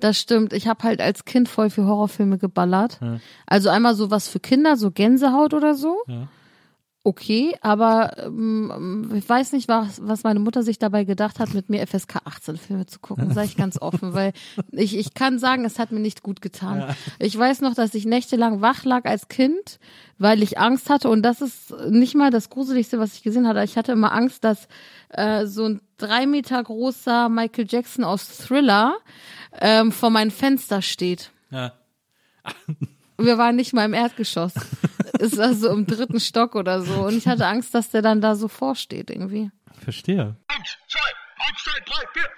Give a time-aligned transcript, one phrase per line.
[0.00, 0.52] Das stimmt.
[0.52, 2.98] Ich habe halt als Kind voll für Horrorfilme geballert.
[3.46, 5.96] Also einmal so was für Kinder, so Gänsehaut oder so.
[7.02, 11.70] Okay, aber ähm, ich weiß nicht, was, was meine Mutter sich dabei gedacht hat, mit
[11.70, 14.32] mir FSK 18 Filme zu gucken, sage ich ganz offen, weil
[14.72, 16.96] ich, ich kann sagen, es hat mir nicht gut getan.
[17.20, 19.78] Ich weiß noch, dass ich nächtelang wach lag als Kind,
[20.18, 23.62] weil ich Angst hatte und das ist nicht mal das Gruseligste, was ich gesehen hatte.
[23.62, 24.66] Ich hatte immer Angst, dass
[25.10, 28.96] äh, so ein drei Meter großer Michael Jackson aus Thriller
[29.60, 31.30] ähm, vor meinem Fenster steht.
[31.50, 31.72] Ja.
[33.18, 34.52] Wir waren nicht mal im Erdgeschoss.
[35.18, 37.06] Es war so im dritten Stock oder so.
[37.06, 39.50] Und ich hatte Angst, dass der dann da so vorsteht irgendwie.
[39.82, 40.36] Verstehe.
[40.48, 41.00] Eins, zwei,
[41.38, 42.28] eins, zwei, drei, vier.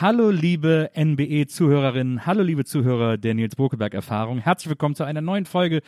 [0.00, 4.38] Hallo liebe NBE-Zuhörerinnen, hallo liebe Zuhörer der Nils Bokeberg-Erfahrung.
[4.38, 5.82] Herzlich willkommen zu einer neuen Folge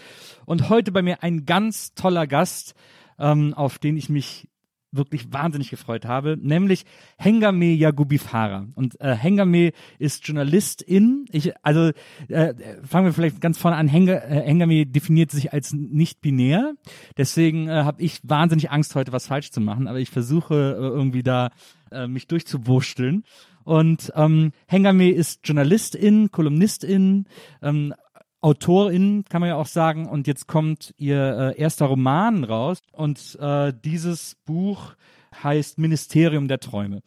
[0.44, 2.76] und heute bei mir ein ganz toller Gast,
[3.18, 4.48] ähm, auf den ich mich
[4.92, 6.84] wirklich wahnsinnig gefreut habe, nämlich
[7.18, 8.68] Hengame Yagubi Farah.
[8.76, 11.26] Und äh, Hengame ist Journalistin.
[11.32, 11.90] Ich, also
[12.28, 12.54] äh,
[12.84, 13.88] fangen wir vielleicht ganz vorne an.
[13.88, 16.74] Henga, äh, Hengame definiert sich als nicht binär.
[17.16, 19.88] Deswegen äh, habe ich wahnsinnig Angst, heute was falsch zu machen.
[19.88, 21.50] Aber ich versuche äh, irgendwie da
[21.90, 23.24] äh, mich durchzuwursteln.
[23.66, 27.26] Und ähm, Hengame ist Journalistin, Kolumnistin,
[27.60, 27.94] ähm,
[28.40, 30.06] Autorin, kann man ja auch sagen.
[30.06, 32.78] Und jetzt kommt ihr äh, erster Roman raus.
[32.92, 34.94] Und äh, dieses Buch
[35.42, 37.02] heißt Ministerium der Träume.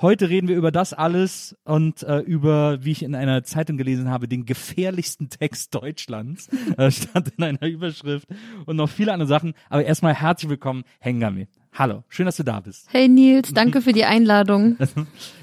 [0.00, 4.10] Heute reden wir über das alles und äh, über, wie ich in einer Zeitung gelesen
[4.10, 6.48] habe, den gefährlichsten Text Deutschlands.
[6.76, 8.26] äh, stand in einer Überschrift
[8.66, 9.54] und noch viele andere Sachen.
[9.68, 11.46] Aber erstmal herzlich willkommen, Hengame.
[11.72, 12.88] Hallo, schön, dass du da bist.
[12.90, 14.76] Hey Nils, danke für die Einladung.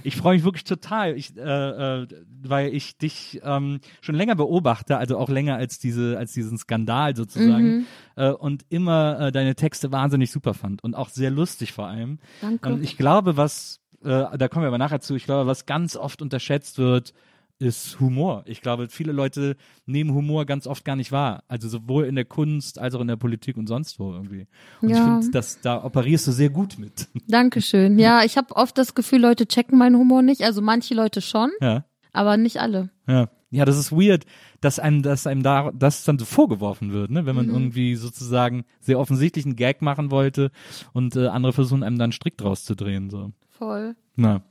[0.03, 2.07] Ich freue mich wirklich total, ich, äh, äh,
[2.41, 7.13] weil ich dich ähm, schon länger beobachte, also auch länger als diese, als diesen Skandal
[7.15, 11.87] sozusagen, äh, und immer äh, deine Texte wahnsinnig super fand und auch sehr lustig vor
[11.87, 12.19] allem.
[12.41, 12.69] Danke.
[12.69, 15.97] Und ich glaube, was, äh, da kommen wir aber nachher zu, ich glaube, was ganz
[15.97, 17.13] oft unterschätzt wird,
[17.59, 18.43] ist Humor.
[18.45, 21.43] Ich glaube, viele Leute nehmen Humor ganz oft gar nicht wahr.
[21.47, 24.47] Also sowohl in der Kunst als auch in der Politik und sonst wo irgendwie.
[24.81, 24.97] Und Ja.
[24.97, 27.07] ich finde, dass da operierst du sehr gut mit.
[27.27, 27.97] Dankeschön.
[27.97, 30.41] Ja, ich habe oft das Gefühl, Leute checken meinen Humor nicht.
[30.43, 31.85] Also manche Leute schon, Ja.
[32.13, 32.89] aber nicht alle.
[33.07, 33.29] Ja.
[33.49, 34.25] Ja, das ist weird,
[34.59, 37.25] dass einem, dass einem da, das dann so vorgeworfen wird, ne?
[37.25, 37.45] Wenn Mhm.
[37.45, 40.51] man irgendwie sozusagen sehr offensichtlich einen Gag machen wollte
[40.91, 43.31] und äh, andere versuchen einem dann einen Strick draus zu drehen, so.
[43.49, 43.95] Voll.
[44.17, 44.41] Na.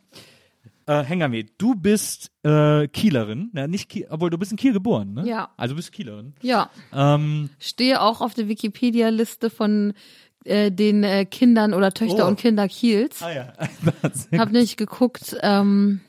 [0.86, 3.66] Äh, Hengame, du bist äh, Kielerin, ne?
[3.68, 5.26] nicht Kiel, obwohl du bist in Kiel geboren, ne?
[5.26, 5.50] Ja.
[5.56, 6.34] Also du bist Kielerin.
[6.42, 9.94] Ja, Ähm, stehe auch auf der Wikipedia-Liste von
[10.44, 12.28] äh, den äh, Kindern oder Töchter Oh.
[12.28, 13.20] und Kinder Kiels.
[13.22, 13.52] ah ja.
[14.38, 16.00] Hab nämlich geguckt ähm,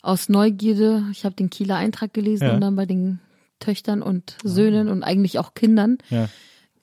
[0.00, 1.04] aus Neugierde.
[1.12, 2.54] Ich habe den Kieler Eintrag gelesen Ja.
[2.54, 3.18] und dann bei den
[3.60, 6.28] Töchtern und Söhnen und eigentlich auch Kindern ja.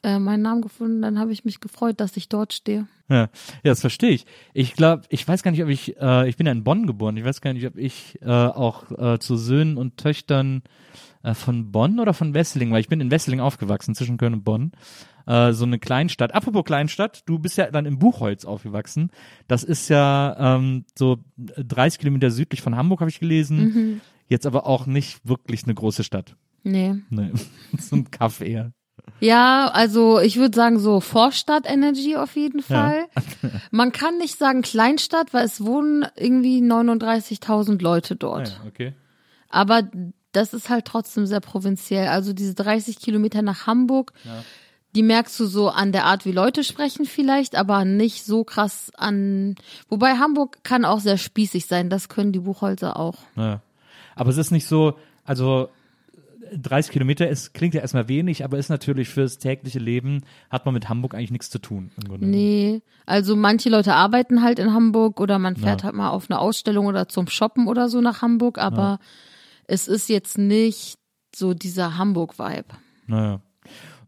[0.03, 1.01] Äh, meinen Namen gefunden.
[1.01, 2.87] Dann habe ich mich gefreut, dass ich dort stehe.
[3.09, 3.29] Ja, ja,
[3.63, 4.25] das verstehe ich.
[4.53, 7.17] Ich glaube, ich weiß gar nicht, ob ich, äh, ich bin ja in Bonn geboren,
[7.17, 10.63] ich weiß gar nicht, ob ich äh, auch äh, zu Söhnen und Töchtern
[11.23, 14.43] äh, von Bonn oder von Wesseling, weil ich bin in Wesseling aufgewachsen, zwischen Köln und
[14.43, 14.71] Bonn.
[15.25, 16.33] Äh, so eine Kleinstadt.
[16.33, 19.09] Apropos Kleinstadt, du bist ja dann im Buchholz aufgewachsen.
[19.47, 24.01] Das ist ja ähm, so 30 Kilometer südlich von Hamburg, habe ich gelesen.
[24.27, 26.35] Jetzt aber auch nicht wirklich eine große Stadt.
[26.63, 26.95] Nee.
[27.09, 27.31] Nee,
[27.77, 28.73] so ein Kaff eher.
[29.19, 33.05] Ja, also ich würde sagen so Vorstadt Energy auf jeden Fall.
[33.71, 38.47] Man kann nicht sagen Kleinstadt, weil es wohnen irgendwie 39.000 Leute Ah, dort.
[38.49, 38.93] ja, okay.
[39.49, 39.83] Aber
[40.33, 42.07] das ist halt trotzdem sehr provinziell.
[42.07, 44.13] Also diese 30 Kilometer nach Hamburg,
[44.95, 48.91] Die merkst du so an der Art, wie Leute sprechen vielleicht, aber nicht so krass
[48.95, 49.55] an.
[49.89, 53.15] Wobei Hamburg kann auch sehr spießig sein, das können die Buchholzer auch.
[53.35, 53.61] Ja.
[54.15, 54.93] Aber es ist nicht so,
[55.25, 55.69] also
[56.61, 60.73] 30 Kilometer ist, klingt ja erstmal wenig, aber ist natürlich fürs tägliche Leben, hat man
[60.73, 61.91] mit Hamburg eigentlich nichts zu tun.
[62.19, 66.39] Nee, also manche Leute arbeiten halt in Hamburg oder man fährt halt mal auf eine
[66.39, 68.99] Ausstellung oder zum Shoppen oder so nach Hamburg, aber
[69.65, 70.97] es ist jetzt nicht
[71.35, 72.75] so dieser Hamburg-Vibe.
[73.07, 73.41] Naja.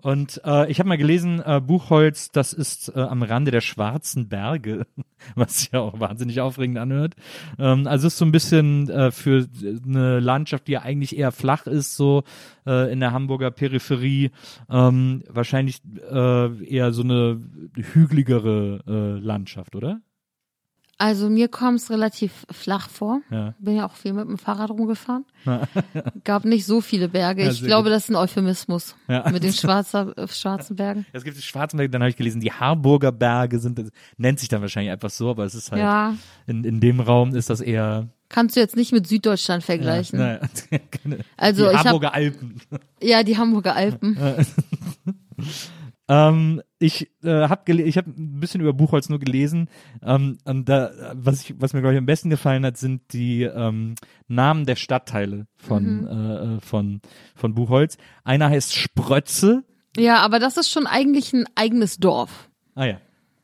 [0.06, 4.30] Und äh, ich habe mal gelesen, äh, Buchholz, das ist äh, am Rande der Schwarzen
[4.30, 4.86] Berge,
[5.36, 7.16] was ja auch wahnsinnig aufregend anhört.
[7.57, 9.48] Ähm, also ist so ein bisschen äh, für
[9.84, 12.24] eine Landschaft, die ja eigentlich eher flach ist, so
[12.68, 14.30] äh, in der Hamburger Peripherie,
[14.69, 17.42] ähm, wahrscheinlich äh, eher so eine
[17.74, 20.01] hügeligere äh, Landschaft, oder?
[20.97, 23.19] Also mir kommt es relativ flach vor.
[23.30, 23.53] Ja.
[23.59, 25.25] Bin ja auch viel mit dem Fahrrad rumgefahren.
[26.24, 27.44] Gab nicht so viele Berge.
[27.44, 27.92] Ja, ich glaube, gut.
[27.95, 29.30] das ist ein Euphemismus Ja.
[29.30, 31.06] mit den schwarzer, äh, schwarzen Bergen.
[31.12, 34.62] Es gibt die Schwarzenberge, dann habe ich gelesen, die Harburger Berge sind, nennt sich dann
[34.62, 36.15] wahrscheinlich einfach so, aber es ist halt, Ja,
[36.47, 40.18] in, in dem Raum ist das eher, kannst du jetzt nicht mit Süddeutschland vergleichen.
[40.18, 40.39] Ja,
[40.71, 42.62] naja, Also die ich hab- Harburger Alpen.
[43.01, 44.18] Ja, die Hamburger Alpen.
[46.07, 49.70] Ähm, ich äh, habe ich hab ein bisschen über Buchholz nur gelesen.
[50.04, 53.96] Ähm, da, was, ich, was mir, glaube ich, am besten gefallen hat, sind die ähm,
[54.28, 56.08] Namen der Stadtteile von, Mhm.
[56.08, 57.02] äh, von,
[57.36, 57.98] von Buchholz.
[58.24, 59.64] Einer heißt Sprötze.
[59.98, 62.50] Ja, aber das ist schon eigentlich ein eigenes Dorf.
[62.76, 62.98] Ah ja.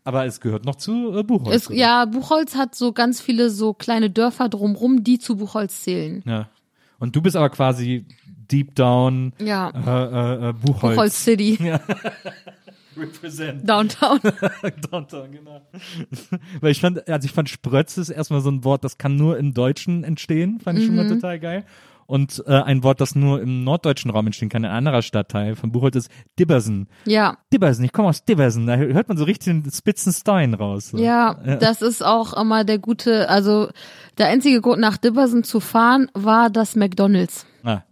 [0.04, 1.70] Aber es gehört noch zu äh, Buchholz.
[1.70, 6.24] Es, ja, Buchholz hat so ganz viele so kleine Dörfer drumrum, die zu Buchholz zählen.
[6.26, 6.50] ja.
[7.00, 10.94] Und du bist aber quasi deep down Ja, äh, äh, äh, Buchholz.
[10.96, 11.58] Buchholz City,
[12.98, 13.68] Represent.
[13.68, 14.20] Downtown.
[14.92, 15.62] Downtown, genau.
[16.60, 19.38] Weil ich fand, also ich fand Sprötze ist erstmal so ein Wort, das kann nur
[19.38, 21.02] im Deutschen entstehen, fand ich schon Mhm.
[21.04, 21.66] mal total geil.
[22.08, 25.72] Und äh, ein Wort, das nur im norddeutschen Raum entstehen kann, ein anderer Stadtteil von
[25.72, 26.90] Buchholz ist Dibbersen.
[27.06, 30.90] Ja, Dibbersen, ich komme aus Dibbersen, da hört man so richtig den Spitzenstein raus.
[30.90, 30.98] So.
[30.98, 33.70] ja, das ist auch immer der gute, also
[34.18, 37.46] der einzige Grund nach Dibbersen zu fahren war das McDonalds.
[37.64, 37.84] Ah,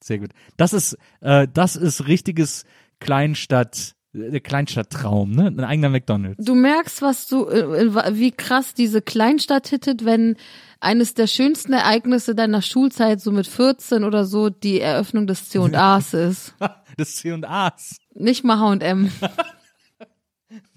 [0.00, 0.30] sehr gut.
[0.56, 2.64] Das ist, äh, das ist richtiges
[3.00, 5.46] Kleinstadt, der Kleinstadttraum, ne?
[5.46, 6.44] Ein eigener McDonalds.
[6.44, 10.36] Du merkst, was du, äh, äh, wie krass diese Kleinstadt hittet, wenn
[10.80, 16.14] eines der schönsten Ereignisse deiner Schulzeit so mit 14 oder so die Eröffnung des C&A's
[16.14, 16.54] ist.
[16.96, 17.98] Das C&A's.
[18.14, 19.10] Nicht mal H&M.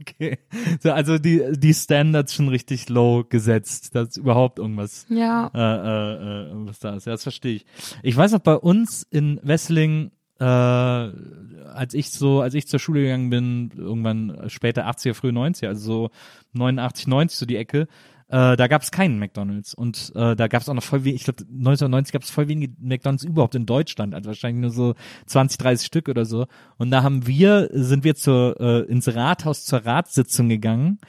[0.01, 0.39] Okay.
[0.81, 5.51] So, also die, die Standards schon richtig low gesetzt, dass überhaupt irgendwas Ja.
[5.53, 7.05] äh, äh, äh, was da ist.
[7.05, 7.65] Ja, das verstehe ich.
[8.01, 13.01] Ich weiß noch, bei uns in Wessling, äh, als ich so, als ich zur Schule
[13.01, 16.09] gegangen bin, irgendwann später 80er, frühe 90er, also so
[16.53, 17.87] 89, 90 so die Ecke,
[18.29, 21.21] äh, da gab es keinen McDonalds und äh, da gab es auch noch voll wenig,
[21.21, 24.95] ich glaube 1990 gab es voll wenige McDonalds überhaupt in Deutschland, also wahrscheinlich nur so
[25.27, 26.47] 20, 30 Stück oder so.
[26.77, 30.99] Und da haben wir, sind wir zur, äh, ins Rathaus zur Ratssitzung gegangen,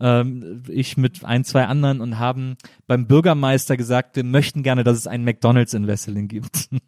[0.00, 2.56] ähm, ich mit ein, zwei anderen und haben
[2.86, 6.68] beim Bürgermeister gesagt, wir möchten gerne, dass es einen McDonalds in Wesseling gibt.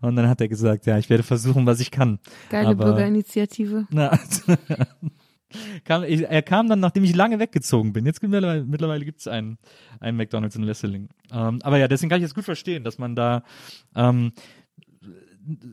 [0.00, 2.18] Und dann hat er gesagt, ja, ich werde versuchen, was ich kann.
[2.48, 3.86] Geile Aber- Bürgerinitiative.
[3.90, 4.54] Na, also,
[5.84, 8.04] kam, ich, er kam dann, nachdem ich lange weggezogen bin.
[8.06, 9.58] Jetzt mittlerweile, mittlerweile gibt es einen,
[10.00, 11.08] einen McDonalds in Wesseling.
[11.32, 13.42] Ähm, aber ja, deswegen kann ich das gut verstehen, dass man da
[13.94, 14.32] ähm,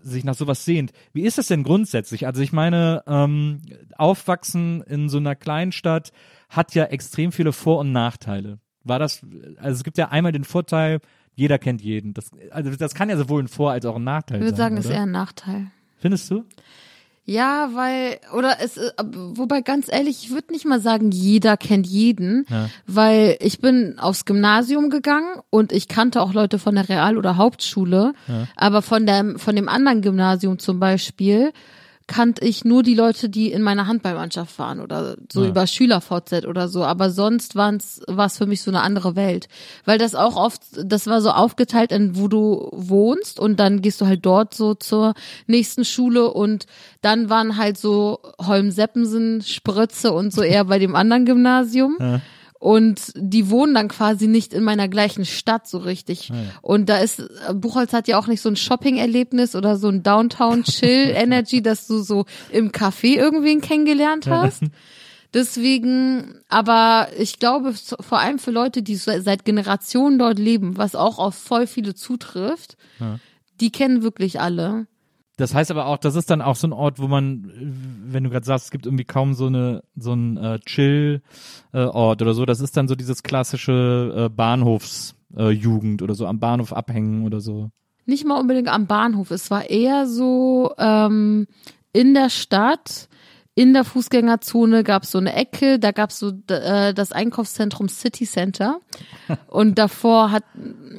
[0.04, 0.92] sich nach sowas sehnt.
[1.14, 2.28] Wie ist das denn grundsätzlich?
[2.28, 3.62] Also ich meine, ähm,
[3.98, 6.12] aufwachsen in so einer Kleinstadt
[6.50, 8.60] hat ja extrem viele Vor- und Nachteile.
[8.84, 9.26] War das,
[9.58, 11.00] also es gibt ja einmal den Vorteil,
[11.36, 12.14] jeder kennt jeden.
[12.14, 14.66] Das, also das kann ja sowohl ein Vor- als auch ein Nachteil Ich würde sein.
[14.66, 15.72] sagen, das ist eher ein Nachteil.
[15.98, 16.44] Findest du?
[17.26, 21.88] Ja, weil, oder es, äh, wobei ganz ehrlich, ich würde nicht mal sagen, jeder kennt
[21.88, 22.70] jeden, Ja.
[22.86, 27.38] weil ich bin aufs Gymnasium gegangen und ich kannte auch Leute von der Real- oder
[27.38, 28.14] Hauptschule,
[28.58, 31.54] aber von dem, von dem anderen Gymnasium zum Beispiel
[32.14, 35.50] kannte ich nur die Leute, die in meiner Handballmannschaft waren oder so Ja.
[35.50, 39.48] über Schüler-VZ oder so, aber sonst waren's, war es für mich so eine andere Welt,
[39.86, 44.00] weil das auch oft, das war so aufgeteilt in wo du wohnst und dann gehst
[44.00, 45.16] du halt dort so zur
[45.48, 46.68] nächsten Schule und
[47.02, 51.98] dann waren halt so Holm-Seppensen, Sprötze und so eher bei dem anderen Gymnasium.
[52.64, 56.32] Und die wohnen dann quasi nicht in meiner gleichen Stadt so richtig.
[56.62, 57.22] Und da ist,
[57.54, 62.24] Buchholz hat ja auch nicht so ein Shopping-Erlebnis oder so ein Downtown-Chill-Energy, dass du so
[62.54, 64.64] im Café irgendwen kennengelernt hast.
[65.34, 71.20] Deswegen, aber ich glaube, vor allem für Leute, die seit Generationen dort leben, was auch
[71.20, 72.78] auf voll viele zutrifft,
[73.60, 74.88] die kennen wirklich alle.
[75.38, 78.24] Das heißt aber auch, das ist dann auch so ein Ort, wo man, äh, wenn
[78.24, 82.46] du gerade sagst, es gibt irgendwie kaum so eine so ein äh, Chill-Ort oder so.
[82.46, 87.42] Das ist dann so dieses klassische äh, Bahnhofsjugend äh, oder so am Bahnhof abhängen oder
[87.42, 87.72] so.
[88.06, 89.32] Nicht mal unbedingt am Bahnhof.
[89.32, 91.48] Es war eher so ähm,
[91.94, 93.08] in der Stadt,
[93.56, 97.88] in der Fußgängerzone gab es so eine Ecke, da gab es so äh, das Einkaufszentrum
[97.88, 98.80] City Center
[99.48, 100.44] und davor hat,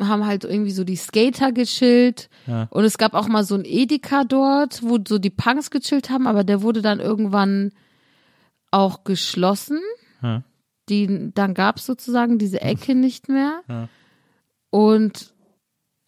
[0.01, 2.69] haben halt irgendwie so die Skater gechillt Ja.
[2.71, 6.27] und es gab auch mal so ein Edeka dort, wo so die Punks gechillt haben,
[6.29, 7.73] aber der wurde dann irgendwann
[8.71, 9.81] auch geschlossen.
[10.23, 10.43] Ja.
[10.89, 13.63] Die, dann gab es sozusagen diese Ecke nicht mehr.
[13.69, 13.89] Ja.
[14.71, 15.34] Und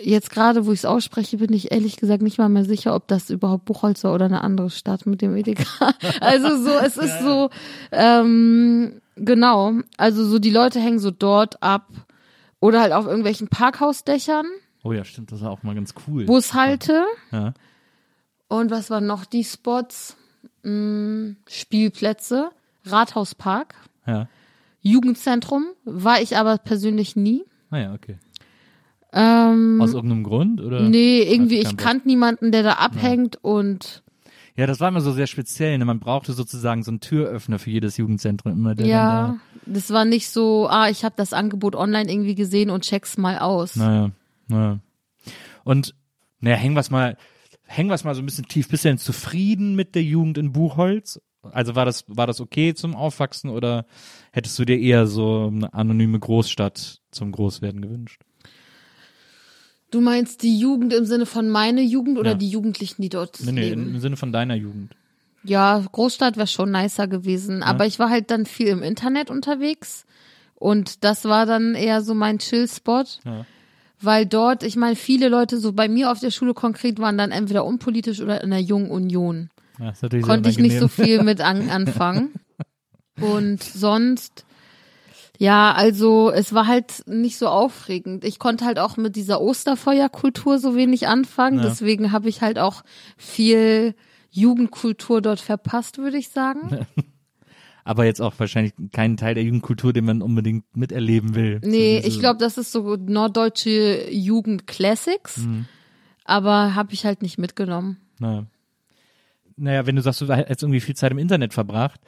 [0.00, 3.08] jetzt gerade, wo ich es ausspreche, bin ich ehrlich gesagt nicht mal mehr sicher, ob
[3.08, 5.64] das überhaupt Buchholz war oder eine andere Stadt mit dem Edeka.
[6.20, 7.50] Also so, es ist so,
[7.92, 9.72] ähm, genau.
[9.96, 11.88] Also so die Leute hängen so dort ab
[12.60, 14.46] oder halt auf irgendwelchen Parkhausdächern,
[14.86, 16.26] Oh ja, stimmt, das war auch mal ganz cool.
[16.26, 17.02] Bushalte.
[17.32, 17.54] Ja.
[18.46, 20.16] Und was waren noch die Spots?
[20.62, 22.50] Hm, Spielplätze,
[22.84, 23.74] Rathauspark,
[24.06, 24.28] Ja.
[24.82, 27.44] Jugendzentrum, war ich aber persönlich nie.
[27.70, 28.18] Ah ja, okay.
[29.18, 30.82] Ähm, Aus irgendeinem Grund oder?
[30.82, 34.02] nee, irgendwie, ich kannte niemanden, der da abhängt und
[34.56, 35.78] Ja, das war immer so sehr speziell.
[35.78, 35.86] Ne?
[35.86, 38.74] Man brauchte sozusagen so einen Türöffner für jedes Jugendzentrum immer.
[38.74, 42.84] Der ja, das war nicht so, ah, ich habe das Angebot online irgendwie gesehen und
[42.84, 43.72] check's mal aus.
[43.72, 44.10] Da, naja,
[44.48, 44.80] naja.
[45.64, 45.94] Und
[46.40, 47.16] naja, hängen wir's mal,
[47.62, 48.68] hängen wir's mal so ein bisschen tief.
[48.68, 51.22] Bist du denn zufrieden mit der Jugend in Buchholz?
[51.40, 53.86] Also war das, war das okay zum Aufwachsen oder
[54.32, 58.25] hättest du dir eher so eine anonyme Großstadt zum Großwerden gewünscht?
[59.96, 62.36] Du meinst die Jugend im Sinne von meine Jugend oder Ja.
[62.36, 63.94] die Jugendlichen, die dort Nee, nee, leben?
[63.94, 64.92] im Sinne von deiner Jugend.
[65.42, 67.62] Ja, Großstadt wäre schon nicer gewesen.
[67.62, 70.04] Aber ich war halt dann viel im Internet unterwegs.
[70.54, 73.04] Und das war dann eher so mein Chill-Spot.
[73.24, 73.46] Ja.
[74.02, 77.30] Weil dort, ich meine, viele Leute so bei mir auf der Schule konkret waren dann
[77.30, 79.48] entweder unpolitisch oder in der Jungen Union.
[79.80, 82.34] Ja, Konnte ich nicht so viel mit an, anfangen.
[83.18, 84.44] Und sonst,
[85.38, 88.24] ja, also es war halt nicht so aufregend.
[88.24, 91.58] Ich konnte halt auch mit dieser Osterfeuerkultur so wenig anfangen.
[91.58, 91.64] Ja.
[91.64, 92.82] Deswegen habe ich halt auch
[93.16, 93.94] viel
[94.30, 96.86] Jugendkultur dort verpasst, würde ich sagen.
[97.84, 101.60] Aber jetzt auch wahrscheinlich keinen Teil der Jugendkultur, den man unbedingt miterleben will.
[101.62, 105.38] Nee, ich glaube, das ist so norddeutsche Jugend-Classics.
[105.38, 105.66] Mhm.
[106.24, 107.98] Aber habe ich halt nicht mitgenommen.
[108.18, 108.46] Naja.
[109.56, 112.00] naja, wenn du sagst, du hättest irgendwie viel Zeit im Internet verbracht,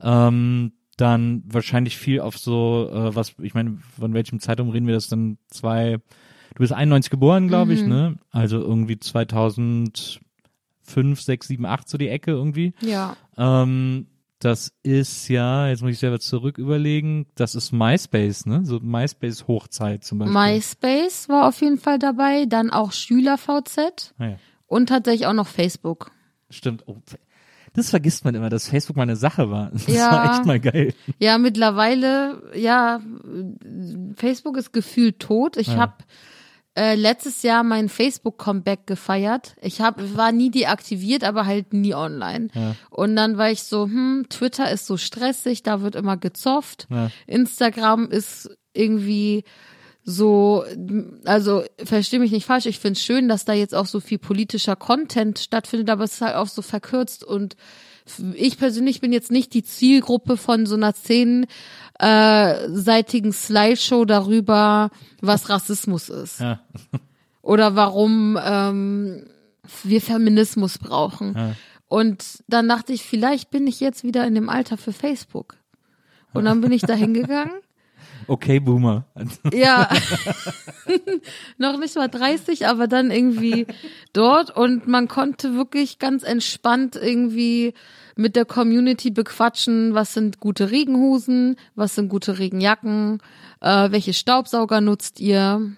[0.00, 4.94] ähm, dann wahrscheinlich viel auf so, äh, was, ich meine, von welchem Zeitraum reden wir
[4.94, 5.38] das dann?
[5.48, 5.98] Zwei,
[6.54, 8.18] du bist 91 geboren, glaube ich, ne?
[8.30, 10.20] Also irgendwie 2005,
[11.20, 12.74] 6, 7, 8 so die Ecke irgendwie.
[12.80, 13.16] Ja.
[13.36, 14.06] Ähm,
[14.38, 18.64] das ist ja, jetzt muss ich selber zurück überlegen, das ist MySpace, ne?
[18.64, 20.34] So MySpace-Hochzeit zum Beispiel.
[20.34, 24.36] MySpace war auf jeden Fall dabei, dann auch SchülerVZ ah, ja.
[24.66, 26.10] und tatsächlich auch noch Facebook.
[26.50, 26.82] Stimmt.
[26.86, 26.96] Oh,
[27.74, 29.70] das vergisst man immer, dass Facebook mal eine Sache war.
[29.72, 30.10] Das Ja.
[30.12, 30.94] war echt mal geil.
[31.18, 33.00] Ja, mittlerweile, ja,
[34.16, 35.56] Facebook ist gefühlt tot.
[35.56, 35.76] Ich Ja.
[35.76, 35.94] habe
[36.74, 39.56] äh, letztes Jahr mein Facebook-Comeback gefeiert.
[39.60, 42.48] Ich hab, war nie deaktiviert, aber halt nie online.
[42.54, 42.74] Ja.
[42.88, 46.86] Und dann war ich so, hm, Twitter ist so stressig, da wird immer gezofft.
[46.90, 47.10] Ja.
[47.26, 49.44] Instagram ist irgendwie
[50.04, 50.64] so,
[51.24, 54.18] also verstehe mich nicht falsch, ich finde es schön, dass da jetzt auch so viel
[54.18, 57.56] politischer Content stattfindet, aber es ist halt auch so verkürzt und
[58.34, 61.46] ich persönlich bin jetzt nicht die Zielgruppe von so einer zehn
[62.00, 62.68] äh,
[63.32, 64.90] Slideshow darüber,
[65.20, 66.60] was Rassismus ist Ja.
[67.42, 69.26] oder warum ähm,
[69.84, 71.34] wir Feminismus brauchen.
[71.36, 71.54] Ja.
[71.86, 75.56] Und dann dachte ich, vielleicht bin ich jetzt wieder in dem Alter für Facebook.
[76.32, 77.52] Und dann bin ich da hingegangen.
[78.26, 79.04] Okay, Boomer.
[79.52, 79.88] Ja,
[81.58, 83.66] noch nicht mal 30, aber dann irgendwie
[84.12, 87.74] dort und man konnte wirklich ganz entspannt irgendwie
[88.16, 93.20] mit der Community bequatschen, was sind gute Regenhosen, was sind gute Regenjacken,
[93.60, 95.72] äh, welche Staubsauger nutzt ihr.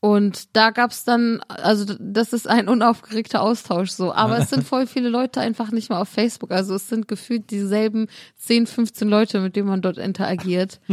[0.00, 4.86] Und da gab's dann, also das ist ein unaufgeregter Austausch so, aber es sind voll
[4.86, 9.40] viele Leute einfach nicht mehr auf Facebook, also es sind gefühlt dieselben 10, 15 Leute,
[9.40, 10.80] mit denen man dort interagiert.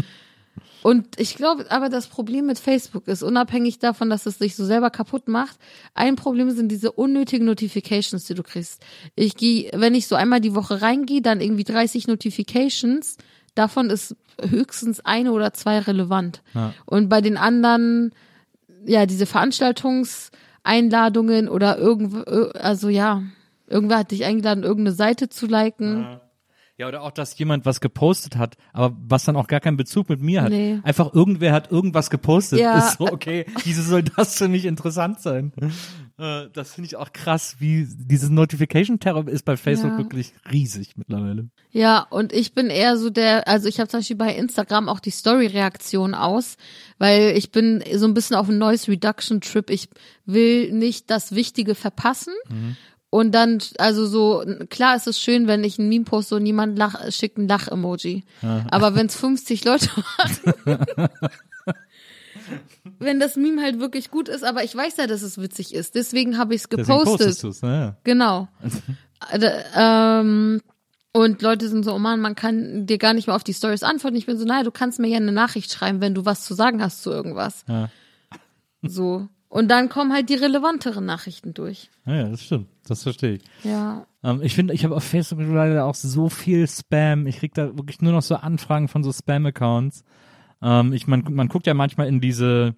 [0.84, 4.66] Und ich glaube, aber das Problem mit Facebook ist, unabhängig davon, dass es sich so
[4.66, 5.58] selber kaputt macht,
[5.94, 8.84] ein Problem sind diese unnötigen Notifications, die du kriegst.
[9.16, 13.16] Ich gehe, wenn ich so einmal die Woche reingehe, dann irgendwie 30 Notifications,
[13.56, 16.42] davon ist höchstens eine oder zwei relevant.
[16.54, 16.74] Ja.
[16.86, 18.14] Und bei den anderen,
[18.86, 22.20] ja, diese Veranstaltungseinladungen oder irgendwo,
[22.58, 23.24] also ja,
[23.68, 26.02] irgendwer hat dich eingeladen, irgendeine Seite zu liken.
[26.02, 26.22] Ja,
[26.80, 30.22] oder auch, dass jemand was gepostet hat, aber was dann auch gar keinen Bezug mit
[30.22, 30.50] mir hat.
[30.50, 30.80] Nee.
[30.84, 32.60] Einfach irgendwer hat irgendwas gepostet.
[32.60, 32.77] Ja.
[32.80, 35.53] Ist so, okay, wieso soll das für mich interessant sein?
[36.18, 39.98] Äh, das finde ich auch krass, wie dieses Notification-Terror ist bei Facebook Ja.
[39.98, 41.50] wirklich riesig mittlerweile.
[41.70, 45.00] Ja, und ich bin eher so der, also ich habe zum Beispiel bei Instagram auch
[45.00, 46.58] die Story-Reaktion aus,
[46.98, 49.70] weil ich bin so ein bisschen auf einem Noise Reduction Trip.
[49.70, 49.89] Ich
[50.25, 52.34] will nicht das Wichtige verpassen.
[53.13, 56.79] Und dann, also so, klar ist es schön, wenn ich ein Meme poste und niemand
[56.79, 58.24] lach, schickt ein Lach-Emoji.
[58.72, 60.79] Aber wenn es 50 Leute machen,
[62.98, 65.93] wenn das Meme halt wirklich gut ist, aber ich weiß ja, dass es witzig ist.
[65.93, 67.62] Deswegen habe ich es gepostet.
[67.62, 67.98] ne?
[68.03, 68.48] Genau.
[69.32, 70.60] Äh, ähm,
[71.13, 73.84] und Leute sind so, oh Mann, man kann dir gar nicht mehr auf die Stories
[73.84, 74.17] antworten.
[74.17, 76.55] Ich bin so, naja, du kannst mir ja eine Nachricht schreiben, wenn du was zu
[76.55, 77.63] sagen hast zu irgendwas.
[77.70, 77.89] Ja.
[78.82, 79.29] So.
[79.48, 81.89] Und dann kommen halt die relevanteren Nachrichten durch.
[82.05, 82.73] Ja, ja, das stimmt.
[82.88, 83.44] Das verstehe ich.
[83.63, 84.06] Ja.
[84.24, 87.28] Ähm, ich finde, ich habe auf Facebook leider auch so viel Spam.
[87.28, 90.04] Ich krieg da wirklich nur noch so Anfragen von so Spam-Accounts.
[90.62, 92.75] Ähm, ich, man, man guckt ja manchmal in diese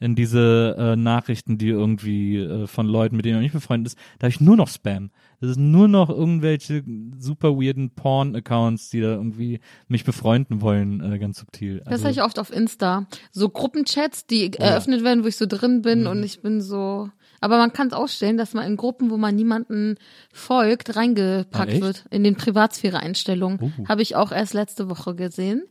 [0.00, 3.98] in diese äh, Nachrichten, die irgendwie äh, von Leuten, mit denen man nicht befreundet ist,
[4.20, 5.10] da habe ich nur noch Spam.
[5.40, 6.84] Das ist nur noch irgendwelche
[7.18, 11.82] super weirden Porn-Accounts, die da irgendwie mich befreunden wollen, äh, ganz subtil.
[11.84, 13.08] Das habe ich oft auf Insta.
[13.32, 16.06] So Gruppenchats, die eröffnet werden, wo ich so drin bin Mhm.
[16.06, 17.10] und ich bin so.
[17.40, 19.96] Aber man kann es ausstellen, dass man in Gruppen, wo man niemanden
[20.32, 22.04] folgt, reingepackt Ah, wird.
[22.10, 23.72] In den Privatsphäre-Einstellungen.
[23.78, 23.88] Uh.
[23.88, 25.62] Habe ich auch erst letzte Woche gesehen.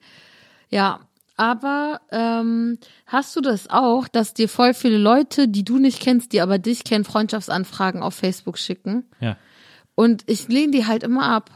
[0.69, 1.01] Ja.
[1.35, 6.33] Aber ähm, hast du das auch, dass dir voll viele Leute, die du nicht kennst,
[6.33, 9.05] die aber dich kennen, Freundschaftsanfragen auf Facebook schicken?
[9.19, 9.37] ja.
[9.93, 11.49] Und ich lehne die halt immer ab.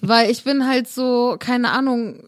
[0.00, 2.22] Weil ich bin halt so, keine Ahnung,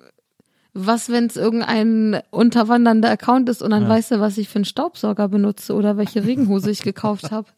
[0.75, 4.65] was, wenn es irgendein unterwandernder Account ist und dann weißt du, was ich für einen
[4.65, 7.49] Staubsauger benutze oder welche Regenhose ich gekauft habe.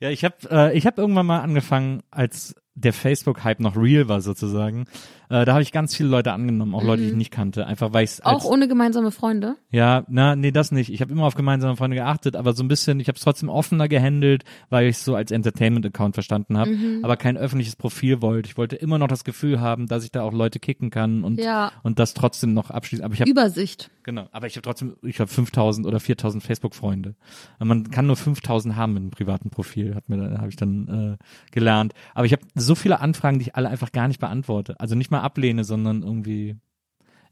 [0.00, 4.20] Ja, ich habe äh, ich hab irgendwann mal angefangen, als der Facebook-Hype noch real war
[4.20, 4.86] sozusagen.
[5.32, 7.92] Äh, da habe ich ganz viele Leute angenommen, auch Leute, die ich nicht kannte, einfach
[7.94, 8.24] weil ich Mhm.
[8.24, 9.56] Auch ohne gemeinsame Freunde.
[9.70, 10.92] Ja, na, nee, das nicht.
[10.92, 13.48] Ich habe immer auf gemeinsame Freunde geachtet, aber so ein bisschen, ich habe es trotzdem
[13.48, 17.00] offener gehandelt, weil ich es so als Entertainment-Account verstanden habe, Mhm.
[17.02, 18.48] aber kein öffentliches Profil wollte.
[18.50, 21.40] Ich wollte immer noch das Gefühl haben, dass ich da auch Leute kicken kann und
[21.40, 21.72] Ja.
[21.82, 23.02] und das trotzdem noch abschließen.
[23.04, 23.90] Aber ich habe Übersicht.
[24.02, 27.14] genau, aber ich habe trotzdem, ich habe 5000 oder 4000 Facebook-Freunde.
[27.58, 31.16] Und Man kann nur 5000 haben mit einem privaten Profil, hat mir, habe ich dann
[31.18, 31.94] äh, gelernt.
[32.14, 34.78] Aber ich habe so viele Anfragen, die ich alle einfach gar nicht beantworte.
[34.78, 36.56] Also nicht mal ablehne, sondern irgendwie.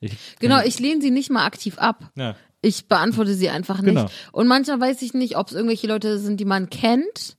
[0.01, 2.11] Ich, Genau, ich lehne sie nicht mal aktiv ab.
[2.17, 2.35] Ja.
[2.63, 3.95] Ich beantworte sie einfach nicht.
[3.95, 4.07] Genau.
[4.33, 7.37] Und manchmal weiß ich nicht, ob es irgendwelche Leute sind, die man kennt,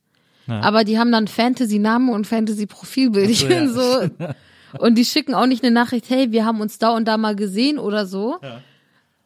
[0.47, 0.61] Ja.
[0.61, 3.29] aber die haben dann Fantasy-Namen und Fantasy-Profilbild.
[3.29, 3.67] Ich so, ja.
[3.67, 4.09] so.
[4.79, 7.35] Und die schicken auch nicht eine Nachricht, hey, wir haben uns da und da mal
[7.35, 8.37] gesehen oder so.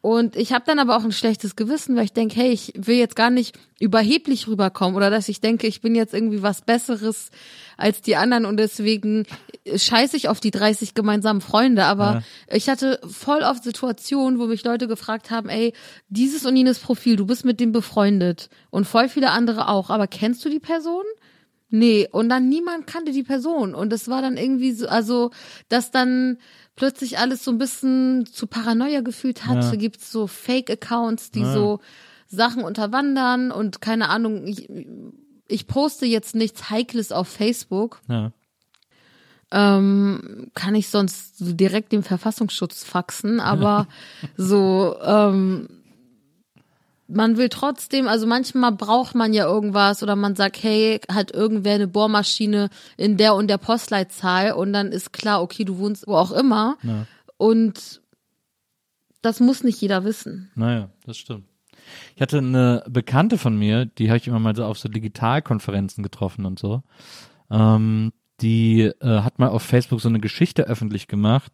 [0.05, 2.95] Und ich habe dann aber auch ein schlechtes Gewissen, weil ich denke, hey, ich will
[2.95, 7.31] jetzt gar nicht überheblich rüberkommen oder dass ich denke, ich bin jetzt irgendwie was Besseres
[7.75, 9.25] als die anderen und deswegen
[9.65, 11.85] scheiße ich auf die 30 gemeinsamen Freunde.
[11.85, 12.21] Aber
[12.53, 15.73] ich hatte voll oft Situationen, wo mich Leute gefragt haben, ey,
[16.07, 20.05] dieses und jenes Profil, du bist mit dem befreundet und voll viele andere auch, aber
[20.05, 21.03] kennst du die Person?
[21.69, 23.73] Nee, und dann niemand kannte die Person.
[23.73, 25.31] Und es war dann irgendwie so, also,
[25.67, 26.37] dass dann
[26.75, 29.63] plötzlich alles so ein bisschen zu Paranoia gefühlt hat.
[29.63, 29.69] Ja.
[29.71, 31.53] Da gibt's so Fake-Accounts, die Ja.
[31.53, 31.79] so
[32.27, 34.67] Sachen unterwandern und keine Ahnung, ich,
[35.47, 38.01] ich poste jetzt nichts Heikles auf Facebook.
[38.09, 38.31] Ja.
[39.51, 43.87] Ähm, kann ich sonst so direkt dem Verfassungsschutz faxen, aber
[44.37, 45.74] so, ähm,
[47.07, 51.75] man will trotzdem, also manchmal braucht man ja irgendwas oder man sagt, hey, hat irgendwer
[51.75, 56.15] eine Bohrmaschine in der und der Postleitzahl und dann ist klar, okay, du wohnst wo
[56.15, 57.05] auch immer Ja.
[57.37, 58.01] und
[59.21, 60.51] das muss nicht jeder wissen.
[60.55, 61.45] Naja, das stimmt.
[62.15, 66.03] Ich hatte eine Bekannte von mir, die habe ich immer mal so auf so Digitalkonferenzen
[66.03, 66.81] getroffen und so.
[67.51, 68.11] Ähm,
[68.41, 71.51] die äh, hat mal auf Facebook so eine Geschichte öffentlich gemacht,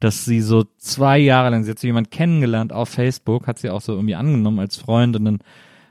[0.00, 3.70] dass sie so zwei Jahre lang, sie hat so jemand kennengelernt auf Facebook, hat sie
[3.70, 5.38] auch so irgendwie angenommen als Freund und dann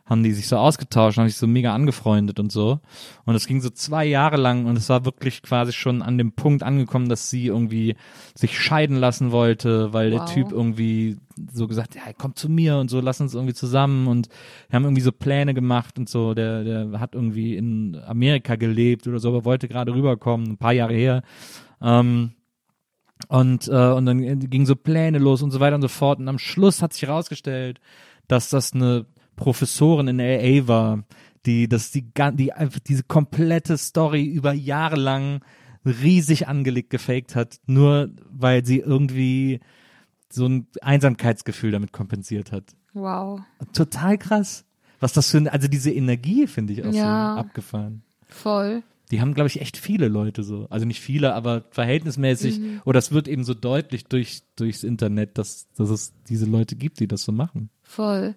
[0.05, 2.79] haben die sich so ausgetauscht, haben sich so mega angefreundet und so.
[3.25, 6.33] Und es ging so zwei Jahre lang und es war wirklich quasi schon an dem
[6.33, 7.95] Punkt angekommen, dass sie irgendwie
[8.35, 10.33] sich scheiden lassen wollte, weil der Wow.
[10.33, 11.17] Typ irgendwie
[11.51, 14.27] so gesagt, ja, komm zu mir und so, lass uns irgendwie zusammen und
[14.69, 16.33] wir haben irgendwie so Pläne gemacht und so.
[16.33, 20.73] Der, der hat irgendwie in Amerika gelebt oder so, aber wollte gerade rüberkommen, ein paar
[20.73, 21.23] Jahre her.
[21.81, 22.33] Ähm,
[23.29, 26.19] und, äh, und dann gingen so Pläne los und so weiter und so fort.
[26.19, 27.79] Und am Schluss hat sich herausgestellt,
[28.27, 29.05] dass das eine
[29.35, 31.03] Professorin in LA war,
[31.45, 35.41] die das die, die einfach diese komplette Story über Jahre lang
[35.85, 39.59] riesig angelegt gefaked hat, nur weil sie irgendwie
[40.31, 42.75] so ein Einsamkeitsgefühl damit kompensiert hat.
[42.93, 43.41] Wow.
[43.73, 44.65] Total krass.
[44.99, 47.33] Was das für ein, also diese Energie finde ich auch Ja.
[47.33, 48.03] so abgefahren.
[48.27, 48.83] Voll.
[49.11, 50.65] Die haben, glaube ich, echt viele Leute so.
[50.69, 52.59] Also nicht viele, aber verhältnismäßig.
[52.59, 52.81] Mhm.
[52.85, 56.99] Oder es wird eben so deutlich durch, durchs Internet, dass, dass es diese Leute gibt,
[56.99, 57.69] die das so machen.
[57.83, 58.35] Voll.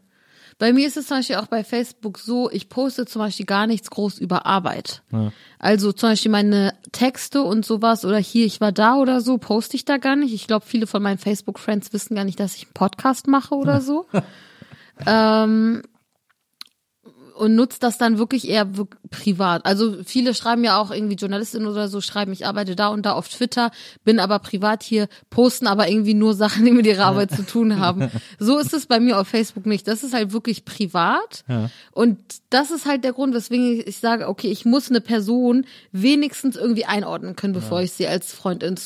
[0.59, 3.67] Bei mir ist es zum Beispiel auch bei Facebook so, ich poste zum Beispiel gar
[3.67, 5.03] nichts groß über Arbeit.
[5.13, 5.31] Ja.
[5.59, 9.77] Also zum Beispiel meine Texte und sowas oder hier, ich war da oder so, poste
[9.77, 10.33] ich da gar nicht.
[10.33, 13.83] Ich glaube, viele von meinen Facebook-Friends wissen gar nicht, dass ich einen Podcast mache oder
[13.83, 14.07] so.
[15.07, 15.83] ähm,
[17.37, 18.67] und nutzt das dann wirklich eher
[19.11, 19.65] privat.
[19.67, 23.13] Also viele schreiben ja auch irgendwie Journalistinnen oder so, schreiben, ich arbeite da und da
[23.13, 23.71] auf Twitter,
[24.05, 27.79] bin aber privat hier, posten aber irgendwie nur Sachen, die mit ihrer Arbeit zu tun
[27.79, 28.11] haben.
[28.39, 29.89] So ist es bei mir auf Facebook nicht.
[29.89, 31.45] Das ist halt wirklich privat.
[31.49, 31.71] Ja.
[31.93, 32.19] Und
[32.51, 36.85] das ist halt der Grund, weswegen ich sage, okay, ich muss eine Person wenigstens irgendwie
[36.85, 38.77] einordnen können, bevor ich sie als Freundin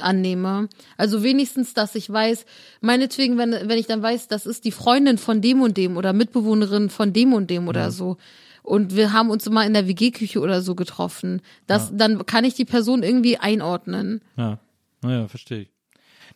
[0.00, 0.68] annehme.
[0.96, 2.44] Also wenigstens, dass ich weiß,
[2.80, 6.12] meinetwegen, wenn, wenn ich dann weiß, das ist die Freundin von dem und dem oder
[6.12, 8.16] Mitbewohnerin von dem und dem oder so.
[8.62, 11.40] Und wir haben uns immer in der WG-Küche oder so getroffen.
[11.66, 14.20] Das, dann kann ich die Person irgendwie einordnen.
[14.36, 14.58] Ja,
[15.02, 15.70] naja, verstehe ich.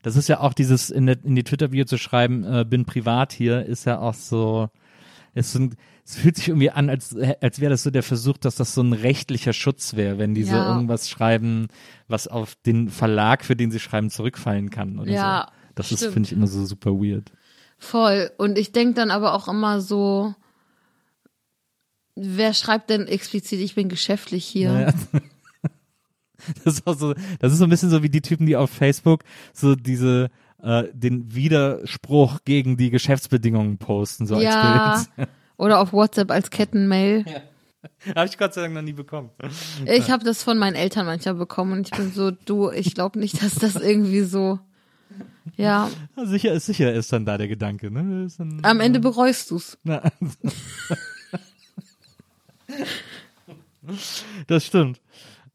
[0.03, 3.33] Das ist ja auch dieses in, der, in die Twitter-Bio zu schreiben, äh, bin privat
[3.33, 4.69] hier, ist ja auch so,
[5.35, 8.37] ist so ein, es fühlt sich irgendwie an, als, als wäre das so der Versuch,
[8.37, 10.69] dass das so ein rechtlicher Schutz wäre, wenn die so Ja.
[10.69, 11.69] irgendwas schreiben,
[12.09, 15.53] was auf den Verlag, für den sie schreiben, zurückfallen kann oder Ja, so.
[15.77, 16.13] Das ist, stimmt.
[16.13, 17.33] finde ich, immer so super weird.
[17.79, 18.31] Voll.
[18.37, 20.35] Und ich denk dann aber auch immer so,
[22.17, 24.73] wer schreibt denn explizit, ich bin geschäftlich hier?
[24.73, 24.95] Naja.
[26.63, 28.69] Das ist auch so, das ist so ein bisschen so wie die Typen, die auf
[28.69, 29.25] Facebook
[29.55, 30.31] so diese
[30.63, 34.93] äh, den Widerspruch gegen die Geschäftsbedingungen posten, so Ja.
[34.93, 35.29] als Bild.
[35.57, 37.25] Oder auf WhatsApp als Kettenmail.
[38.15, 39.31] Habe ich Gott sei Dank noch nie bekommen.
[39.87, 43.19] Ich habe das von meinen Eltern manchmal bekommen und ich bin so, du, ich glaube
[43.19, 44.59] nicht, dass das irgendwie so.
[45.57, 48.27] Ja, Ja, Sicher ist sicher ist dann da der Gedanke, ne?
[48.37, 49.79] Dann, am Ende bereust du's.
[49.85, 50.03] na,
[54.47, 55.01] das stimmt.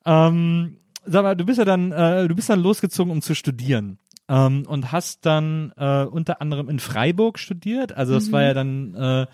[0.06, 3.98] Ähm, sag mal, du bist ja dann, äh, du bist dann losgezogen, um zu studieren.
[4.30, 7.98] Ähm, und hast dann äh, unter anderem in Freiburg studiert.
[7.98, 9.26] Also das war ja dann äh,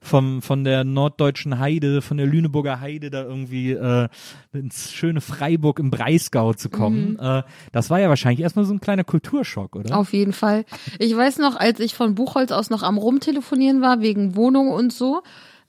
[0.00, 4.08] vom von der norddeutschen Heide, von der Lüneburger Heide da irgendwie äh,
[4.52, 7.16] ins schöne Freiburg im Breisgau zu kommen.
[7.20, 9.96] Äh, das war ja wahrscheinlich erstmal so ein kleiner Kulturschock, oder?
[9.96, 10.64] Auf jeden Fall.
[10.98, 14.92] Ich weiß noch, als ich von Buchholz aus noch am Rumtelefonieren war, wegen Wohnung und
[14.92, 15.22] so,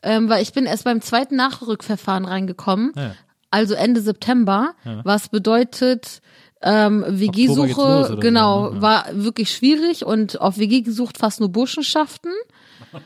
[0.04, 3.16] ähm, weil ich bin erst beim zweiten Nachrückverfahren reingekommen, Ja.
[3.50, 6.22] also Ende September, was bedeutet,
[6.64, 8.76] ähm, WG-Suche, genau, so, ne?
[8.76, 8.82] Ja.
[8.82, 12.32] war wirklich schwierig und auf WG gesucht fast nur Burschenschaften.
[12.94, 13.00] Oh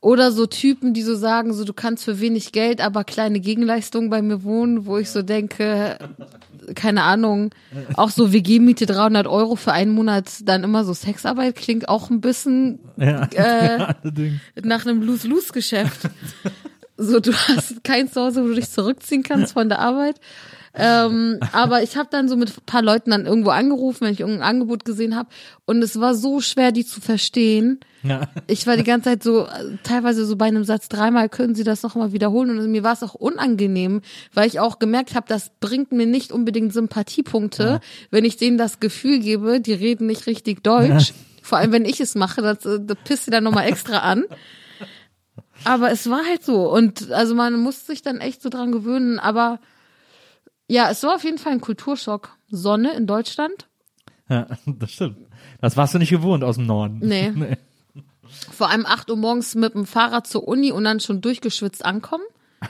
[0.00, 4.10] Oder so Typen, die so sagen, so du kannst für wenig Geld, aber kleine Gegenleistungen
[4.10, 5.98] bei mir wohnen, wo ich so denke,
[6.74, 7.50] keine Ahnung,
[7.96, 12.20] auch so WG-Miete 300 Euro für einen Monat, dann immer so Sexarbeit klingt auch ein
[12.20, 13.24] bisschen Ja.
[13.34, 13.94] äh,
[14.62, 16.08] nach einem Lose-Lose-Geschäft.
[16.96, 20.16] So, du hast kein Zuhause, wo du dich zurückziehen kannst von der Arbeit.
[20.72, 24.20] Ähm, aber ich habe dann so mit ein paar Leuten dann irgendwo angerufen, wenn ich
[24.20, 25.28] irgendein Angebot gesehen habe.
[25.66, 27.80] Und es war so schwer, die zu verstehen.
[28.02, 28.28] Ja.
[28.46, 29.48] Ich war die ganze Zeit so,
[29.82, 32.56] teilweise so bei einem Satz dreimal, können Sie das nochmal wiederholen?
[32.56, 34.00] Und mir war es auch unangenehm,
[34.32, 37.80] weil ich auch gemerkt habe, das bringt mir nicht unbedingt Sympathiepunkte,
[38.10, 41.12] wenn ich denen das Gefühl gebe, die reden nicht richtig Deutsch.
[41.42, 44.24] Vor allem, wenn ich es mache, das, äh, das pisst sie dann nochmal extra an.
[45.64, 46.70] Aber es war halt so.
[46.70, 49.18] Und also man musste sich dann echt so dran gewöhnen.
[49.18, 49.58] Aber
[50.70, 52.36] ja, es war auf jeden Fall ein Kulturschock.
[52.48, 53.68] Sonne in Deutschland.
[54.28, 55.16] Ja, das stimmt.
[55.60, 57.00] Das warst du nicht gewohnt aus dem Norden.
[57.02, 57.32] Nee.
[58.52, 62.24] Vor allem 8 Uhr morgens mit dem Fahrrad zur Uni und dann schon durchgeschwitzt ankommen.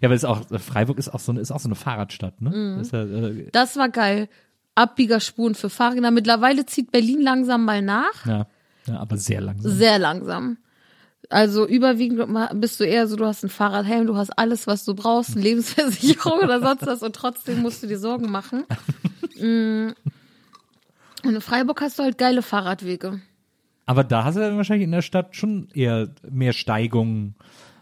[0.00, 2.50] Ja, weil es auch, Freiburg ist auch so eine, ist auch so eine Fahrradstadt, ne?
[2.50, 2.78] Mhm.
[2.78, 4.28] Das ist ja, äh, Das war geil.
[4.74, 6.10] Abbiegerspuren für Fahrräder.
[6.10, 8.24] Mittlerweile zieht Berlin langsam mal nach.
[8.26, 8.46] ja,
[8.86, 9.70] ja, aber sehr langsam.
[9.70, 10.56] Sehr langsam.
[11.32, 12.20] Also überwiegend
[12.60, 15.42] bist du eher so, du hast einen Fahrradhelm, du hast alles, was du brauchst, eine
[15.42, 18.64] Lebensversicherung oder sonst was und trotzdem musst du dir Sorgen machen.
[19.40, 19.92] Mm.
[21.24, 23.20] Und in Freiburg hast du halt geile Fahrradwege.
[23.86, 27.34] Aber da hast du dann wahrscheinlich in der Stadt schon eher mehr Steigungen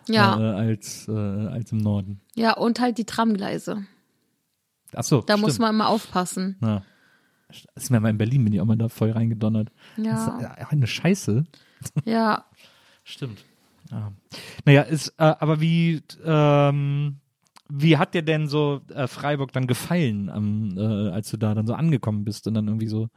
[0.08, 2.20] Ja, äh, als, äh, als im Norden.
[2.34, 3.84] ja, und halt die Tramgleise.
[4.94, 5.42] Ach so, Da stimmt.
[5.42, 6.56] muss man immer aufpassen.
[6.62, 6.82] Ja.
[7.74, 9.70] Das ist mir mal in Berlin, bin ich auch mal da voll reingedonnert.
[9.96, 10.12] Ja.
[10.12, 11.44] Das ist ja eine Scheiße.
[12.04, 12.44] Ja,
[13.10, 13.44] Stimmt.
[13.90, 14.12] Ja.
[14.64, 17.16] Naja, ist, äh, aber wie, ähm,
[17.68, 21.66] wie hat dir denn so äh, Freiburg dann gefallen, am, äh, als du da dann
[21.66, 23.08] so angekommen bist und dann irgendwie so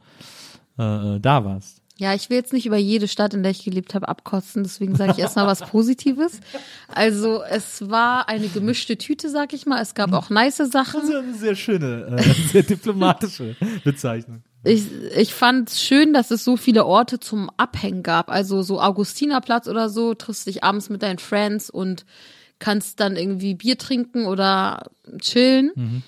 [0.78, 1.80] äh, da warst?
[1.96, 4.96] Ja, ich will jetzt nicht über jede Stadt, in der ich gelebt habe, abkotzen, deswegen
[4.96, 6.40] sage ich erstmal was Positives.
[6.88, 9.80] Also es war eine gemischte Tüte, sag ich mal.
[9.80, 11.00] Es gab auch nice Sachen.
[11.02, 13.54] Das ist eine sehr schöne, äh, sehr diplomatische
[13.84, 14.42] Bezeichnung.
[14.64, 18.30] Ich, ich fand schön, dass es so viele Orte zum Abhängen gab.
[18.30, 22.06] Also so Augustinerplatz oder so, triffst dich abends mit deinen Friends und
[22.58, 26.02] kannst dann irgendwie Bier trinken oder chillen.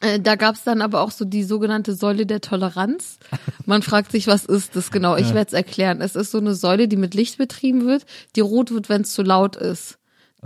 [0.00, 3.18] Äh, Da gab's dann aber auch so die sogenannte Säule der Toleranz.
[3.66, 5.16] Man fragt sich, was ist das genau?
[5.16, 6.00] Ich werde es erklären.
[6.00, 9.12] Es ist so eine Säule, die mit Licht betrieben wird, die rot wird, wenn es
[9.12, 9.98] zu laut ist.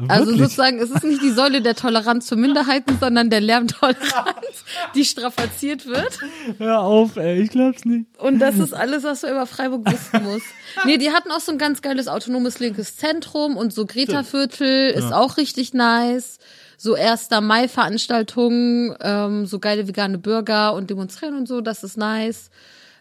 [0.09, 0.43] Also Wirklich?
[0.43, 5.87] sozusagen, es ist nicht die Säule der Toleranz für Minderheiten, sondern der Lärmtoleranz, die strapaziert
[5.87, 6.19] wird.
[6.59, 8.07] Hör auf, ey, ich glaub's nicht.
[8.19, 10.47] Und das ist alles, was du über Freiburg wissen musst.
[10.85, 15.13] Nee, die hatten auch so ein ganz geiles autonomes linkes Zentrum und so Greta-Viertel ist
[15.13, 16.39] auch richtig nice.
[16.77, 17.29] So 1.
[17.43, 22.51] Mai-Veranstaltungen, ähm, so geile vegane Burger und demonstrieren und so, das ist nice.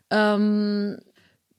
[0.09, 0.97] Ähm,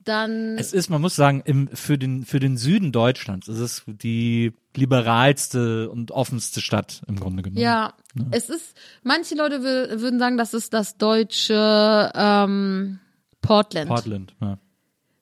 [0.04, 3.82] dann Es ist, man muss sagen, im, für den, für den Süden Deutschlands ist es
[3.86, 7.60] die liberalste und offenste Stadt im Grunde genommen.
[7.60, 7.94] Ja,
[8.30, 13.00] es ist, manche Leute wür- würden sagen, das ist das deutsche ähm,
[13.42, 13.88] Portland.
[13.88, 14.58] Portland, ja.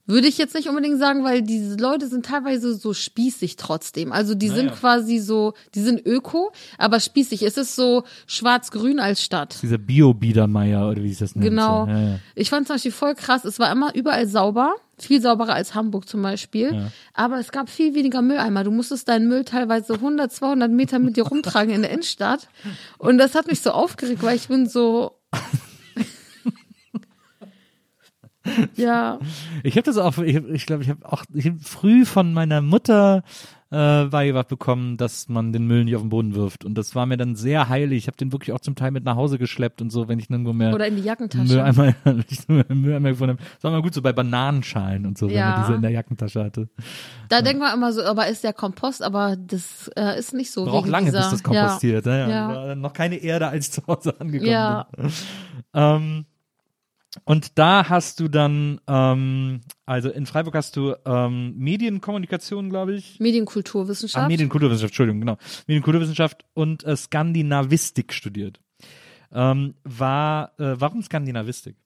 [0.08, 4.10] Würde ich jetzt nicht unbedingt sagen, weil diese Leute sind teilweise so spießig trotzdem.
[4.10, 4.78] Also die sind Naja.
[4.78, 7.42] quasi so, die sind öko, aber spießig.
[7.42, 9.58] Es ist so schwarz-grün als Stadt.
[9.60, 11.44] Dieser Bio-Biedermeier oder wie sich das nennt.
[11.50, 11.84] Genau.
[11.84, 11.90] So.
[11.90, 12.18] Ja, ja.
[12.34, 13.44] Ich fand zum Beispiel voll krass.
[13.44, 14.74] Es war immer überall sauber.
[14.98, 16.72] Viel sauberer als Hamburg zum Beispiel.
[16.74, 16.90] Ja.
[17.12, 18.64] Aber es gab viel weniger Mülleimer.
[18.64, 22.48] Du musstest deinen Müll teilweise 100, 200 Meter mit dir rumtragen in der Innenstadt.
[22.96, 25.12] Und das hat mich so aufgeregt, weil ich bin so.
[28.76, 29.18] ja.
[29.62, 32.32] Ich habe das auch, ich glaube, ich, glaub, ich habe auch ich hab früh von
[32.32, 33.22] meiner Mutter
[33.70, 36.64] äh, beigebracht bekommen, dass man den Müll nicht auf den Boden wirft.
[36.64, 37.98] Und das war mir dann sehr heilig.
[37.98, 40.30] Ich habe den wirklich auch zum Teil mit nach Hause geschleppt und so, wenn ich
[40.30, 41.44] nirgendwo mehr Oder in die Jackentasche.
[41.52, 43.42] Mülleimer, wenn ich nur Mülleimer gefunden habe.
[43.56, 45.50] Das war mal gut so bei Bananenschalen und so, wenn Ja.
[45.50, 46.68] man diese in der Jackentasche hatte.
[47.28, 50.64] Da denkt man immer so, aber ist der Kompost, aber das äh, ist nicht so.
[50.64, 52.06] Braucht lange, dieser, bis das kompostiert.
[52.06, 52.16] Ja.
[52.26, 52.74] Ja, Ja.
[52.74, 54.87] Noch keine Erde, als ich zu Hause angekommen Ja.
[54.96, 55.12] bin.
[55.74, 56.24] Ähm,
[57.24, 63.18] und da hast du dann, ähm, also in Freiburg hast du ähm, Medienkommunikation, glaube ich.
[63.20, 64.24] Medienkulturwissenschaft.
[64.24, 65.37] Ah, Medienkulturwissenschaft, Entschuldigung, genau.
[65.66, 68.61] Medienkulturwissenschaft und äh, Skandinavistik studiert.
[69.33, 71.76] Ähm, war, äh, warum Skandinavistik?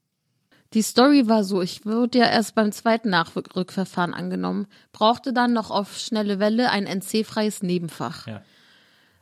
[0.74, 5.70] Die Story war so, ich wurde ja erst beim zweiten Nachrückverfahren angenommen, brauchte dann noch
[5.70, 8.26] auf schnelle Welle ein NC-freies Nebenfach.
[8.26, 8.42] Ja.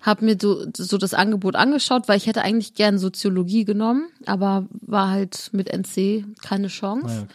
[0.01, 4.67] Hab mir so, so das Angebot angeschaut, weil ich hätte eigentlich gern Soziologie genommen, aber
[4.81, 7.15] war halt mit NC keine Chance.
[7.15, 7.35] Ah, okay.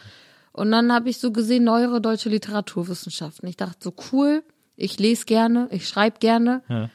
[0.52, 3.48] Und dann habe ich so gesehen, neuere deutsche Literaturwissenschaften.
[3.48, 4.42] Ich dachte so, cool,
[4.74, 6.90] ich lese gerne, ich schreibe gerne, Ja.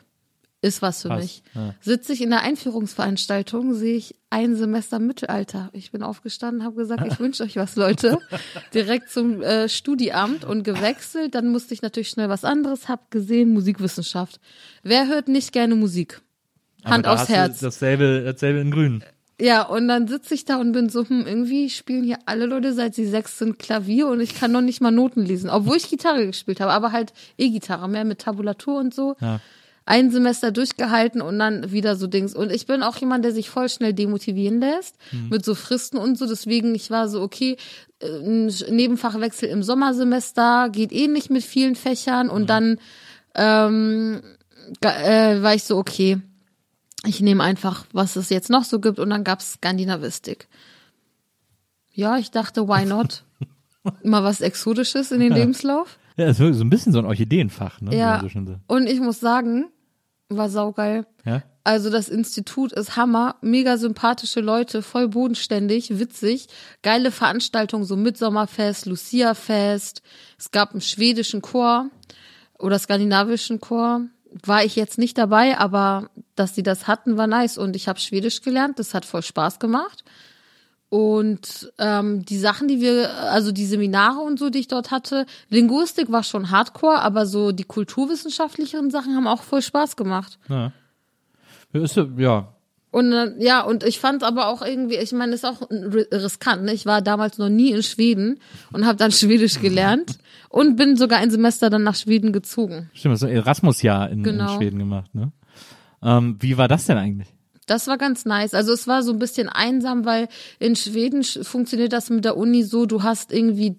[0.62, 1.43] Ist was für Passt, mich.
[1.56, 1.74] ja.
[1.82, 5.69] Sitze ich in der Einführungsveranstaltung, sehe ich ein Semester Mittelalter.
[5.74, 8.19] Ich bin aufgestanden, habe gesagt, ich wünsche euch was, Leute.
[8.74, 11.34] Direkt zum äh, Studiamt und gewechselt.
[11.34, 14.39] Dann musste ich natürlich schnell was anderes, hab gesehen, Musikwissenschaft.
[14.84, 16.21] Wer hört nicht gerne Musik?
[16.86, 17.60] Hand aufs Herz.
[17.60, 19.04] Dasselbe, dasselbe in Grün.
[19.39, 22.74] Ja, und dann sitze ich da und bin so, hm, irgendwie spielen hier alle Leute,
[22.74, 25.89] seit sie sechs sind, Klavier und ich kann noch nicht mal Noten lesen, obwohl ich
[25.89, 29.15] Gitarre gespielt habe, aber halt E-Gitarre, mehr mit Tabulatur und so.
[29.19, 29.39] Ja.
[29.86, 32.36] Ein Semester durchgehalten und dann wieder so Dings.
[32.36, 34.96] Und ich bin auch jemand, der sich voll schnell demotivieren lässt,
[35.30, 36.28] mit so Fristen und so.
[36.28, 37.58] Deswegen, ich war so, okay,
[38.00, 42.78] äh, ein Nebenfachwechsel im Sommersemester, geht eh nicht mit vielen Fächern und dann
[43.36, 44.22] ähm,
[44.82, 46.20] äh, war ich so, okay,
[47.06, 50.48] ich nehme einfach, was es jetzt noch so gibt und dann gab's Skandinavistik.
[51.94, 53.24] Ja, ich dachte, why not?
[54.04, 55.98] Mal was Exotisches in den Lebenslauf.
[56.17, 57.95] Ja, das ist so ein bisschen so ein Orchideenfach, ne?
[57.95, 58.21] Ja.
[58.21, 58.56] So.
[58.67, 59.65] Und ich muss sagen,
[60.30, 61.06] war saugeil.
[61.26, 61.43] ja?
[61.63, 66.47] Also das Institut ist Hammer, mega sympathische Leute, voll bodenständig, witzig,
[66.82, 70.02] geile Veranstaltungen, so Mitsommerfest, Lucia-Fest.
[70.39, 71.89] Es gab einen schwedischen Chor
[72.58, 74.02] oder skandinavischen Chor.
[74.43, 77.60] War ich jetzt nicht dabei, aber dass die das hatten, war nice.
[77.60, 80.04] Und ich habe Schwedisch gelernt, das hat voll Spaß gemacht.
[80.91, 85.25] Und ähm, die Sachen, die wir, also die Seminare und so, die ich dort hatte,
[85.47, 90.38] Linguistik war schon Hardcore, aber so die kulturwissenschaftlicheren Sachen haben auch voll Spaß gemacht.
[90.49, 90.73] Ja.
[91.71, 92.54] Ja, Ist, ja-.
[92.91, 96.63] Und äh, ja, und ich fand aber auch irgendwie, ich meine, ist auch ri- riskant.
[96.63, 96.73] Ne?
[96.73, 98.41] Ich war damals noch nie in Schweden
[98.73, 100.17] und habe dann Schwedisch gelernt
[100.49, 102.89] und bin sogar ein Semester dann nach Schweden gezogen.
[102.93, 104.58] Stimmt, so ein Erasmus-Jahr in, in Genau.
[104.58, 105.32] Schweden gemacht, ne?
[106.04, 107.30] Ähm, wie war das denn eigentlich?
[107.71, 108.53] Das war ganz nice.
[108.53, 110.27] Also es war so ein bisschen einsam, weil
[110.60, 113.77] in Schweden sch- funktioniert das mit der Uni so, du hast irgendwie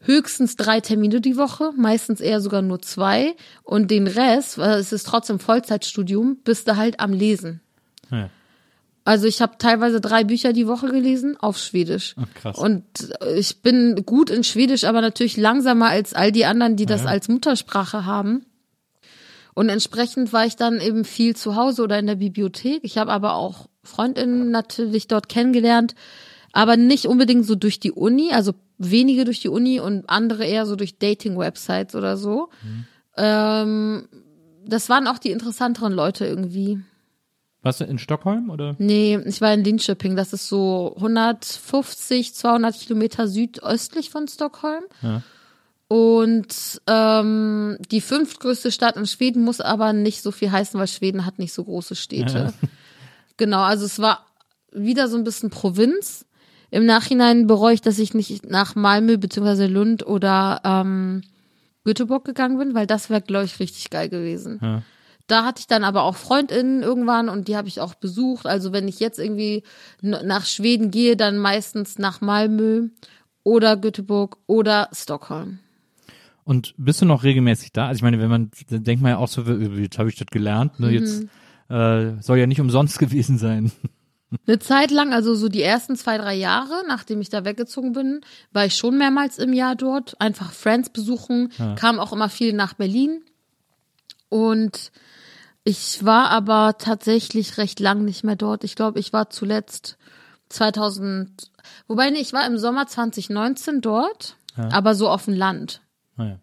[0.00, 3.34] höchstens drei Termine die Woche, meistens eher sogar nur zwei
[3.64, 7.60] und den Rest, weil es ist trotzdem Vollzeitstudium, bist du halt am Lesen.
[8.12, 8.30] Ja.
[9.04, 12.14] Also ich habe teilweise drei Bücher die Woche gelesen auf Schwedisch.
[12.20, 12.58] Ach, krass.
[12.58, 12.84] Und
[13.20, 17.02] äh, ich bin gut in Schwedisch, aber natürlich langsamer als all die anderen, die das
[17.06, 18.46] als Muttersprache haben.
[19.56, 22.80] Und entsprechend war ich dann eben viel zu Hause oder in der Bibliothek.
[22.82, 25.94] Ich habe aber auch Freundinnen natürlich dort kennengelernt,
[26.52, 30.66] aber nicht unbedingt so durch die Uni, also wenige durch die Uni und andere eher
[30.66, 32.50] so durch Dating-Websites oder so.
[33.16, 34.06] Ähm,
[34.66, 36.78] das waren auch die interessanteren Leute irgendwie.
[37.62, 38.76] Warst du in Stockholm oder?
[38.76, 40.16] Nee, ich war in Linköping.
[40.16, 44.84] Das ist so 150, 200 Kilometer südöstlich von Stockholm.
[45.00, 45.22] Ja.
[45.88, 51.24] Und ähm, die fünftgrößte Stadt in Schweden muss aber nicht so viel heißen, weil Schweden
[51.24, 52.52] hat nicht so große Städte.
[53.38, 54.24] Genau, also es war
[54.72, 56.24] wieder so ein bisschen Provinz.
[56.70, 59.66] Im Nachhinein bereue ich, dass ich nicht nach Malmö bzw.
[59.66, 61.22] Lund oder ähm,
[61.84, 64.58] Göteborg gegangen bin, weil das wäre, glaube ich, richtig geil gewesen.
[64.62, 64.82] Ja.
[65.26, 68.46] Da hatte ich dann aber auch Freundinnen irgendwann und die habe ich auch besucht.
[68.46, 69.64] Also wenn ich jetzt irgendwie
[70.00, 72.88] nach Schweden gehe, dann meistens nach Malmö
[73.42, 75.58] oder Göteborg oder Stockholm.
[76.46, 77.88] Und bist du noch regelmäßig da?
[77.88, 80.28] Also ich meine, wenn man, dann denkt man ja auch so, jetzt habe ich das
[80.28, 81.24] gelernt, ne, jetzt
[81.68, 83.72] äh, soll ja nicht umsonst gewesen sein.
[84.46, 88.20] Eine Zeit lang, also so die ersten zwei, drei Jahre, nachdem ich da weggezogen bin,
[88.52, 90.20] war ich schon mehrmals im Jahr dort.
[90.20, 93.22] Einfach Friends besuchen, kam auch immer viel nach Berlin.
[94.28, 94.92] Und
[95.64, 98.62] ich war aber tatsächlich recht lang nicht mehr dort.
[98.62, 99.98] Ich glaube, ich war zuletzt
[100.50, 101.50] 2000,
[101.88, 105.80] wobei nee, ich war im Sommer 2019 dort, aber so auf dem Land.
[106.16, 106.40] Naja.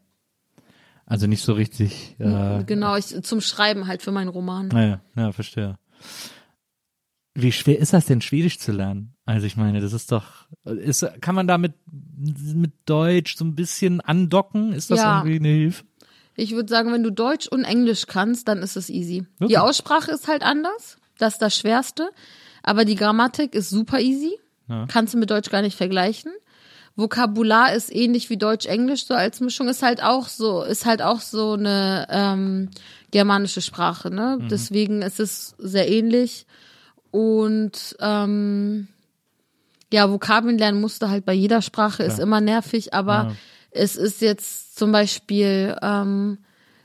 [1.06, 2.16] Also nicht so richtig.
[2.20, 4.68] Äh, Genau, ich, zum Schreiben halt für meinen Roman.
[4.70, 5.78] naja, ja, verstehe.
[7.36, 9.16] Wie schwer ist das denn, Schwedisch zu lernen?
[9.26, 13.56] Also ich meine, das ist doch, ist, kann man da mit, mit Deutsch so ein
[13.56, 14.72] bisschen andocken?
[14.74, 15.18] Ist das Ja.
[15.20, 15.84] irgendwie eine Hilfe?
[16.36, 19.26] Ich würde sagen, wenn du Deutsch und Englisch kannst, dann ist es easy.
[19.40, 19.50] Wirklich?
[19.50, 20.98] Die Aussprache ist halt anders.
[21.18, 22.10] Das ist das Schwerste.
[22.64, 24.40] Aber die Grammatik ist super easy.
[24.88, 26.32] Kannst du mit Deutsch gar nicht vergleichen.
[26.96, 31.22] Vokabular ist ähnlich wie Deutsch-Englisch, so als Mischung ist halt auch so, ist halt auch
[31.22, 32.70] so eine ähm,
[33.12, 34.38] germanische Sprache, ne?
[34.50, 36.46] Deswegen ist es sehr ähnlich.
[37.10, 38.88] Und ähm,
[39.92, 43.36] ja, Vokabeln lernen musst du halt bei jeder Sprache, ist immer nervig, aber
[43.72, 46.40] es ist jetzt zum Beispiel, ähm,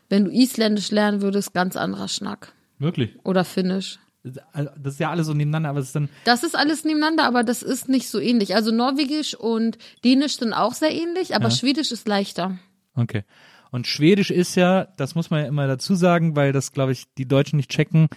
[0.09, 2.53] wenn du Isländisch lernen würdest, ganz anderer Schnack.
[2.79, 3.11] Wirklich?
[3.25, 3.99] Oder Finnisch.
[4.33, 7.45] Das ist ja alles so nebeneinander, aber es ist dann, Das ist alles nebeneinander, aber
[7.45, 8.55] das ist nicht so ähnlich.
[8.55, 12.59] Also Norwegisch und Dänisch sind auch sehr ähnlich, aber Schwedisch ist leichter.
[12.95, 13.25] Okay.
[13.71, 17.05] Und Schwedisch ist ja, das muss man ja immer dazu sagen, weil das, glaube ich,
[17.19, 18.09] die Deutschen nicht checken,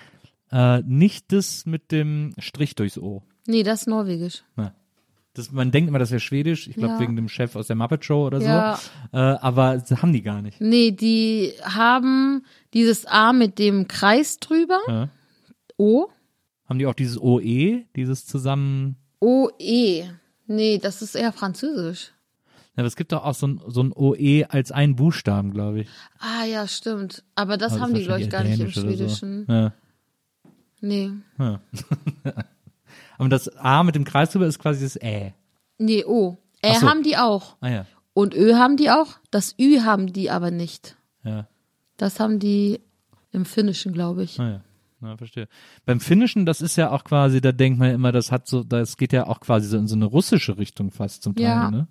[0.52, 3.24] äh, nicht das mit dem Strich durchs O.
[3.47, 4.43] Nee, das ist Norwegisch.
[4.58, 4.74] Ja.
[5.34, 7.00] Das, man denkt immer, das wäre Schwedisch, ich glaube Ja.
[7.00, 8.78] wegen dem Chef aus der Muppet Show oder Ja.
[9.12, 9.17] so.
[9.17, 10.60] Äh, aber das haben die gar nicht.
[10.60, 12.43] Nee, die haben
[12.74, 15.10] dieses A mit dem Kreis drüber.
[15.81, 15.87] Ja.
[15.87, 16.09] O.
[16.65, 18.95] Haben die auch dieses OE, dieses zusammen.
[19.19, 20.05] O-E.
[20.47, 22.13] Nee, das ist eher Französisch.
[22.75, 25.81] Ja, aber es gibt doch auch so ein, so ein OE als einen Buchstaben, glaube
[25.81, 25.89] ich.
[26.19, 27.23] Ah ja, stimmt.
[27.35, 29.45] Aber das Aber haben die, glaube ich, gar nicht im Schwedischen.
[29.47, 29.53] So.
[29.53, 29.73] Ja.
[30.79, 31.11] Nee.
[33.17, 35.33] Aber das A mit dem Kreis drüber ist quasi das Ä.
[35.77, 36.37] Nee, O.
[36.63, 36.87] Ä so.
[36.87, 37.57] haben die auch.
[37.59, 37.85] Ah ja.
[38.13, 39.19] Und Ö haben die auch.
[39.29, 40.95] Das Ü haben die aber nicht.
[41.23, 41.47] Ja.
[41.97, 42.79] Das haben die
[43.31, 44.39] im Finnischen, glaube ich.
[44.39, 44.61] Ah ja.
[45.01, 45.47] Na, verstehe.
[45.85, 48.63] Beim Finnischen, das ist ja auch quasi, da denkt man ja immer, das hat so,
[48.63, 51.71] das geht ja auch quasi so in so eine russische Richtung fast zum Teil, Ja.
[51.71, 51.87] ne?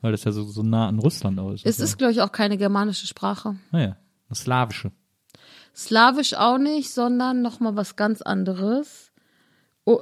[0.00, 2.56] Weil das ja so, so nah an Russland aus Es ist, glaube ich, auch keine
[2.58, 3.56] germanische Sprache.
[3.72, 3.96] Naja,
[4.28, 4.92] das Slawische.
[5.74, 9.12] Slawisch auch nicht, sondern nochmal was ganz anderes.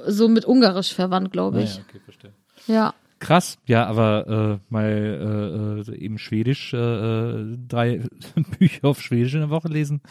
[0.07, 1.75] So mit Ungarisch verwandt, glaube ich.
[1.75, 2.33] Naja, okay, verstehe.
[2.67, 2.93] Ja.
[3.19, 8.03] Krass, ja, aber äh, mal äh, äh, eben Schwedisch, äh, äh, drei
[8.59, 10.01] Bücher auf Schwedisch in der Woche lesen,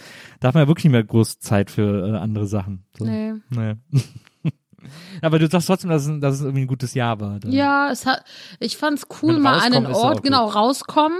[0.40, 2.84] da hat man ja wirklich nicht mehr groß Zeit für äh, andere Sachen.
[2.98, 3.04] So.
[3.04, 3.34] Nee.
[3.50, 3.74] Naja.
[5.22, 7.38] aber du sagst trotzdem, dass es, dass es irgendwie ein gutes Jahr war.
[7.38, 7.52] dann.
[7.52, 8.24] Ja, es hat,
[8.58, 11.18] ich fand's cool, mal an ja Ort, genau, rauskommen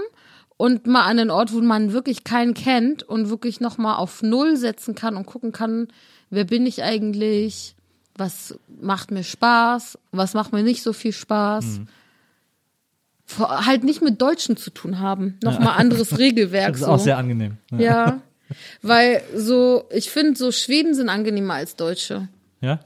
[0.57, 4.57] und mal an den Ort, wo man wirklich keinen kennt und wirklich nochmal auf Null
[4.57, 5.87] setzen kann und gucken kann,
[6.29, 7.76] wer bin ich eigentlich,
[8.17, 11.65] was macht mir Spaß, was macht mir nicht so viel Spaß.
[11.65, 11.87] Mhm.
[13.25, 16.73] Vor, halt nicht mit Deutschen zu tun haben, nochmal anderes Regelwerk.
[16.73, 16.91] Das ist so.
[16.91, 17.57] auch sehr angenehm.
[17.71, 17.79] Ja.
[17.79, 18.21] Ja,
[18.81, 22.29] weil so, ich finde, so Schweden sind angenehmer als Deutsche.
[22.61, 22.79] ja?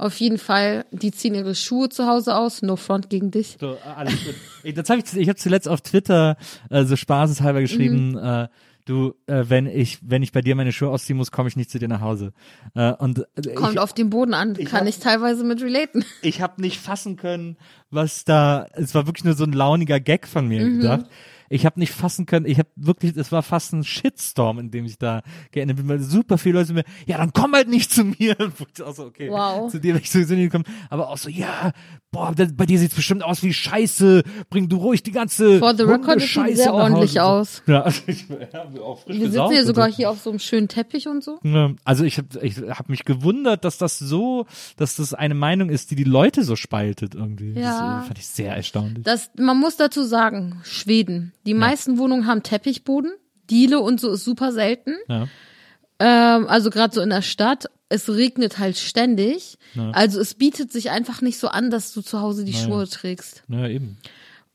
[0.00, 3.58] Auf jeden Fall, die ziehen ihre Schuhe zu Hause aus, no front gegen dich.
[3.60, 4.76] So, alles gut.
[4.78, 6.38] Das hab ich, ich habe zuletzt auf Twitter
[6.70, 8.48] äh, so spaßeshalber geschrieben, äh,
[8.84, 11.70] du, äh, wenn ich, wenn ich bei dir meine Schuhe ausziehen muss, komme ich nicht
[11.70, 12.32] zu dir nach Hause.
[12.74, 16.04] Äh, und äh, Kommt ich, auf den Boden an, kann hab- ich teilweise mit relaten.
[16.22, 17.56] ich habe nicht fassen können,
[17.90, 18.66] was da.
[18.74, 21.06] Es war wirklich nur so ein launiger Gag von mir gedacht.
[21.52, 22.46] Ich habe nicht fassen können.
[22.46, 25.88] Ich habe wirklich, es war fast ein Shitstorm, in dem ich da geendet bin.
[25.88, 28.36] Weil super viele Leute mir, ja, dann komm halt nicht zu mir.
[28.76, 29.70] Ich auch so, okay, Wow.
[29.70, 30.64] zu dir werde ich sowieso nicht kommen.
[30.90, 31.72] Aber auch so, ja,
[32.12, 34.22] boah, das, bei dir sieht's bestimmt aus wie Scheiße.
[34.48, 37.62] Bring du ruhig die ganze For the record, Hundescheiße sehr ordentlich aus.
[37.66, 39.96] Ja, also ich ja, auch frisch Wir sitzen und sogar so.
[39.96, 41.40] hier auf so einem schönen Teppich und so.
[41.42, 45.68] Ja, Also ich habe ich hab mich gewundert, dass das so, dass das eine Meinung
[45.68, 47.52] ist, die die Leute so spaltet irgendwie.
[47.52, 47.96] Ja.
[47.96, 49.02] Das äh, fand ich sehr erstaunlich.
[49.04, 51.32] Das, man muss dazu sagen, Schweden.
[51.46, 53.12] Die meisten Wohnungen haben Teppichboden.
[53.48, 54.94] Diele und so ist super selten.
[55.08, 55.28] Ja.
[55.98, 57.66] Ähm, also gerade so in der Stadt.
[57.88, 59.58] Es regnet halt ständig.
[59.92, 63.42] Also es bietet sich einfach nicht so an, dass du zu Hause die Schuhe trägst.
[63.48, 63.98] Ja, eben.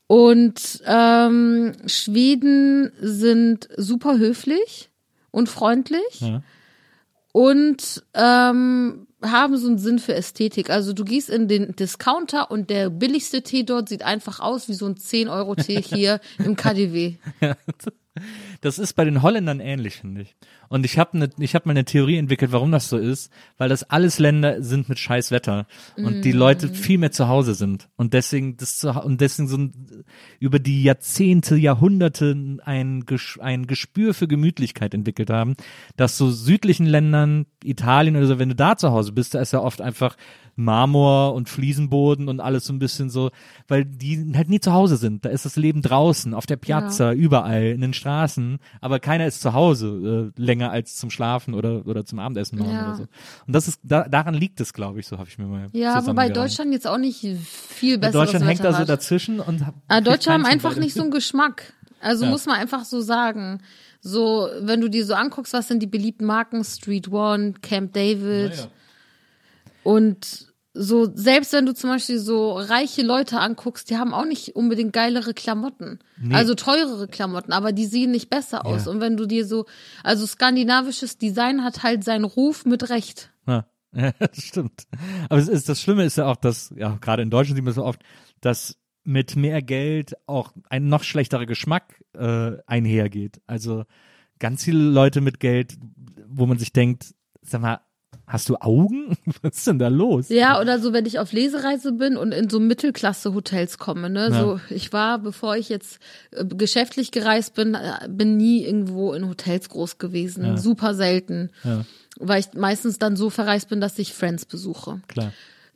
[0.06, 4.88] Und ähm, Schweden sind super höflich
[5.30, 6.42] und freundlich Ja.
[7.36, 10.70] Und ähm, haben so einen Sinn für Ästhetik.
[10.70, 14.72] Also du gehst in den Discounter und der billigste Tee dort sieht einfach aus wie
[14.72, 17.16] so ein 10-Euro-Tee hier im KDW.
[18.60, 20.36] Das ist bei den Holländern ähnlich, finde ich.
[20.68, 23.68] Und ich habe ne, ich hab mal eine Theorie entwickelt, warum das so ist, weil
[23.68, 27.88] das alles Länder sind mit scheiß Wetter und die Leute viel mehr zu Hause sind
[27.96, 30.04] und deswegen das zu, und deswegen so ein,
[30.40, 33.04] über die Jahrzehnte, Jahrhunderte ein
[33.40, 35.56] ein Gespür für Gemütlichkeit entwickelt haben,
[35.96, 39.52] dass so südlichen Ländern, Italien oder so, wenn du da zu Hause bist, da ist
[39.52, 40.16] ja oft einfach
[40.56, 43.30] Marmor und Fliesenboden und alles so ein bisschen so,
[43.68, 45.24] weil die halt nie zu Hause sind.
[45.24, 48.45] Da ist das Leben draußen, auf der Piazza, überall, in den Straßen,
[48.80, 52.72] aber keiner ist zu Hause äh, länger als zum Schlafen oder, oder zum Abendessen machen
[52.72, 52.86] Ja.
[52.88, 53.02] oder so.
[53.46, 56.06] Und das ist, da, daran liegt es, glaube ich, so habe ich mir mal Ja,
[56.06, 56.28] wobei.
[56.28, 58.88] Deutschland jetzt auch nicht viel besseres Deutschland hängt da so hat.
[58.88, 61.72] dazwischen und hab- Aber Deutsche haben einfach nicht so einen Geschmack.
[62.00, 62.30] Also Ja.
[62.30, 63.60] muss man einfach so sagen.
[64.00, 66.62] So, wenn du dir so anguckst, was sind die beliebten Marken?
[66.62, 68.54] Street One, Camp David.
[68.54, 68.66] Ja.
[69.82, 70.45] Und
[70.78, 74.92] so, selbst wenn du zum Beispiel so reiche Leute anguckst, die haben auch nicht unbedingt
[74.92, 75.98] geilere Klamotten.
[76.18, 76.34] Nee.
[76.34, 78.84] Also teurere Klamotten, aber die sehen nicht besser aus.
[78.84, 78.90] Ja.
[78.90, 79.66] Und wenn du dir so,
[80.04, 83.30] also skandinavisches Design hat halt seinen Ruf mit Recht.
[83.46, 84.86] Ja, ja, das stimmt.
[85.28, 87.74] Aber es ist, das Schlimme ist ja auch, dass, ja, gerade in Deutschland sieht man
[87.74, 88.02] so oft,
[88.40, 93.40] dass mit mehr Geld auch ein noch schlechterer Geschmack äh, einhergeht.
[93.46, 93.84] Also
[94.38, 95.78] ganz viele Leute mit Geld,
[96.28, 97.80] wo man sich denkt, sag mal,
[98.26, 99.16] hast du Augen?
[99.42, 100.28] Was ist denn da los?
[100.28, 104.28] Ja, oder so, wenn ich auf Lesereise bin und in so Mittelklasse-Hotels komme, ne?
[104.30, 104.40] Ja.
[104.40, 105.98] So, ich war, bevor ich jetzt
[106.32, 110.44] äh, geschäftlich gereist bin, äh, bin nie irgendwo in Hotels groß gewesen.
[110.44, 110.56] Ja.
[110.56, 111.50] Super selten.
[111.64, 111.84] Ja.
[112.18, 115.00] Weil ich meistens dann so verreist bin, dass ich Friends besuche.
[115.06, 115.32] Klar.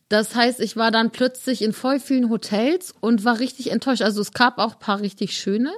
[0.08, 4.02] Das heißt, ich war dann plötzlich in voll vielen Hotels und war richtig enttäuscht.
[4.02, 5.70] Also es gab auch ein paar richtig schöne,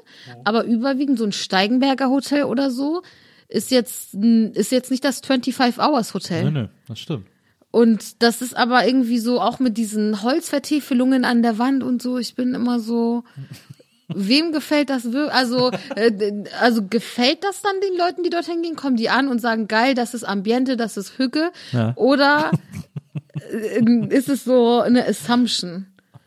[0.45, 3.03] aber überwiegend so ein Steigenberger Hotel oder so
[3.53, 6.45] ist jetzt, ist jetzt nicht das 25-Hours-Hotel.
[6.45, 7.27] Nö, nö, das stimmt.
[7.71, 12.19] Und das ist aber irgendwie so auch mit diesen Holzvertäfelungen an der Wand und so.
[12.19, 13.25] Ich bin immer so.
[14.15, 15.33] Wem gefällt das wirklich?
[15.33, 18.77] Also, äh, also gefällt das dann den Leuten, die dorthin gehen?
[18.77, 21.51] Kommen die an und sagen, geil, das ist Ambiente, das ist Hücke?
[21.73, 21.95] Ja.
[21.97, 22.51] Oder
[23.53, 25.87] äh, ist es so eine Assumption?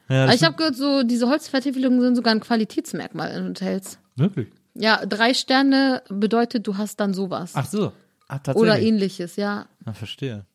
[0.09, 3.99] Ja, ich habe gehört, so diese Holzvertäfelungen sind sogar ein Qualitätsmerkmal in Hotels.
[4.15, 4.47] wirklich.
[4.75, 7.51] Ja, drei Sterne bedeutet, du hast dann sowas.
[7.55, 7.93] Ach so.
[8.27, 8.61] Ach, tatsächlich.
[8.61, 9.67] Oder ähnliches, ja.
[9.85, 10.45] Ah, verstehe.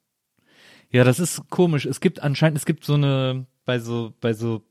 [0.91, 1.87] Ja, das ist komisch.
[1.87, 4.63] Es gibt anscheinend, es gibt so eine, bei so, bei so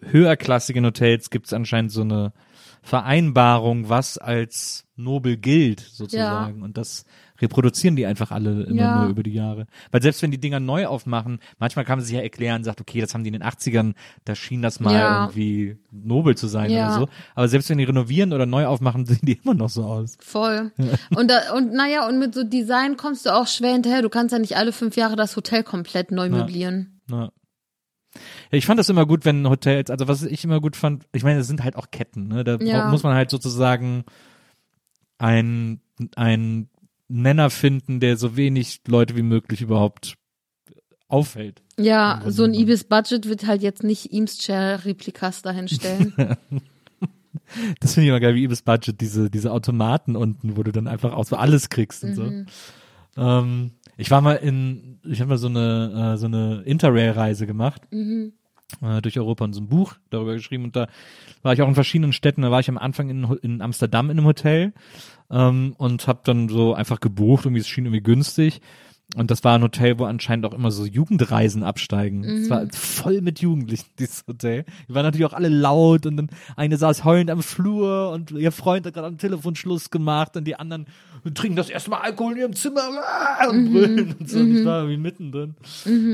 [0.00, 2.32] höherklassigen Hotels gibt es anscheinend so eine
[2.82, 6.62] Vereinbarung, was als nobel gilt, sozusagen.
[6.62, 7.04] Und das
[7.40, 9.00] reproduzieren die einfach alle immer Ja.
[9.00, 9.66] nur über die Jahre.
[9.90, 13.00] Weil selbst wenn die Dinger neu aufmachen, manchmal kann man sich ja erklären, sagt, okay,
[13.00, 15.20] das haben die in den 80ern, da schien das mal Ja.
[15.22, 16.86] irgendwie nobel zu sein Ja.
[16.86, 17.08] oder so.
[17.34, 20.16] Aber selbst wenn die renovieren oder neu aufmachen, sehen die immer noch so aus.
[20.20, 20.72] Voll.
[21.14, 24.02] Und, da, und naja, und mit so Design kommst du auch schwer hinterher.
[24.02, 27.00] Du kannst ja nicht alle fünf Jahre das Hotel komplett neu möblieren.
[27.10, 27.30] Ja.
[28.50, 31.22] Ja, ich fand das immer gut, wenn Hotels, also was ich immer gut fand, ich
[31.22, 32.44] meine, es sind halt auch Ketten, ne?
[32.44, 32.88] Da Ja.
[32.88, 34.04] muss man halt sozusagen
[35.18, 35.80] ein,
[36.16, 36.68] ein
[37.08, 40.14] Nenner finden, der so wenig Leute wie möglich überhaupt
[41.08, 41.62] auffällt.
[41.78, 46.14] Ja, so ein Ibis-Budget wird halt jetzt nicht Eames Chair-Replikas dahinstellen.
[47.80, 50.88] Das finde ich immer geil, wie Ibis Budget, diese, diese Automaten unten, wo du dann
[50.88, 52.46] einfach auch so alles kriegst und Mhm.
[53.14, 53.22] so.
[53.22, 57.82] Ähm, ich war mal in, ich habe mal so eine, äh, so eine Interrail-Reise gemacht.
[57.92, 58.32] Mhm.
[58.82, 60.88] Äh, durch Europa und so ein Buch darüber geschrieben und da
[61.42, 62.42] war ich auch in verschiedenen Städten.
[62.42, 64.72] Da war ich am Anfang in, in Amsterdam in einem Hotel
[65.30, 68.60] ähm, und habe dann so einfach gebucht, irgendwie es schien irgendwie günstig.
[69.16, 72.22] Und das war ein Hotel, wo anscheinend auch immer so Jugendreisen absteigen.
[72.22, 74.66] Es war voll mit Jugendlichen, dieses Hotel.
[74.86, 78.52] Die waren natürlich auch alle laut und dann eine saß heulend am Flur und ihr
[78.52, 80.86] Freund hat gerade am Telefon Schluss gemacht und die anderen
[81.32, 84.38] trinken das erste Mal Alkohol in ihrem Zimmer ah, und brüllen und so.
[84.38, 85.54] Und ich war irgendwie mittendrin.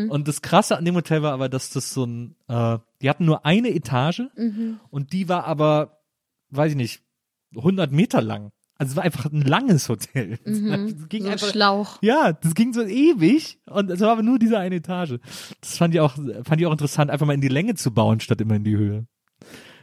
[0.08, 3.24] Und das Krasse an dem Hotel war aber, dass das so ein, äh, die hatten
[3.24, 4.22] nur eine Etage
[4.90, 5.98] und die war aber,
[6.50, 7.02] weiß ich nicht,
[7.56, 8.52] 100 Meter lang.
[8.82, 10.40] Also es war einfach ein langes Hotel.
[10.44, 11.98] Das ging so ein einfach, Schlauch.
[12.02, 15.20] ja, das ging so ewig und es war aber nur diese eine Etage.
[15.60, 18.18] Das fand ich auch, fand ich auch interessant, einfach mal in die Länge zu bauen,
[18.18, 19.06] statt immer in die Höhe.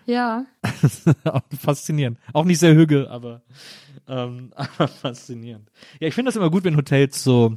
[0.06, 0.46] Ja.
[1.62, 2.18] Faszinierend.
[2.34, 3.42] Auch nicht sehr hüge, aber,
[4.06, 5.72] ähm, aber faszinierend.
[6.02, 7.56] Ja, ich finde das immer gut, wenn Hotels so,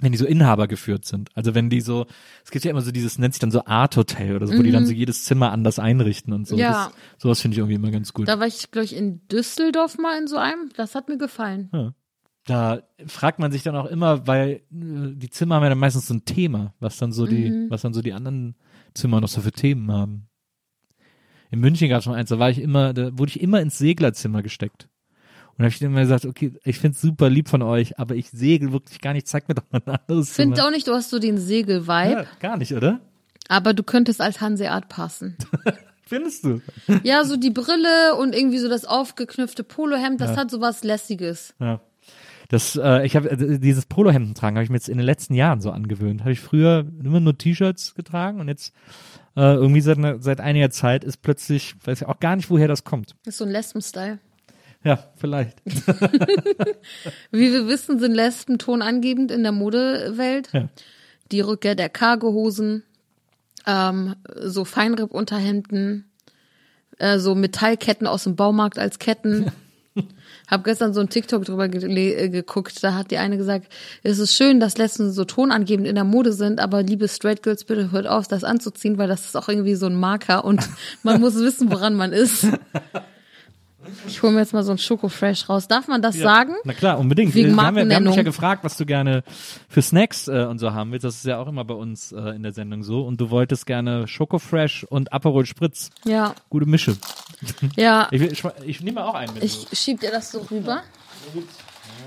[0.00, 1.28] wenn die so Inhaber geführt sind.
[1.34, 2.06] Also wenn die so,
[2.44, 4.62] es gibt ja immer so dieses, nennt sich dann so Art Hotel oder so, wo
[4.62, 6.54] die dann so jedes Zimmer anders einrichten und so.
[6.56, 6.60] Mhm.
[6.62, 6.86] Ja.
[6.86, 8.26] Das, sowas finde ich irgendwie immer ganz gut.
[8.28, 10.70] Da war ich, glaube ich, in Düsseldorf mal in so einem.
[10.76, 11.70] Das hat mir gefallen.
[12.46, 16.06] da fragt man sich dann auch immer, weil äh, die Zimmer haben ja dann meistens
[16.06, 17.66] so ein Thema, was dann so die, Mhm.
[17.70, 18.56] was dann so die anderen
[18.94, 20.26] Zimmer noch so für Themen haben.
[21.52, 23.76] In München gab es mal eins, da war ich immer, da wurde ich immer ins
[23.78, 24.88] Seglerzimmer gesteckt.
[25.58, 28.72] Und habe ich immer gesagt, okay, ich find's super lieb von euch, aber ich segel
[28.72, 30.66] wirklich gar nicht, zeig mir doch mal ein anderes Finde Zimmer.
[30.68, 33.00] auch nicht, du hast so den Segel-Vibe, ja, gar nicht, oder?
[33.48, 35.36] aber du könntest als Hanseat passen.
[36.06, 36.60] Findest du?
[37.04, 41.54] ja, so die Brille und irgendwie so das aufgeknüpfte Polohemd, das hat so was Lässiges.
[41.60, 41.80] Ja.
[42.48, 45.34] Das, äh, ich habe äh, dieses Polohemden tragen, habe ich mir jetzt in den letzten
[45.34, 46.22] Jahren so angewöhnt.
[46.22, 48.74] Habe ich früher immer nur T-Shirts getragen und jetzt
[49.36, 52.66] äh, irgendwie seit, einer- seit einiger Zeit ist plötzlich, weiß ich auch gar nicht, woher
[52.66, 53.14] das kommt.
[53.24, 54.18] Das ist so ein Lesben-Style.
[54.82, 55.60] Ja, vielleicht.
[57.30, 60.48] Wie wir wissen, sind Lesben tonangebend in der Modewelt.
[60.52, 60.68] Ja.
[61.32, 62.82] Die Rückkehr der Cargohosen,
[63.66, 66.10] ähm, so Feinripp-Unterhemden,
[66.98, 69.52] äh, so Metallketten aus dem Baumarkt als Ketten.
[70.48, 73.70] Hab gestern so ein TikTok drüber gele- äh, geguckt, da hat die eine gesagt,
[74.02, 77.64] es ist schön, dass Lesben so tonangebend in der Mode sind, aber liebe Straight Girls,
[77.64, 80.68] bitte hört auf, das anzuziehen, weil das ist auch irgendwie so ein Marker und
[81.02, 82.46] man muss wissen, woran man ist.
[84.06, 85.68] Ich hole mir jetzt mal so ein Schoko Fresh raus.
[85.68, 86.54] Darf man das sagen?
[86.64, 87.34] Na klar, unbedingt.
[87.34, 89.22] Wegen wir, haben, ja- wir haben dich ja gefragt, was du gerne
[89.68, 91.04] für Snacks äh, und so haben willst.
[91.04, 93.02] Das ist ja auch immer bei uns äh, in der Sendung so.
[93.02, 95.90] Und du wolltest gerne Schokofresh und Aperol Spritz.
[96.04, 96.34] Ja.
[96.50, 96.96] Gute Mische.
[97.76, 99.42] Ja, Ich, ich, ich nehme auch einen mit.
[99.44, 100.82] ich schieb dir das so rüber.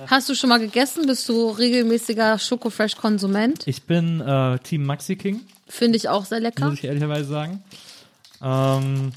[0.08, 1.06] Hast du schon mal gegessen?
[1.08, 3.68] Bist du regelmäßiger Schoko-Fresh-Konsument?
[3.68, 5.42] Ich bin äh, Team Maxi King.
[5.68, 6.66] Finde ich auch sehr lecker.
[6.66, 7.64] muss ich ehrlicherweise sagen.
[8.42, 9.12] Ähm,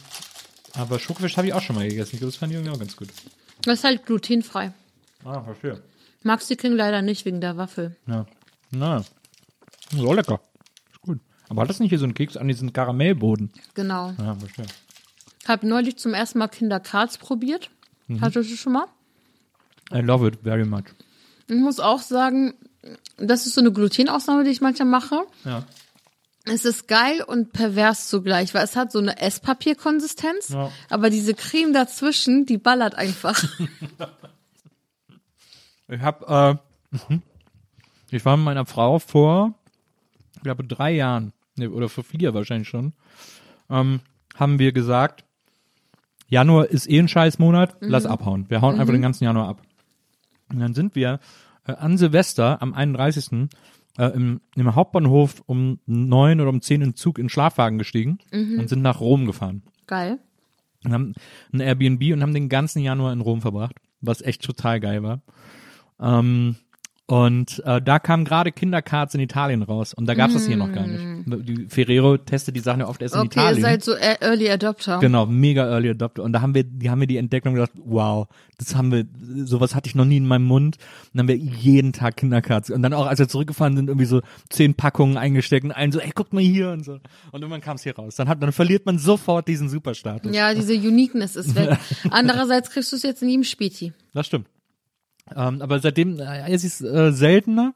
[0.77, 2.11] aber Schokofisch habe ich auch schon mal gegessen.
[2.14, 3.09] Ich glaube, das fand ich irgendwie auch ganz gut.
[3.62, 4.72] Das ist halt glutenfrei.
[5.24, 5.83] Ah, verstehe.
[6.22, 7.97] Maxi King leider nicht wegen der Waffel.
[8.07, 8.27] Ja.
[8.70, 9.05] Na,
[9.91, 10.41] so lecker.
[10.93, 11.20] Ist gut.
[11.49, 13.53] Aber hat das nicht hier so einen Keks an diesen Karamellboden?
[13.74, 14.12] Genau.
[14.18, 14.66] Ja, verstehe.
[15.47, 17.70] Hab neulich zum ersten Mal Kinder Karls probiert.
[18.09, 18.20] Mhm.
[18.20, 18.87] Hattest du schon mal?
[19.93, 20.85] I love it very much.
[21.49, 22.55] Ich muss auch sagen,
[23.16, 25.22] das ist so eine Glutenausnahme, die ich manchmal mache.
[25.45, 25.64] Ja.
[26.49, 30.70] Es ist geil und pervers zugleich, weil es hat so eine Esspapierkonsistenz, Ja.
[30.88, 33.42] aber diese Creme dazwischen, die ballert einfach.
[35.88, 36.59] Ich habe,
[36.90, 37.22] äh, mhm.
[38.11, 39.55] ich war mit meiner Frau vor,
[40.34, 42.92] ich glaube, drei Jahren, nee, oder vor vier wahrscheinlich schon,
[43.70, 44.01] ähm,
[44.34, 45.22] haben wir gesagt,
[46.28, 48.47] Januar ist eh ein Scheißmonat, lass abhauen.
[48.51, 49.62] Wir hauen einfach den ganzen Januar ab.
[50.49, 51.20] Und dann sind wir
[51.66, 53.49] äh, an Silvester am 31.
[53.99, 58.18] Äh, im, im Hauptbahnhof um neun oder um zehn in Zug in Schlafwagen gestiegen
[58.59, 59.62] und sind nach Rom gefahren.
[59.86, 60.18] Geil.
[60.84, 61.14] Und haben
[61.53, 65.22] ein Airbnb und haben den ganzen Januar in Rom verbracht, was echt total geil war.
[65.99, 66.57] Ähm,
[67.09, 70.72] und äh, da kamen gerade Kindercards in Italien raus und da gab's das hier noch
[70.72, 71.04] gar nicht.
[71.48, 73.62] Die Ferrero testet die Sachen ja oft erst in Okay, ihr Italien.
[73.62, 74.98] seid so e- Early Adopter.
[74.98, 76.24] Genau, mega Early Adopter.
[76.24, 78.26] Und da haben wir, die haben wir die Entdeckung gedacht, wow,
[78.59, 79.07] das haben wir,
[79.46, 80.78] sowas hatte ich noch nie in meinem Mund.
[80.78, 82.70] Und dann haben wir jeden Tag Kindercards.
[82.70, 86.00] Und dann auch, als wir zurückgefahren sind, irgendwie so zehn Packungen eingesteckt und einen so,
[86.00, 86.94] ey, guck mal hier und so.
[87.30, 88.16] Und irgendwann kam es hier raus.
[88.16, 90.34] Dann hat, dann verliert man sofort diesen Superstatus.
[90.34, 91.76] Ja, diese Uniqueness ist weg.
[92.11, 93.92] Andererseits kriegst du es jetzt in jedem Späti.
[94.12, 94.46] Das stimmt.
[95.35, 97.74] Ähm, aber seitdem, äh, es ist äh, seltener,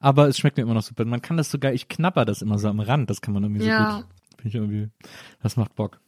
[0.00, 1.04] aber es schmeckt mir immer noch super.
[1.04, 3.66] Man kann das sogar, ich knapper das immer so am Rand, das kann man irgendwie
[3.66, 3.90] Ja.
[3.90, 4.06] so gut.
[4.36, 4.88] Finde ich irgendwie,
[5.42, 6.00] das macht Bock.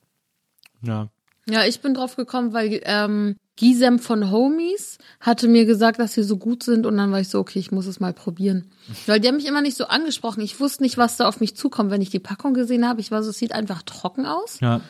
[0.83, 1.09] Ja.
[1.49, 6.23] Ja, ich bin drauf gekommen, weil ähm, Gisem von Homies hatte mir gesagt, dass sie
[6.23, 8.71] so gut sind und dann war ich so, okay, ich muss es mal probieren.
[9.07, 10.43] Weil die haben mich immer nicht so angesprochen.
[10.43, 13.01] Ich wusste nicht, was da auf mich zukommt, wenn ich die Packung gesehen habe.
[13.01, 14.81] Ich war so, es sieht einfach trocken aus, Ja,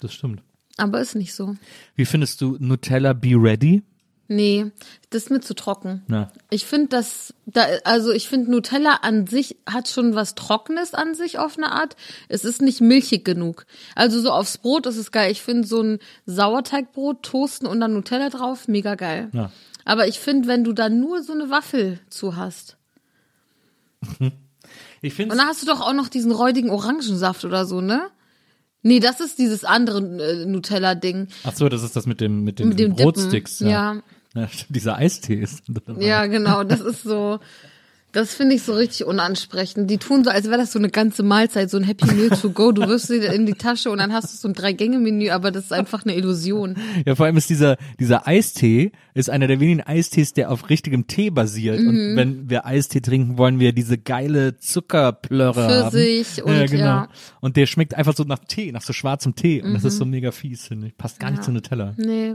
[0.00, 0.42] das stimmt.
[0.76, 1.56] aber ist nicht so.
[1.96, 3.82] Wie findest du Nutella Be Ready?
[4.26, 4.72] Nee,
[5.10, 6.02] das ist mir zu trocken.
[6.06, 10.94] Na, Ich finde das, da, also ich finde Nutella an sich hat schon was Trockenes
[10.94, 11.94] an sich auf eine Art.
[12.28, 13.66] Es ist nicht milchig genug.
[13.94, 15.30] Also so aufs Brot ist es geil.
[15.30, 19.28] Ich finde so ein Sauerteigbrot toasten und dann Nutella drauf, mega geil.
[19.32, 19.52] Ja.
[19.84, 22.78] Aber ich finde, wenn du da nur so eine Waffel zu hast.
[24.20, 28.10] ich Und finde dann hast du doch auch noch diesen räudigen Orangensaft oder so, ne?
[28.86, 31.28] Nee, das ist dieses andere äh, Nutella-Ding.
[31.44, 33.60] Ach so, das ist das mit dem mit den Mit dem Brotsticks.
[33.60, 33.68] Ja.
[33.68, 34.02] Ja.
[34.34, 34.48] ja.
[34.68, 35.62] Dieser Eistee ist.
[35.66, 36.04] dabei.
[36.04, 36.64] Ja, genau.
[36.64, 37.40] Das ist so,
[38.14, 39.90] das finde ich so richtig unansprechend.
[39.90, 42.50] Die tun so, als wäre das so eine ganze Mahlzeit, so ein Happy Meal to
[42.50, 42.70] go.
[42.70, 45.64] Du wirfst sie in die Tasche und dann hast du so ein Drei-Gänge-Menü, aber das
[45.64, 46.76] ist einfach eine Illusion.
[47.04, 51.08] Ja, vor allem ist dieser, dieser Eistee ist einer der wenigen Eistees, der auf richtigem
[51.08, 51.80] Tee basiert.
[51.80, 51.88] Mhm.
[51.88, 56.50] Und wenn wir Eistee trinken, wollen wir diese geile Zuckerplörre Pfirsich haben.
[56.50, 56.84] und ja, genau.
[56.84, 57.08] ja.
[57.40, 59.60] Und der schmeckt einfach so nach Tee, nach so schwarzem Tee.
[59.60, 60.96] Und das ist so mega fies, finde ich.
[60.96, 61.94] Passt gar nicht zu Nutella.
[61.96, 62.34] Nee.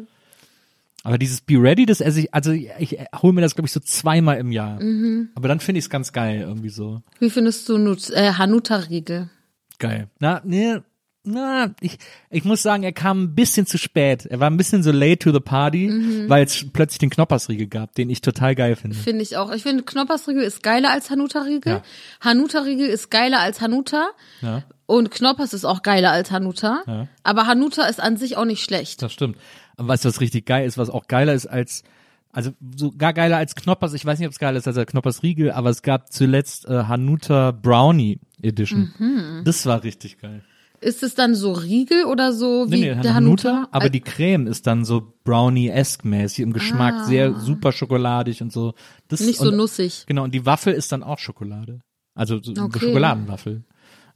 [1.03, 3.79] Aber dieses Be Ready, das esse ich, also ich, hole mir das, glaube ich, so
[3.79, 4.81] zweimal im Jahr.
[4.81, 5.29] Mhm.
[5.35, 7.01] Aber dann finde ich es ganz geil, irgendwie so.
[7.19, 9.29] Wie findest du Nut äh, Hanuta-Riegel?
[9.79, 10.09] Geil.
[10.19, 10.77] Na, nee,
[11.23, 14.25] na, ich, ich muss sagen, er kam ein bisschen zu spät.
[14.25, 16.29] Er war ein bisschen so late to the party, Mhm.
[16.29, 18.95] weil es plötzlich den Knoppersriegel gab, den ich total geil finde.
[18.97, 19.51] Finde ich auch.
[19.51, 21.73] Ich finde, Knoppersriegel ist geiler als Hanuta-Riegel.
[21.73, 21.83] Ja.
[22.21, 24.09] Hanuta-Riegel ist geiler als Hanuta.
[24.41, 24.63] Ja.
[24.85, 26.81] Und Knoppers ist auch geiler als Hanuta.
[26.87, 27.07] Ja.
[27.23, 29.01] Aber Hanuta ist an sich auch nicht schlecht.
[29.03, 29.37] Das stimmt.
[29.87, 31.83] Du, was richtig geil ist, was auch geiler ist als,
[32.31, 35.23] also sogar geiler als Knoppers, ich weiß nicht, ob es geiler ist als der Knoppers
[35.23, 38.93] Riegel, aber es gab zuletzt äh, Hanuta Brownie Edition.
[38.97, 39.41] Mhm.
[39.45, 40.43] Das war richtig geil.
[40.81, 43.67] Ist es dann so Riegel oder so wie Nee, nee, der Hanuta, Hanuta?
[43.71, 48.73] aber die Creme ist dann so Brownie-esque mäßig im Geschmack, sehr super schokoladig und so.
[49.09, 49.25] Das, Ah.
[49.25, 50.05] Nicht so und, nussig.
[50.07, 51.81] Genau, und die Waffel ist dann auch Schokolade.
[52.15, 52.79] Also so eine Okay.
[52.79, 53.63] Schokoladenwaffel.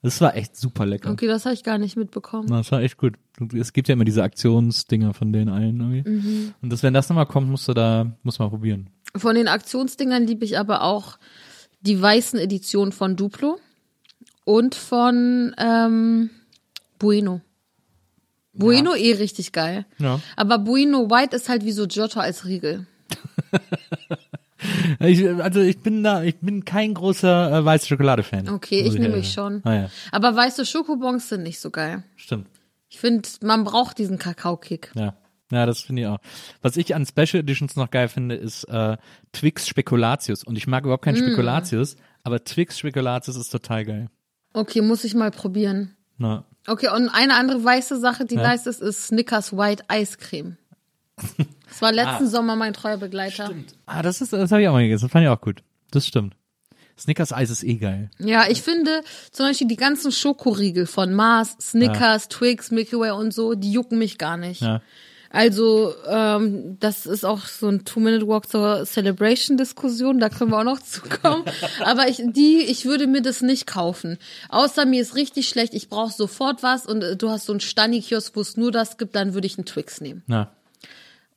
[0.04, 1.10] Das war echt super lecker.
[1.10, 2.48] Okay, das habe ich gar nicht mitbekommen.
[2.50, 3.14] Na, Das war echt gut.
[3.54, 6.10] Es gibt ja immer diese Aktionsdinger von denen allen irgendwie.
[6.10, 6.54] Mhm.
[6.62, 8.90] Und das, wenn das nochmal kommt, musst du da, musst du mal probieren.
[9.16, 11.18] Von den Aktionsdingern liebe ich aber auch
[11.82, 13.60] die weißen Editionen von Duplo
[14.44, 16.30] und von ähm,
[17.00, 17.40] Bueno.
[18.52, 19.86] Bueno eh richtig geil.
[20.00, 20.20] Ja.
[20.36, 22.86] Aber Bueno White ist halt wie so Giotto als Riegel.
[25.00, 28.50] Ich, also ich bin da, ich bin kein großer äh, weiße Schokolade-Fan.
[28.50, 29.62] Okay, ich nehme mich schon.
[29.66, 32.04] Ah, ja, Aber weiße Schokobons sind nicht so geil.
[32.16, 32.48] stimmt.
[32.90, 34.92] Ich finde, man braucht diesen Kakaokick.
[34.96, 35.16] Ja.
[35.52, 36.20] Ja, das finde ich auch.
[36.62, 38.98] Was ich an Special Editions noch geil finde, ist äh,
[39.34, 40.44] Twix Spekulatius.
[40.44, 41.10] Und ich mag überhaupt Mm.
[41.10, 44.10] keinen Spekulatius, aber Twix Spekulatius ist total geil.
[44.54, 45.96] Okay, muss ich mal probieren.
[46.18, 46.46] Na.
[46.68, 48.44] Okay, und eine andere weiße Sache, die Ja.
[48.44, 50.58] nice ist, ist Snickers White Eiscreme.
[51.74, 53.52] Das war letzten Sommer mein treuer Begleiter.
[53.88, 55.06] Ah, das ist, das habe ich auch mal gegessen.
[55.06, 55.64] Das fand ich auch gut.
[55.90, 56.36] Das stimmt.
[57.00, 58.12] Snickers Eis ist eh geil.
[58.20, 59.02] Ja, ich finde
[59.32, 63.98] zum Beispiel die ganzen Schokoriegel von Mars, Snickers, Twix, Milky Way und so, die jucken
[63.98, 64.62] mich gar nicht.
[64.62, 64.84] Ja.
[65.32, 70.80] Also, ähm, das ist auch so ein Two-Minute-Walk zur Celebration-Diskussion, da können wir auch noch
[70.84, 71.44] zukommen.
[71.84, 74.20] Aber ich, die, ich würde mir das nicht kaufen.
[74.50, 77.62] Außer mir ist richtig schlecht, ich brauche sofort was und äh, du hast so einen
[77.62, 80.22] Stani-Kiosk, wo es nur das gibt, dann würde ich einen Twix nehmen.
[80.28, 80.52] Na.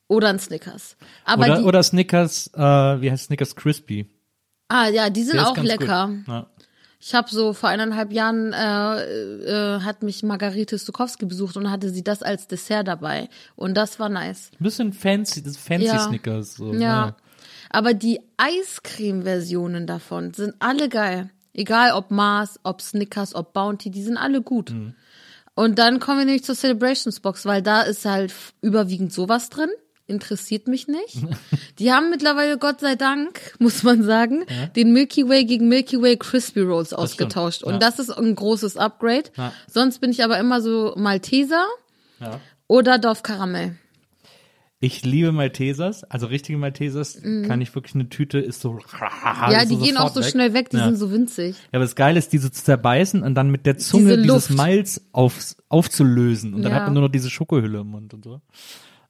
[0.07, 0.95] Oder einen Snickers.
[1.25, 4.07] Aber Oder, die, oder Snickers, äh, wie heißt Snickers Crispy?
[4.69, 6.11] ah ja, die sind Der auch lecker.
[6.27, 6.47] Ja.
[6.99, 11.89] Ich habe so vor eineinhalb Jahren äh, äh, hat mich Margarete Stokowski besucht und hatte
[11.91, 14.49] sie das als Dessert dabei und das war nice.
[14.59, 15.99] Ein bisschen fancy, das fancy Ja.
[15.99, 16.55] Snickers.
[16.55, 16.73] So.
[16.73, 17.15] Ja.
[17.69, 21.29] Aber die Eiscreme-Versionen davon sind alle geil.
[21.53, 24.71] Egal ob Mars, ob Snickers, ob Bounty, die sind alle gut.
[24.71, 24.95] Mhm.
[25.55, 29.69] Und dann kommen wir nämlich zur Celebrations Box, weil da ist halt überwiegend sowas drin.
[30.07, 31.17] Interessiert mich nicht.
[31.79, 34.45] Die haben mittlerweile, Gott sei Dank, muss man sagen,
[34.75, 37.57] den Milky Way gegen Milky Way Crispy Rolls ausgetauscht.
[37.57, 37.89] stimmt, Und ja.
[37.89, 39.29] das ist ein großes Upgrade.
[39.35, 39.51] Ja.
[39.69, 41.65] Sonst bin ich aber immer so Malteser
[42.21, 42.39] Ja.
[42.67, 43.75] oder Dorf Karamell.
[44.79, 48.77] Ich liebe Maltesers, also richtige Maltesers kann ich wirklich eine Tüte ist so.
[49.49, 50.85] Ja, die gehen auch so schnell weg, die Ja.
[50.85, 51.55] sind so winzig.
[51.57, 54.49] Ja, aber das Geile ist, diese zu zerbeißen und dann mit der Zunge Diese dieses.
[54.51, 56.53] Malz auf, aufzulösen.
[56.53, 56.77] Und dann Ja.
[56.77, 58.39] hat man nur noch diese Schokohülle im Mund und so.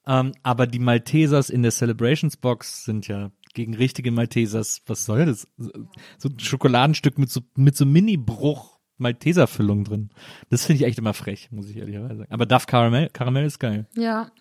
[0.07, 5.25] Ähm, aber die Maltesers in der Celebrations Box sind ja gegen richtige Maltesers, was soll
[5.25, 5.47] das?
[6.17, 10.09] So ein Schokoladenstück mit so, mit so Mini-Bruch Malteserfüllung drin.
[10.49, 12.31] Das finde ich echt immer frech, muss ich ehrlicherweise sagen.
[12.31, 13.85] Aber Duff Caramel, Caramel ist geil.
[13.95, 14.31] Ja,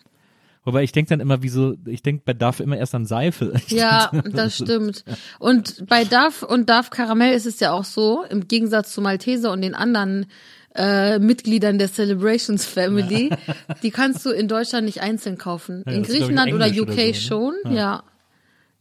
[0.67, 3.53] Wobei ich denke dann immer, wie so, ich denke bei Duff immer erst an Seife.
[3.69, 5.05] Ja, das stimmt.
[5.39, 9.53] Und bei Duff und Duff Karamell ist es ja auch so, im Gegensatz zu Malteser
[9.53, 10.25] und den anderen
[10.77, 13.31] äh, Mitgliedern der Celebrations Family,
[13.83, 15.83] die kannst du in Deutschland nicht einzeln kaufen.
[15.85, 17.75] Ja, in Griechenland oder UK oder so, schon, ne?
[17.75, 18.03] ja.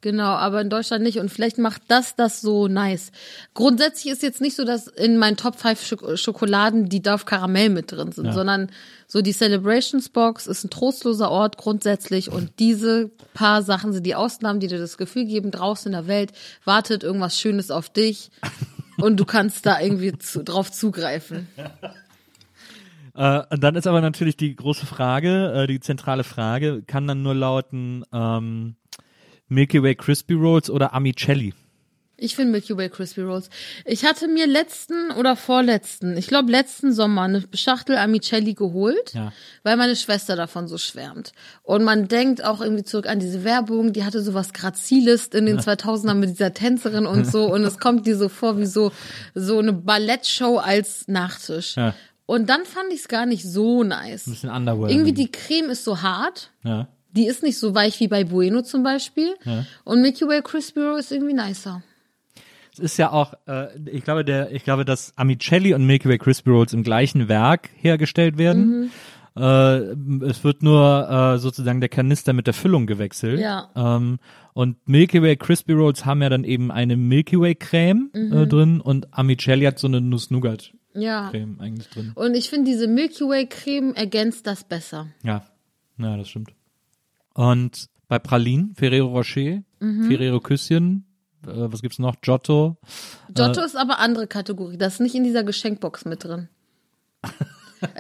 [0.03, 1.19] Genau, aber in Deutschland nicht.
[1.19, 3.11] Und vielleicht macht das das so nice.
[3.55, 7.71] Grundsätzlich ist jetzt nicht so, dass in meinen Top 5 Schok Schokoladen die Duff Karamell
[7.71, 8.33] mit drin sind, Ja.
[8.33, 8.71] sondern
[9.09, 14.15] so die Celebrations Box ist ein trostloser Ort grundsätzlich und diese paar Sachen sind die
[14.15, 16.33] Ausnahmen, die dir das Gefühl geben, draußen in der Welt
[16.65, 18.31] wartet irgendwas Schönes auf dich
[18.99, 21.49] und du kannst da irgendwie zu, drauf zugreifen.
[23.19, 27.23] Äh, und dann ist aber natürlich die große Frage, äh, die zentrale Frage, kann dann
[27.23, 28.77] nur lauten ähm,
[29.49, 31.55] Milky Way Crispy Rolls oder Amicelli?
[32.19, 33.51] Ich finde Milky Way Crispy Rolls.
[33.85, 39.33] Ich hatte mir letzten oder vorletzten, ich glaube letzten Sommer eine Schachtel Amicelli geholt, Ja.
[39.65, 41.33] weil meine Schwester davon so schwärmt.
[41.63, 45.61] Und man denkt auch irgendwie zurück an diese Werbung, die hatte sowas Graziles in den
[45.61, 48.93] 2000ern mit dieser Tänzerin und so und es kommt dir so vor wie so
[49.35, 51.77] so eine Ballettshow als Nachtisch.
[51.77, 51.95] Ja.
[52.25, 54.27] Und dann fand ich es gar nicht so nice.
[54.27, 54.91] Ein bisschen underwhelming.
[54.91, 56.51] Irgendwie die Creme ist so hart.
[56.65, 56.89] Ja.
[57.13, 59.35] Die ist nicht so weich wie bei Bueno zum Beispiel.
[59.85, 61.83] Und Milky Way Crispy Roll ist irgendwie nicer.
[62.79, 66.19] Es ist ja auch, äh, ich glaube, der, ich glaube, dass Amicelli und Milky Way
[66.19, 68.81] Crispy Rolls im gleichen Werk hergestellt werden.
[68.81, 68.91] Mhm.
[69.43, 73.41] Äh, es wird nur äh, sozusagen der Kanister mit der Füllung gewechselt.
[73.41, 73.69] Ja.
[73.77, 74.19] Ähm,
[74.55, 78.33] und Milky Way Crispy Rolls haben ja dann eben eine Milky Way Creme Mhm.
[78.33, 81.29] äh, drin und Amicelli hat so eine Nuss-Nougat Ja.
[81.31, 82.13] Creme eigentlich drin.
[82.15, 85.09] Und ich finde, diese Milky Way Creme ergänzt das besser.
[85.23, 85.45] Ja,
[85.99, 86.53] ja, das stimmt.
[87.35, 90.05] Und bei Pralinen, Ferrero Rocher, Mhm.
[90.09, 91.05] Ferrero Küsschen,
[91.47, 92.21] äh, was gibt's noch?
[92.21, 92.77] Giotto.
[93.35, 94.77] Giotto ist aber andere Kategorie.
[94.77, 96.49] Das ist nicht in dieser Geschenkbox mit drin.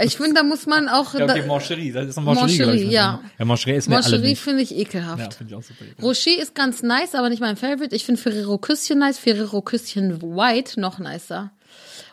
[0.02, 1.14] Ich finde, da muss man auch.
[1.14, 3.20] Ja, okay, da, Mancherie, das ist ein Mancherie, Mancherie, ja.
[3.38, 5.20] Ja, Mancherie ist mir alle Mancherie finde ich ekelhaft.
[5.20, 5.84] Ja, finde ich auch super.
[5.84, 6.02] ekelhaft.
[6.02, 7.94] Rocher ist ganz nice, aber nicht mein Favorite.
[7.94, 11.52] Ich finde Ferrero Küsschen nice, Ferrero Küsschen White noch nicer.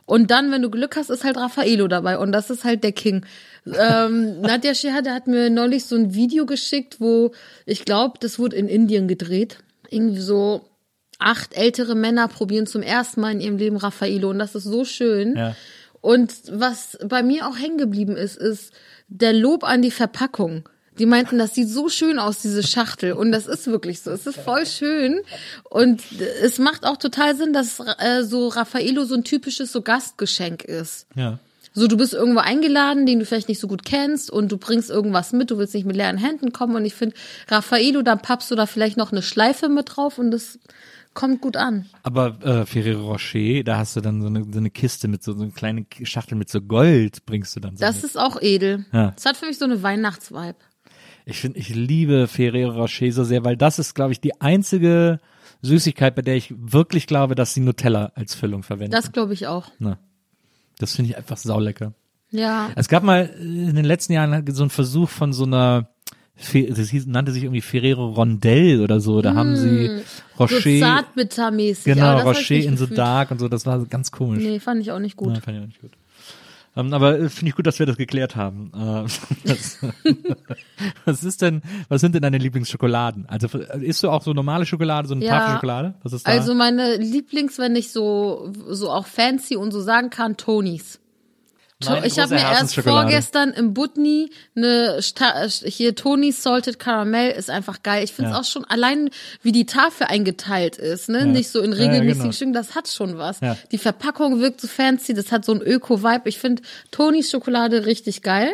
[0.05, 2.91] Und dann, wenn du Glück hast, ist halt Raffaello dabei und das ist halt der
[2.91, 3.25] King.
[3.65, 7.31] ähm, Nadja Shehade hat mir neulich so ein Video geschickt, wo
[7.65, 9.59] ich glaube, das wurde in Indien gedreht.
[9.89, 10.65] Irgendwie so
[11.24, 14.86] acht ältere Männer probieren zum ersten Mal in ihrem Leben Raffaello und das ist so
[14.86, 15.36] schön.
[15.36, 15.55] Ja.
[16.01, 18.74] Und was bei mir auch hängen geblieben ist, ist
[19.07, 20.67] der Lob an die Verpackung.
[20.99, 23.13] Die meinten, das sieht so schön aus, diese Schachtel.
[23.13, 24.11] Und das ist wirklich so.
[24.11, 25.21] Es ist voll schön.
[25.69, 26.03] Und
[26.43, 31.07] es macht auch total Sinn, dass äh, so Raffaello so ein typisches so Gastgeschenk ist.
[31.15, 31.39] Ja.
[31.74, 34.91] So, du bist irgendwo eingeladen, den du vielleicht nicht so gut kennst und du bringst
[34.91, 37.15] irgendwas mit, du willst nicht mit leeren Händen kommen und ich finde,
[37.47, 40.59] Raffaello, dann pappst du da vielleicht noch eine Schleife mit drauf und das
[41.14, 41.86] kommt gut an.
[42.03, 45.34] Aber äh, Ferrero Rocher, da hast du dann so eine, so eine Kiste mit so,
[45.34, 48.05] so eine kleine Schachtel mit so Gold, bringst du dann so Das mit.
[48.05, 48.86] ist auch edel.
[48.91, 49.11] Ja.
[49.11, 50.55] Das hat für mich so eine Weihnachtsvibe.
[51.26, 55.20] Ich finde, ich liebe Ferrero Rocher so sehr, weil das ist, glaube ich, die einzige
[55.61, 58.91] Süßigkeit, bei der ich wirklich glaube, dass sie Nutella als Füllung verwenden.
[58.91, 59.68] Das glaube ich auch.
[59.80, 59.97] Na,
[60.80, 61.93] das finde ich einfach saulecker.
[62.32, 62.72] Ja.
[62.76, 65.89] Es gab mal äh, in den letzten Jahren so einen Versuch von so einer,
[66.36, 69.21] das hieß, nannte sich irgendwie Ferrero Rondell oder so.
[69.21, 70.01] Da haben sie
[70.39, 70.61] Rocher, Mm.
[70.61, 71.84] So zartbittermäßig.
[71.93, 72.97] genau, Rocher in the gefühlt.
[72.97, 73.47] Dark und so.
[73.47, 74.43] Das war ganz komisch.
[74.43, 75.36] Nee, fand ich auch nicht gut.
[75.36, 75.91] Ja, fand ich auch nicht gut.
[76.75, 78.71] Ähm, aber äh, finde ich gut, dass wir das geklärt haben.
[78.75, 79.07] Äh,
[79.47, 79.77] das,
[81.05, 83.27] was ist denn, was sind denn deine Lieblingsschokoladen?
[83.27, 85.38] Also äh, isst du auch so normale Schokolade, so eine Ja.
[85.38, 85.93] Tafel Schokolade?
[86.01, 86.31] Was ist da?
[86.31, 90.99] Also meine Lieblings, wenn ich so so auch fancy und so sagen kann, Tonys.
[91.86, 97.49] Meine Ich habe mir erst vorgestern im Butni eine Sta hier Tonys Salted Caramel ist
[97.49, 98.03] einfach geil.
[98.03, 98.41] Ich finde es Ja.
[98.41, 99.09] auch schon allein
[99.41, 101.19] wie die Tafel eingeteilt ist, ne?
[101.19, 101.26] Ja.
[101.26, 102.32] Nicht so in Ja, ja, regelmäßigen genau.
[102.34, 103.39] Stücken, das hat schon was.
[103.71, 106.30] Die Verpackung wirkt so fancy, das hat so ein Öko-Vibe.
[106.30, 106.61] Ich finde
[106.91, 108.51] Tonys Schokolade richtig geil.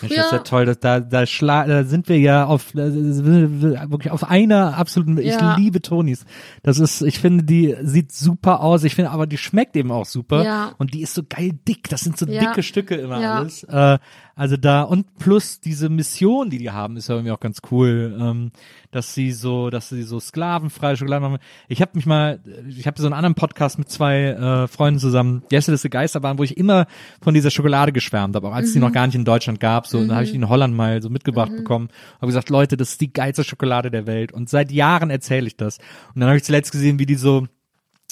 [0.00, 4.10] Mensch, das ist ja toll, dass da, da, schla da sind wir ja auf, wirklich
[4.10, 5.52] auf einer absoluten, Ja.
[5.52, 6.24] ich liebe Tonis.
[6.62, 10.06] Das ist, ich finde, die sieht super aus, ich finde aber die schmeckt eben auch
[10.06, 10.44] super.
[10.44, 10.72] Ja.
[10.78, 12.40] Und die ist so geil dick, das sind so Ja.
[12.40, 13.62] dicke Stücke immer alles.
[13.64, 13.98] Äh,
[14.36, 18.16] also da, und plus diese Mission, die die haben, ist ja irgendwie auch ganz cool,
[18.20, 18.50] ähm,
[18.90, 21.38] dass sie so, dass sie so sklavenfreie Schokolade machen.
[21.68, 25.44] Ich habe mich mal, ich habe so einen anderen Podcast mit zwei äh, Freunden zusammen,
[25.50, 26.86] Gästeliste Geisterbahn, wo ich immer
[27.20, 29.86] von dieser Schokolade geschwärmt habe, auch als es die noch gar nicht in Deutschland gab.
[29.86, 31.88] So, und da habe ich die in Holland mal so mitgebracht bekommen.
[32.16, 34.32] Habe gesagt, Leute, das ist die geilste Schokolade der Welt.
[34.32, 35.78] Und seit Jahren erzähle ich das.
[36.14, 37.46] Und dann habe ich zuletzt gesehen, wie die so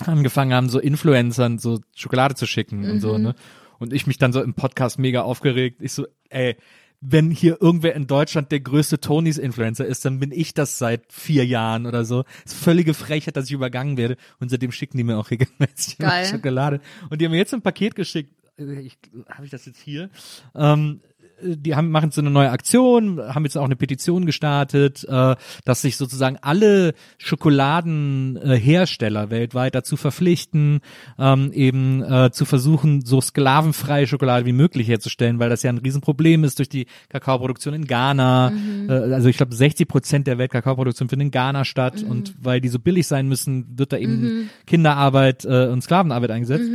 [0.07, 3.35] angefangen haben, so Influencern so Schokolade zu schicken und so, ne?
[3.83, 5.79] Und ich mich dann so im Podcast mega aufgeregt.
[5.81, 6.57] Ich so, ey,
[7.01, 11.45] wenn hier irgendwer in Deutschland der größte Tonys-Influencer ist, dann bin ich das seit vier
[11.45, 12.23] Jahren oder so.
[12.45, 14.17] Das ist völlige Frechheit, dass ich übergangen werde.
[14.39, 15.97] Und seitdem schicken die mir auch regelmäßig.
[16.31, 16.81] Schokolade.
[17.11, 18.33] Und die haben mir jetzt ein Paket geschickt.
[18.57, 20.11] Ich, habe ich das jetzt hier?
[20.55, 21.01] Ähm,
[21.43, 25.83] die haben machen so eine neue Aktion, haben jetzt auch eine Petition gestartet, äh, dass
[25.83, 30.81] sich sozusagen alle Schokoladenhersteller weltweit dazu verpflichten,
[31.19, 35.79] ähm, eben äh, zu versuchen, so sklavenfreie Schokolade wie möglich herzustellen, weil das ja ein
[35.79, 38.53] Riesenproblem ist durch die Kakaoproduktion in Ghana.
[38.89, 42.69] Äh, also ich glaube, 60 Prozent der Weltkakaoproduktion findet in Ghana statt und weil die
[42.69, 46.71] so billig sein müssen, wird da eben Kinderarbeit äh, und Sklavenarbeit eingesetzt.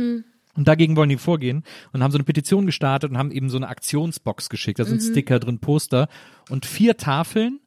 [0.58, 3.56] Und dagegen wollen die vorgehen und haben so eine Petition gestartet und haben eben so
[3.56, 4.80] eine Aktionsbox geschickt.
[4.80, 6.08] Da sind Sticker drin, Poster
[6.50, 7.60] und vier Tafeln,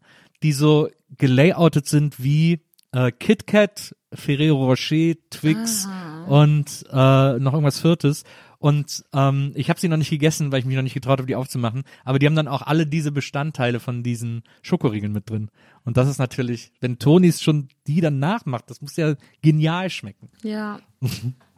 [0.44, 2.60] die so gelayoutet sind wie
[2.92, 5.88] äh, KitKat, Ferrero Rocher, Twix
[6.28, 8.26] und äh, noch irgendwas Viertes.
[8.60, 11.28] Und ähm, ich habe sie noch nicht gegessen, weil ich mich noch nicht getraut habe,
[11.28, 11.84] die aufzumachen.
[12.04, 15.50] Aber die haben dann auch alle diese Bestandteile von diesen Schokoriegeln mit drin.
[15.86, 20.30] Und das ist natürlich, wenn Tonis schon die dann nachmacht, das muss ja genial schmecken.
[20.44, 20.82] Ja.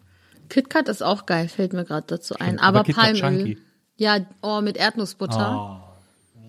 [0.50, 2.60] KitKat ist auch geil, fällt mir gerade dazu ein.
[2.60, 3.58] aber Aber, Palmöl.
[3.96, 5.80] Ja, oh, mit Erdnussbutter.
[5.82, 6.40] Oh.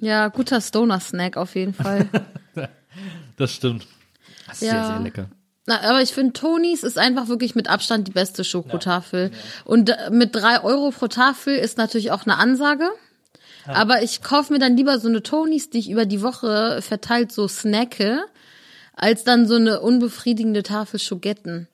[0.00, 2.08] Ja, guter Stoner-Snack auf jeden Fall.
[3.36, 3.86] Das stimmt.
[4.48, 4.84] Das ist Ja.
[4.84, 5.26] sehr, sehr lecker.
[5.66, 9.30] Na, aber ich finde, Tonys ist einfach wirklich mit Abstand die beste Schokotafel.
[9.64, 12.90] Und äh, mit drei Euro pro Tafel ist natürlich auch eine Ansage.
[13.66, 17.30] Aber ich kaufe mir dann lieber so eine Tonys, die ich über die Woche verteilt
[17.32, 18.24] so snacke,
[18.94, 21.68] als dann so eine unbefriedigende Tafel Schogetten.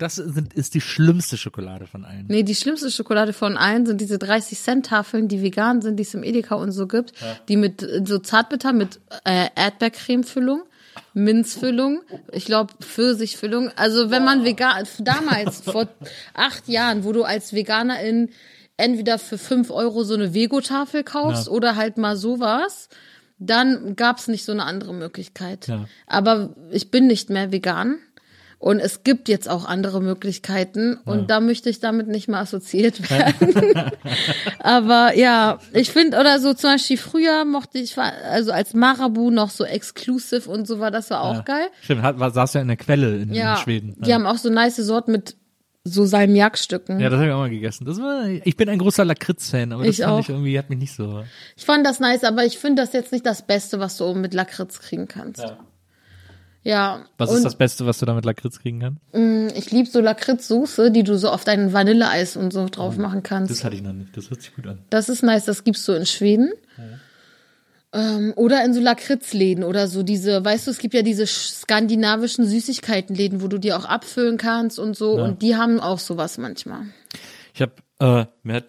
[0.00, 2.24] Das sind, ist die schlimmste Schokolade von allen.
[2.28, 6.22] Nee, die schlimmste Schokolade von allen sind diese 30-Cent-Tafeln, die vegan sind, die es im
[6.24, 7.12] Edeka und so gibt,
[7.48, 10.62] die mit äh, so Zartbitter mit äh, Erdbeercremefüllung,
[11.14, 12.00] Minzfüllung,
[12.32, 13.70] ich glaube Pfirsichfüllung.
[13.76, 15.88] Also wenn man vegan, damals vor
[16.34, 18.30] acht Jahren, wo du als Veganerin
[18.76, 21.52] entweder für fünf Euro so eine Vego-Tafel kaufst Ja.
[21.52, 22.88] oder halt mal sowas,
[23.38, 25.66] dann gab's nicht so eine andere Möglichkeit.
[25.68, 25.86] Ja.
[26.06, 27.98] Aber ich bin nicht mehr vegan.
[28.60, 33.10] Und es gibt jetzt auch andere Möglichkeiten und da möchte ich damit nicht mehr assoziiert
[33.10, 33.90] werden.
[34.58, 39.48] Aber ja, ich finde, oder so zum Beispiel früher mochte ich, also als Marabu noch
[39.48, 41.40] so exclusive und so war, das war auch Ja.
[41.40, 41.66] geil.
[41.80, 43.96] Stimmt, hat, war, saß ja in der Quelle in, Ja, in Schweden.
[43.98, 45.36] die haben auch so nice Sorten mit
[45.84, 47.00] so Salmiakstücken.
[47.00, 47.86] ja, das habe ich auch mal gegessen.
[47.86, 50.20] Das war, ich bin ein großer Lakritz-Fan, aber das Ich fand auch.
[50.20, 51.24] ich irgendwie, hat mich nicht so.
[51.56, 54.34] Ich fand das nice, aber ich finde das jetzt nicht das Beste, was du mit
[54.34, 55.40] Lakritz kriegen kannst.
[55.40, 55.56] Ja.
[56.62, 57.06] Ja.
[57.16, 59.56] Was ist das Beste, was du da mit Lakritz kriegen kannst?
[59.56, 63.50] Ich liebe so Lakritzsoße, die du so auf dein Vanilleeis und so drauf machen kannst.
[63.50, 64.14] Das hatte ich noch nicht.
[64.16, 64.78] Das hört sich gut an.
[64.90, 66.50] Das ist nice, das gibt's so in Schweden.
[67.92, 71.62] Ähm, oder in so Lakritzläden oder so diese, weißt du, es gibt ja diese sch-
[71.62, 75.12] skandinavischen Süßigkeitenläden, wo du die auch abfüllen kannst und so.
[75.14, 76.82] Und die haben auch sowas manchmal.
[77.52, 78.66] Ich habe, äh, mir hat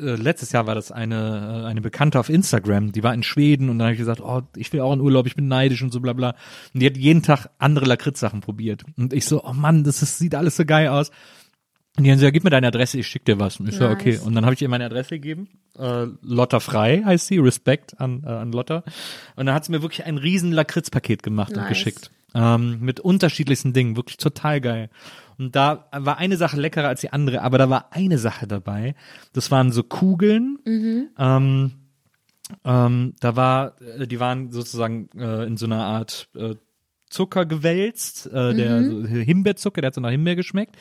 [0.00, 3.68] äh, letztes Jahr war das eine äh, eine Bekannte auf Instagram, die war in Schweden
[3.68, 5.92] und dann habe ich gesagt, oh, ich will auch in Urlaub, ich bin neidisch und
[5.92, 6.34] so bla bla.
[6.74, 10.18] Und die hat jeden Tag andere Lakritz-Sachen probiert und ich so, oh Mann, das ist,
[10.18, 11.10] sieht alles so geil aus.
[11.96, 13.58] Und die haben so, ja, gib mir deine Adresse, ich schick dir was.
[13.58, 13.94] Und ich so, Nice.
[13.94, 14.18] okay.
[14.24, 15.48] Und dann habe ich ihr meine Adresse gegeben.
[15.76, 18.84] Äh, Lotta Frei heißt sie, Respekt an, äh, an Lotta.
[19.34, 21.70] Und dann hat sie mir wirklich ein riesen Lakritz-Paket gemacht und Nice.
[21.70, 22.12] geschickt.
[22.34, 24.90] Ähm, mit unterschiedlichsten Dingen, wirklich total geil.
[25.38, 28.94] Und da war eine Sache leckerer als die andere, aber da war eine Sache dabei.
[29.32, 30.58] Das waren so Kugeln.
[30.66, 31.72] Ähm,
[32.64, 36.54] ähm, da war, äh, die waren sozusagen äh, in so einer Art äh,
[37.10, 40.76] Zucker gewälzt, äh, der so Himbeerzucker, der hat so nach Himbeer geschmeckt.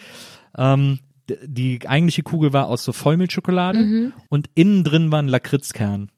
[0.58, 0.99] Ähm,
[1.43, 6.10] die eigentliche Kugel war aus so Vollmilchschokolade und innen drin war ein Lakritzkern.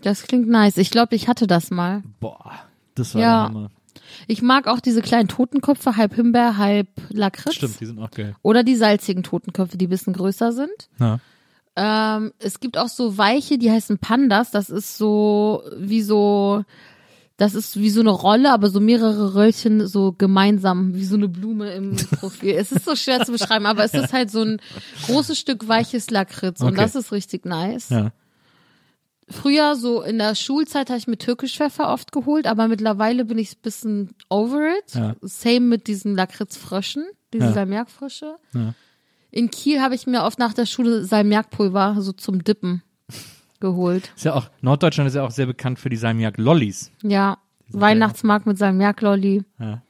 [0.00, 0.76] Das klingt nice.
[0.76, 2.02] Ich glaube, ich hatte das mal.
[2.20, 2.52] Boah,
[2.94, 3.28] das war Ja.
[3.48, 3.70] der Hammer.
[4.26, 7.54] Ich mag auch diese kleinen Totenköpfe, halb Himbeer, halb Lakritz.
[7.54, 8.34] Stimmt, die sind auch geil.
[8.42, 10.88] Oder die salzigen Totenköpfe, die ein bisschen größer sind.
[10.98, 11.18] Ja.
[11.74, 14.50] Ähm, es gibt auch so weiche, die heißen Pandas.
[14.50, 16.64] Das ist so wie so,
[17.38, 21.28] das ist wie so eine Rolle, aber so mehrere Röllchen so gemeinsam, wie so eine
[21.28, 22.54] Blume im Profil.
[22.56, 24.60] es ist so schwer zu beschreiben, aber es ist halt so ein
[25.06, 26.76] großes Stück weiches Lakritz und Okay.
[26.76, 27.88] das ist richtig nice.
[27.88, 28.12] Ja.
[29.28, 33.52] Früher so in der Schulzeit habe ich mir Türkischpfeffer oft geholt, aber mittlerweile bin ich
[33.52, 34.94] ein bisschen over it.
[34.94, 35.14] Ja.
[35.22, 37.52] Same mit diesen Lakritzfröschen, diese Ja.
[37.52, 38.36] Salmiakfrösche.
[38.52, 38.74] Ja.
[39.30, 42.82] In Kiel habe ich mir oft nach der Schule Salmiakpulver so zum Dippen
[43.60, 44.10] geholt.
[44.16, 46.90] Ist ja auch, Norddeutschland ist ja auch sehr bekannt für die Salmiak-Lollis.
[47.02, 49.44] Ja, Weihnachtsmarkt mit Salmiaklolli.
[49.58, 49.82] Ja.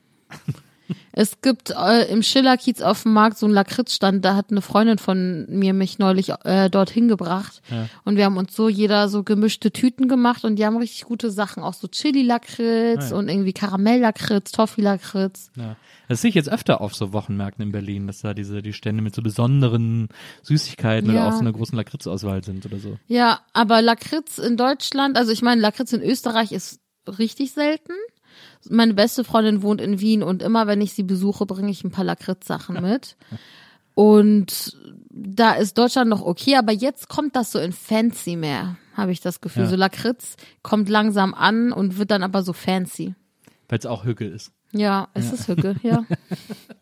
[1.15, 4.97] Es gibt äh, im Schillerkiez auf dem Markt so einen Lakritzstand, da hat eine Freundin
[4.99, 7.61] von mir mich neulich äh, dorthin gebracht.
[8.05, 11.31] Und wir haben uns so jeder so gemischte Tüten gemacht und die haben richtig gute
[11.31, 13.17] Sachen, auch so Chili-Lakritz Ah, ja.
[13.17, 15.51] und irgendwie Karamell-Lakritz, Toffee-Lakritz.
[15.57, 15.77] Ja.
[16.09, 19.03] Das sehe ich jetzt öfter auf so Wochenmärkten in Berlin, dass da diese, die Stände
[19.03, 20.09] mit so besonderen
[20.43, 21.21] Süßigkeiten Ja.
[21.23, 22.99] oder auch so einer großen Lakritzauswahl sind oder so.
[23.07, 26.81] Ja, aber Lakritz in Deutschland, also ich meine, Lakritz in Österreich ist
[27.19, 27.93] richtig selten.
[28.69, 31.91] Meine beste Freundin wohnt in Wien und immer wenn ich sie besuche, bringe ich ein
[31.91, 33.17] paar Lakritz-Sachen mit.
[33.95, 34.77] Und
[35.11, 39.21] da ist Deutschland noch okay, aber jetzt kommt das so in fancy mehr, habe ich
[39.21, 39.65] das Gefühl.
[39.65, 39.69] Ja.
[39.69, 43.15] So Lakritz kommt langsam an und wird dann aber so fancy.
[43.69, 44.53] Weil es auch Hücke ist.
[44.73, 46.05] Ja, es ist Hücke, ja.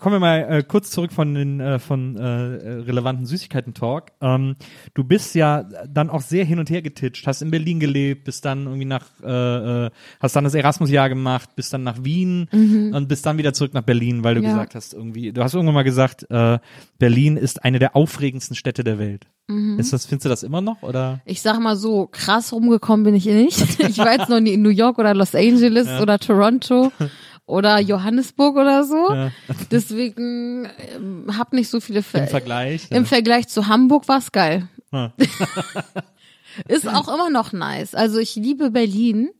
[0.00, 4.06] Kommen wir mal äh, kurz zurück von den äh, von äh, relevanten Süßigkeiten-Talk.
[4.20, 4.56] Ähm,
[4.94, 8.44] du bist ja dann auch sehr hin und her getitscht, hast in Berlin gelebt, bist
[8.44, 9.90] dann irgendwie nach, äh, äh,
[10.20, 12.48] hast dann das Erasmus-Jahr gemacht, bist dann nach Wien
[12.94, 14.46] und bist dann wieder zurück nach Berlin, weil du Mhm.
[14.46, 14.52] Ja.
[14.54, 16.58] gesagt hast, irgendwie, du hast irgendwann mal gesagt, äh,
[16.98, 19.26] Berlin ist eine der aufregendsten Städte der Welt.
[19.48, 19.78] Mhm.
[19.78, 21.20] Ist das, findest du das immer noch oder?
[21.26, 23.60] Ich sag mal so, krass rumgekommen bin ich nicht.
[23.90, 26.90] Ich war jetzt noch nie in New York oder Los Angeles oder Toronto
[27.50, 29.12] oder Johannesburg oder so.
[29.12, 29.32] Ja.
[29.70, 32.24] Deswegen ähm, hab nicht so viele Fälle.
[32.24, 32.90] Im Vergleich?
[32.90, 34.68] Im Vergleich zu Hamburg war's geil.
[34.92, 35.12] Ja.
[36.68, 37.94] Ist auch immer noch nice.
[37.94, 39.30] Also ich liebe Berlin,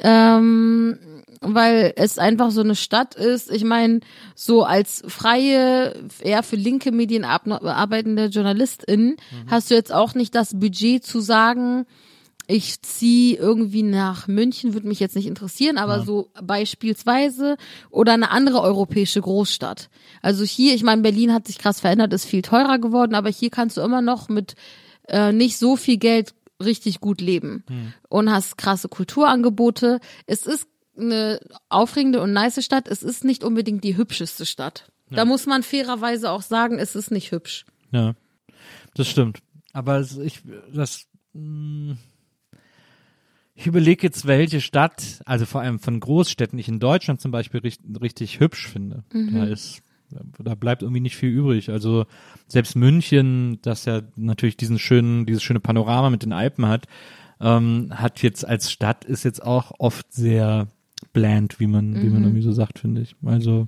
[0.00, 0.98] ähm,
[1.40, 3.50] weil es einfach so eine Stadt ist.
[3.50, 4.00] Ich meine,
[4.34, 9.16] so als freie, eher für linke Medien arbeitende Journalistin
[9.46, 11.86] hast du jetzt auch nicht das Budget zu sagen,
[12.50, 17.58] ich ziehe irgendwie nach München, würde mich jetzt nicht interessieren, aber so beispielsweise
[17.90, 19.90] oder eine andere europäische Großstadt.
[20.22, 23.50] Also hier, ich meine, Berlin hat sich krass verändert, ist viel teurer geworden, aber hier
[23.50, 24.54] kannst du immer noch mit
[25.08, 26.34] äh, nicht so viel Geld
[26.64, 27.64] richtig gut leben
[28.08, 30.00] und hast krasse Kulturangebote.
[30.26, 30.66] Es ist
[30.98, 32.88] eine aufregende und nice Stadt.
[32.88, 34.90] Es ist nicht unbedingt die hübscheste Stadt.
[35.10, 37.66] Da muss man fairerweise auch sagen, es ist nicht hübsch.
[37.92, 38.14] Ja,
[38.94, 39.38] das stimmt.
[39.72, 40.40] Aber ich,
[40.72, 41.96] das, mh,
[43.58, 47.58] ich überlege jetzt, welche Stadt, also vor allem von Großstädten, ich in Deutschland zum Beispiel
[47.60, 49.02] richtig, richtig hübsch finde.
[49.12, 49.82] Da ist,
[50.38, 51.68] da bleibt irgendwie nicht viel übrig.
[51.70, 52.06] Also
[52.46, 56.86] selbst München, das ja natürlich diesen schönen, dieses schöne Panorama mit den Alpen hat,
[57.40, 60.68] ähm, hat jetzt als Stadt ist jetzt auch oft sehr
[61.12, 62.24] bland, wie man, wie man Mhm.
[62.26, 63.16] irgendwie so sagt, finde ich.
[63.24, 63.66] Also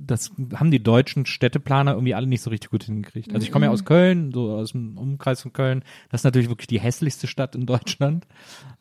[0.00, 3.32] das haben die deutschen Städteplaner irgendwie alle nicht so richtig gut hingekriegt.
[3.34, 5.82] Also ich komme ja aus Köln, so aus dem Umkreis von Köln.
[6.10, 8.26] Das ist natürlich wirklich die hässlichste Stadt in Deutschland.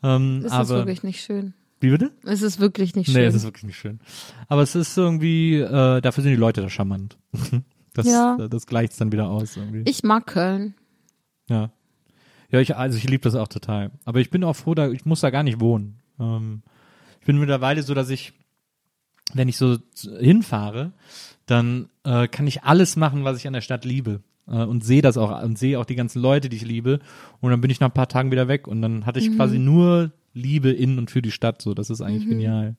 [0.04, 1.54] Ähm, Es aber ist wirklich nicht schön.
[1.80, 2.12] wie bitte?
[2.24, 3.24] Es ist wirklich nicht Nee, schön.
[3.26, 4.00] es ist wirklich nicht schön.
[4.48, 7.18] Aber es ist irgendwie, äh, dafür sind die Leute da charmant.
[7.94, 8.38] Das, Ja.
[8.50, 9.82] das gleicht dann wieder aus irgendwie.
[9.86, 10.76] ich mag Köln.
[11.50, 11.72] Ja.
[12.50, 13.92] Ja, ich, also ich liebe das auch total.
[14.06, 16.00] Aber ich bin auch froh, da, ich muss da gar nicht wohnen.
[16.18, 16.62] Ähm,
[17.20, 18.32] ich bin mittlerweile so, dass ich,
[19.34, 20.92] wenn ich so hinfahre,
[21.46, 24.22] dann äh, kann ich alles machen, was ich an der Stadt liebe.
[24.48, 27.00] Äh, und sehe das auch und sehe auch die ganzen Leute, die ich liebe.
[27.40, 28.68] Und dann bin ich nach ein paar Tagen wieder weg.
[28.68, 31.62] Und dann hatte ich quasi nur Liebe in und für die Stadt.
[31.62, 32.76] So, das ist eigentlich genial.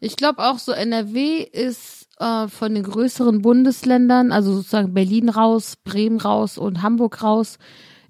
[0.00, 5.76] Ich glaube auch so NRW ist äh, von den größeren Bundesländern, also sozusagen Berlin raus,
[5.76, 7.58] Bremen raus und Hamburg raus,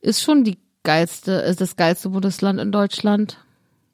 [0.00, 3.38] ist schon die geilste, ist das geilste Bundesland in Deutschland.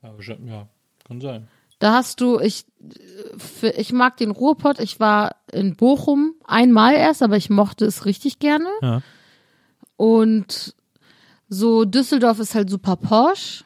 [0.02, 0.68] Ja,
[1.06, 1.48] kann sein.
[1.80, 2.66] Da hast du, ich,
[3.76, 4.78] ich mag den Ruhrpott.
[4.80, 8.68] Ich war in Bochum einmal erst, aber ich mochte es richtig gerne.
[8.82, 9.02] Ja.
[9.96, 10.74] Und
[11.48, 13.64] so Düsseldorf ist halt super Porsche.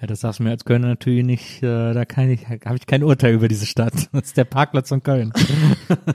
[0.00, 2.86] Ja, das sagst du mir als Kölner natürlich nicht, äh, da kann ich, habe ich
[2.86, 3.94] kein Urteil über diese Stadt.
[4.12, 5.32] Das ist der Parkplatz von Köln.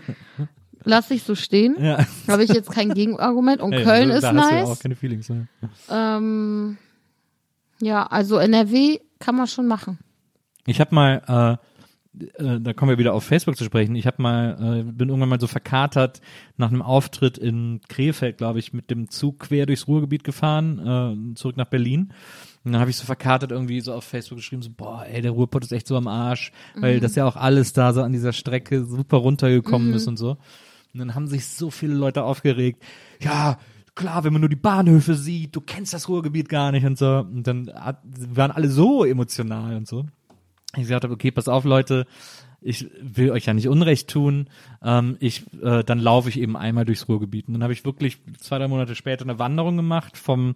[0.83, 1.75] Lass ich so stehen.
[1.79, 2.05] Ja.
[2.27, 3.61] Habe ich jetzt kein Gegenargument.
[3.61, 4.69] Und Hey, Köln also, ist nice.
[4.69, 5.29] auch keine Feelings.
[5.29, 5.47] Ne?
[5.89, 6.77] Ähm,
[7.81, 9.97] ja, also NRW kann man schon machen.
[10.65, 13.95] Ich habe mal, äh, äh, da kommen wir wieder auf Facebook zu sprechen.
[13.95, 16.21] Ich habe mal, äh, bin irgendwann mal so verkatert
[16.57, 21.35] nach einem Auftritt in Krefeld, glaube ich, mit dem Zug quer durchs Ruhrgebiet gefahren, äh,
[21.35, 22.13] zurück nach Berlin.
[22.63, 25.31] Und dann habe ich so verkatert irgendwie so auf Facebook geschrieben, so, boah, ey, der
[25.31, 28.33] Ruhrpott ist echt so am Arsch, weil das ja auch alles da so an dieser
[28.33, 30.37] Strecke super runtergekommen ist und so.
[30.93, 32.81] Und dann haben sich so viele Leute aufgeregt.
[33.21, 33.59] Ja,
[33.93, 37.19] klar, wenn man nur die Bahnhöfe sieht, du kennst das Ruhrgebiet gar nicht und so.
[37.19, 40.05] Und dann waren alle so emotional und so.
[40.75, 42.05] Ich gesagt habe, okay, pass auf, Leute,
[42.61, 44.49] ich will euch ja nicht Unrecht tun.
[44.85, 47.47] Ähm, ich, äh, dann laufe ich eben einmal durchs Ruhrgebiet.
[47.47, 50.53] Und dann habe ich wirklich zwei, drei Monate später eine Wanderung gemacht vom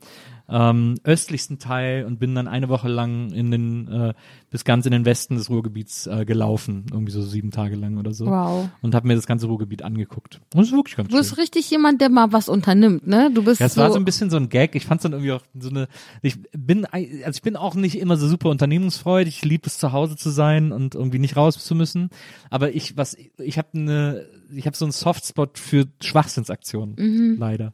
[0.48, 4.14] ähm, östlichsten Teil und bin dann eine Woche lang in den äh,
[4.50, 8.14] bis ganz in den Westen des Ruhrgebiets äh, gelaufen, irgendwie so sieben Tage lang oder
[8.14, 8.26] so.
[8.28, 8.70] Wow.
[8.82, 10.42] Und habe mir das ganze Ruhrgebiet angeguckt.
[10.54, 11.40] Und das ist wirklich ganz Du bist schön.
[11.40, 13.32] richtig jemand, der mal was unternimmt, ne?
[13.34, 14.76] Du bist Ja, es so, war so ein bisschen so ein Gag.
[14.76, 15.88] Ich fand es dann irgendwie auch so eine.
[16.22, 19.38] Ich bin, also ich bin auch nicht immer so super unternehmungsfreudig.
[19.38, 22.10] Ich liebe es zu Hause zu sein und irgendwie nicht raus zu müssen.
[22.50, 24.19] Aber ich, was, ich habe eine,
[24.52, 27.74] ich habe so einen Softspot für Schwachsinnsaktionen, leider.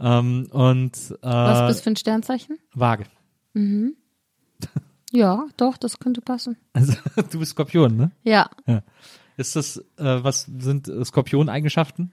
[0.00, 2.58] Ähm, und äh, was bist du für ein Sternzeichen?
[2.74, 3.04] Waage.
[5.10, 6.58] Ja, doch, das könnte passen.
[6.74, 6.92] Also
[7.30, 8.10] du bist Skorpion, ne?
[8.24, 8.50] Ja,
[9.38, 12.12] Ist das, äh, was sind äh, Skorpion-Eigenschaften?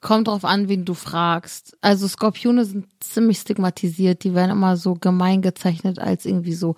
[0.00, 1.76] kommt drauf an, wen du fragst.
[1.80, 4.24] Also Skorpione sind ziemlich stigmatisiert.
[4.24, 6.76] Die werden immer so gemein gezeichnet als irgendwie so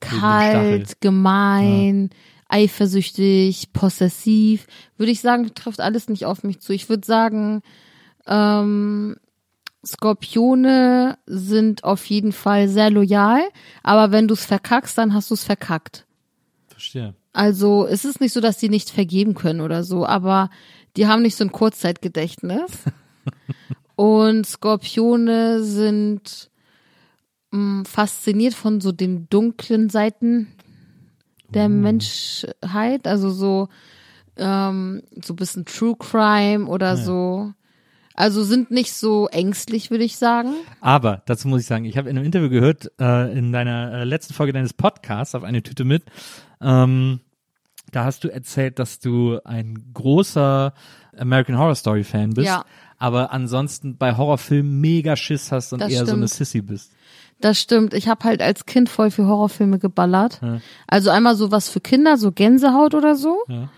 [0.00, 2.10] kalt, gemein,
[2.48, 4.66] eifersüchtig, possessiv.
[4.96, 6.72] Würde ich sagen, trifft alles nicht auf mich zu.
[6.72, 7.62] Ich würde sagen,
[8.26, 9.16] ähm,
[9.84, 13.42] Skorpione sind auf jeden Fall sehr loyal,
[13.82, 16.06] aber wenn du es verkackst, dann hast du es verkackt.
[16.68, 17.14] Verstehe.
[17.32, 20.50] Also es ist nicht so, dass die nicht vergeben können oder so, aber
[20.96, 22.70] die haben nicht so ein Kurzzeitgedächtnis.
[23.96, 26.50] Und Skorpione sind
[27.50, 30.48] mh, fasziniert von so den dunklen Seiten
[31.54, 33.68] der Menschheit, also so
[34.36, 37.52] ähm, so ein bisschen True Crime oder so.
[38.14, 40.54] Also sind nicht so ängstlich, würde ich sagen.
[40.80, 44.04] Aber dazu muss ich sagen, ich habe in einem Interview gehört, äh, in deiner äh,
[44.04, 46.04] letzten Folge deines Podcasts auf eine Tüte mit,
[46.62, 47.20] ähm,
[47.92, 50.72] da hast du erzählt, dass du ein großer
[51.16, 52.64] American Horror Story Fan bist, Ja.
[52.98, 56.30] aber ansonsten bei Horrorfilmen mega Schiss hast und Das eher so eine stimmt.
[56.48, 56.92] Sissy bist.
[57.40, 57.92] Das stimmt.
[57.94, 60.40] Ich habe halt als Kind voll für Horrorfilme geballert.
[60.86, 63.38] Also einmal so was für Kinder, so Gänsehaut oder so.
[63.48, 63.68] Ja.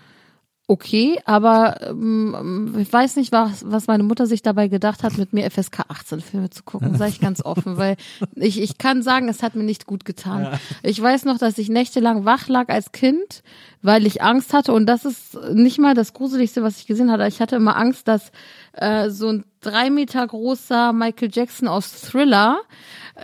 [0.71, 5.33] Okay, aber ähm, ich weiß nicht, was, was meine Mutter sich dabei gedacht hat, mit
[5.33, 7.97] mir FSK 18 Filme zu gucken, sage ich ganz offen, weil
[8.35, 10.59] ich, ich kann sagen, es hat mir nicht gut getan.
[10.83, 13.41] Ich weiß noch, dass ich nächtelang wach lag als Kind,
[13.81, 17.25] weil ich Angst hatte und das ist nicht mal das Gruseligste, was ich gesehen hatte.
[17.25, 18.31] Ich hatte immer Angst, dass
[18.73, 22.59] äh, so ein drei Meter großer Michael Jackson aus Thriller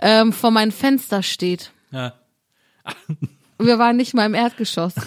[0.00, 1.70] ähm, vor meinem Fenster steht.
[1.92, 2.12] Ja.
[3.58, 4.94] Wir waren nicht mal im Erdgeschoss.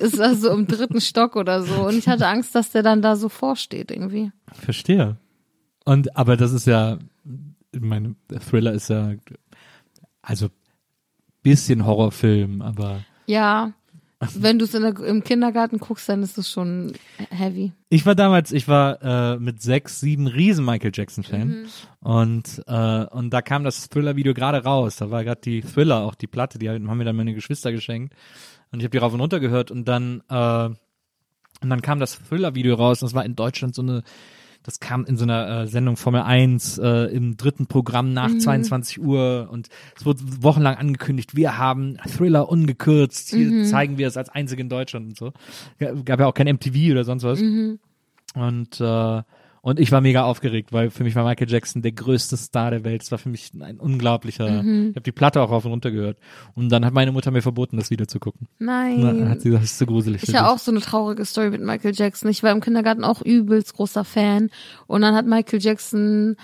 [0.00, 1.86] Es war so im dritten Stock oder so.
[1.86, 4.30] Und ich hatte Angst, dass der dann da so vorsteht irgendwie.
[4.52, 5.16] Verstehe.
[5.84, 6.98] Und aber das ist ja,
[7.72, 9.14] der Thriller ist ja,
[10.22, 10.48] also
[11.42, 13.72] bisschen Horrorfilm, aber Ja,
[14.34, 16.94] wenn du es im Kindergarten guckst, dann ist es schon
[17.30, 17.72] heavy.
[17.90, 21.66] Ich war damals, ich war äh, mit sechs, sieben riesen Michael Jackson Fan Mhm.
[22.00, 24.96] und äh, und da kam das Thriller Video gerade raus.
[24.96, 28.14] Da war gerade die Thriller auch die Platte, die haben mir dann meine Geschwister geschenkt.
[28.72, 30.68] Und ich habe die rauf und runter gehört und dann, äh,
[31.62, 34.02] und dann kam das Thriller-Video raus und das war in Deutschland so eine,
[34.62, 39.00] das kam in so einer äh, Sendung Formel 1 äh, im dritten Programm nach 22
[39.00, 44.28] Uhr und es wurde wochenlang angekündigt, wir haben Thriller ungekürzt, hier zeigen wir es als
[44.28, 45.32] einzige in Deutschland und so.
[46.04, 47.40] Gab ja auch kein MTV oder sonst was.
[48.34, 49.22] Und äh,
[49.66, 52.84] und ich war mega aufgeregt, weil für mich war Michael Jackson der größte Star der
[52.84, 53.02] Welt.
[53.02, 54.60] Es war für mich ein unglaublicher.
[54.60, 56.18] Ich habe die Platte auch rauf und runter gehört.
[56.54, 58.46] Und dann hat meine Mutter mir verboten, das Video zu gucken.
[58.60, 59.00] Nein.
[59.00, 60.20] Na, hat sie gesagt, das ist zu gruselig.
[60.20, 62.30] für Ich habe auch so eine traurige Story mit Michael Jackson.
[62.30, 64.50] Ich war im Kindergarten auch übelst großer Fan.
[64.86, 66.36] Und dann hat Michael Jackson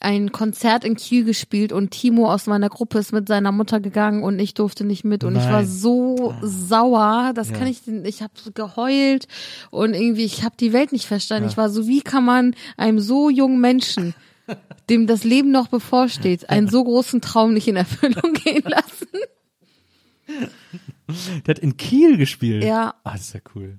[0.00, 4.22] ein Konzert in Kiel gespielt und Timo aus meiner Gruppe ist mit seiner Mutter gegangen
[4.22, 5.66] und ich durfte nicht mit und ich war Nein.
[5.66, 7.56] so sauer, das Ja.
[7.56, 9.26] kann ich, ich habe geheult
[9.70, 11.44] und irgendwie ich habe die Welt nicht verstanden.
[11.44, 11.50] Ja.
[11.50, 14.14] Ich war so, wie kann man einem so jungen Menschen,
[14.90, 19.08] dem das Leben noch bevorsteht, einen so großen Traum nicht in Erfüllung gehen lassen?
[21.46, 22.64] Der hat in Kiel gespielt.
[22.64, 22.94] Ja.
[23.04, 23.78] Ah, das ist ja cool.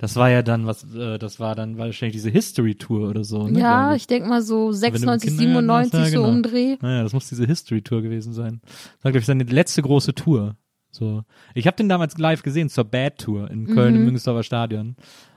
[0.00, 3.46] Das war ja dann, was, äh, das war dann wahrscheinlich diese History Tour oder so.
[3.46, 6.04] Ne, Ja, glaub ich denk mal so Wenn du im 96, Kindergarten warst, 97 ja,
[6.06, 6.28] so genau.
[6.28, 6.76] umdreh.
[6.80, 8.62] Naja, das muss diese History Tour gewesen sein.
[8.64, 10.56] Das war, glaube ich, seine letzte große Tour.
[10.90, 11.22] So.
[11.54, 14.96] Ich habe den damals live gesehen zur Bad Tour in Köln im Müngersdorfer Stadion.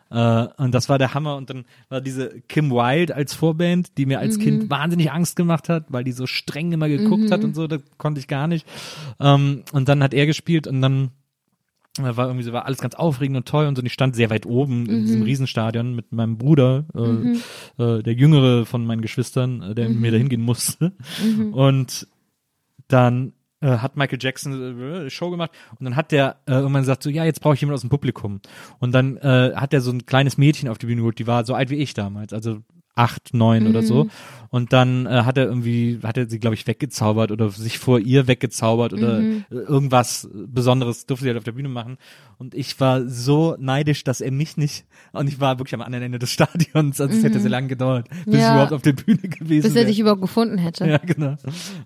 [0.09, 1.35] Äh, und das war der Hammer.
[1.35, 5.67] Und dann war diese Kim Wilde als Vorband, die mir als Kind wahnsinnig Angst gemacht
[5.67, 8.65] hat, weil die so streng immer geguckt hat und so, das konnte ich gar nicht.
[9.19, 11.11] Ähm, und dann hat er gespielt und dann
[11.99, 13.81] äh, war irgendwie so, war alles ganz aufregend und toll und so.
[13.81, 18.13] Und ich stand sehr weit oben in diesem Riesenstadion mit meinem Bruder, äh, äh, der
[18.13, 20.93] jüngere von meinen Geschwistern, äh, der mit mir dahin gehen musste.
[21.51, 22.07] Und
[22.87, 27.03] dann äh, hat Michael Jackson äh, Show gemacht und dann hat der äh, irgendwann gesagt
[27.03, 28.41] so, ja, jetzt brauche ich jemanden aus dem Publikum.
[28.79, 31.45] Und dann äh, hat er so ein kleines Mädchen auf die Bühne geholt, die war
[31.45, 32.59] so alt wie ich damals, also
[32.95, 34.07] acht, neun oder so.
[34.49, 37.99] Und dann äh, hat er irgendwie, hat er sie, glaube ich, weggezaubert oder sich vor
[37.99, 41.97] ihr weggezaubert oder äh, irgendwas Besonderes durfte sie halt auf der Bühne machen.
[42.37, 46.05] Und ich war so neidisch, dass er mich nicht, und ich war wirklich am anderen
[46.05, 48.53] Ende des Stadions, also es hätte sehr lange gedauert, bis ich Ja.
[48.53, 49.85] überhaupt auf der Bühne gewesen Bis er wäre.
[49.87, 50.85] dich überhaupt gefunden hätte.
[50.87, 51.35] Ja, genau.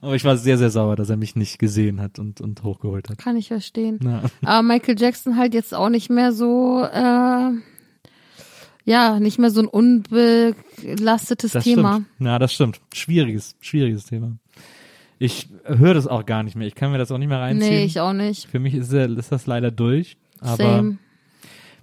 [0.01, 3.10] Aber ich war sehr, sehr sauer, dass er mich nicht gesehen hat und, und hochgeholt
[3.10, 3.18] hat.
[3.18, 3.99] Kann ich verstehen.
[4.03, 4.24] Ja.
[4.43, 7.51] Aber Michael Jackson halt jetzt auch nicht mehr so, äh,
[8.88, 11.93] ja, nicht mehr so ein unbelastetes Das Thema.
[11.93, 12.07] stimmt.
[12.27, 12.79] Ja, das stimmt.
[12.93, 14.38] Schwieriges, schwieriges Thema.
[15.19, 16.67] Ich höre das auch gar nicht mehr.
[16.67, 17.71] Ich kann mir das auch nicht mehr reinziehen.
[17.73, 18.47] Nee, ich auch nicht.
[18.47, 20.15] Für mich ist, der- ist das leider durch.
[20.39, 20.97] Aber Same.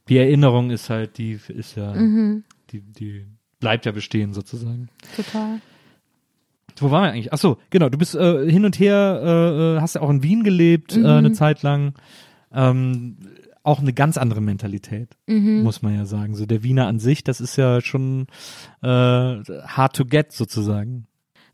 [0.08, 2.44] die Erinnerung ist halt, die ist ja, Mhm.
[2.70, 3.26] die, die
[3.60, 4.88] bleibt ja bestehen sozusagen.
[5.16, 5.60] Total.
[6.78, 7.32] Wo waren wir eigentlich?
[7.32, 7.88] Ach so, genau.
[7.88, 11.04] Du bist äh, hin und her, äh, äh, hast ja auch in Wien gelebt äh,
[11.04, 11.94] eine Zeit lang.
[12.52, 13.16] Ähm,
[13.64, 16.36] auch eine ganz andere Mentalität, muss man ja sagen.
[16.36, 18.26] So der Wiener an sich, das ist ja schon
[18.82, 21.06] äh, hard to get sozusagen.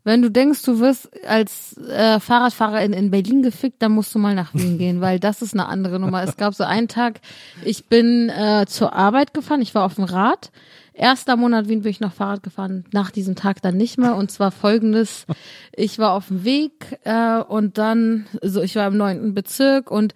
[0.03, 4.33] Wenn du denkst, du wirst als äh, Fahrradfahrerin in Berlin gefickt, dann musst du mal
[4.33, 6.23] nach Wien gehen, weil das ist eine andere Nummer.
[6.23, 7.21] Es gab so einen Tag,
[7.63, 10.51] ich bin äh, zur Arbeit gefahren, ich war auf dem Rad.
[10.93, 14.15] Erster Monat Wien bin ich noch Fahrrad gefahren, nach diesem Tag dann nicht mehr.
[14.15, 15.25] Und zwar folgendes,
[15.75, 20.13] ich war auf dem Weg äh, und dann, so ich war im neunten Bezirk und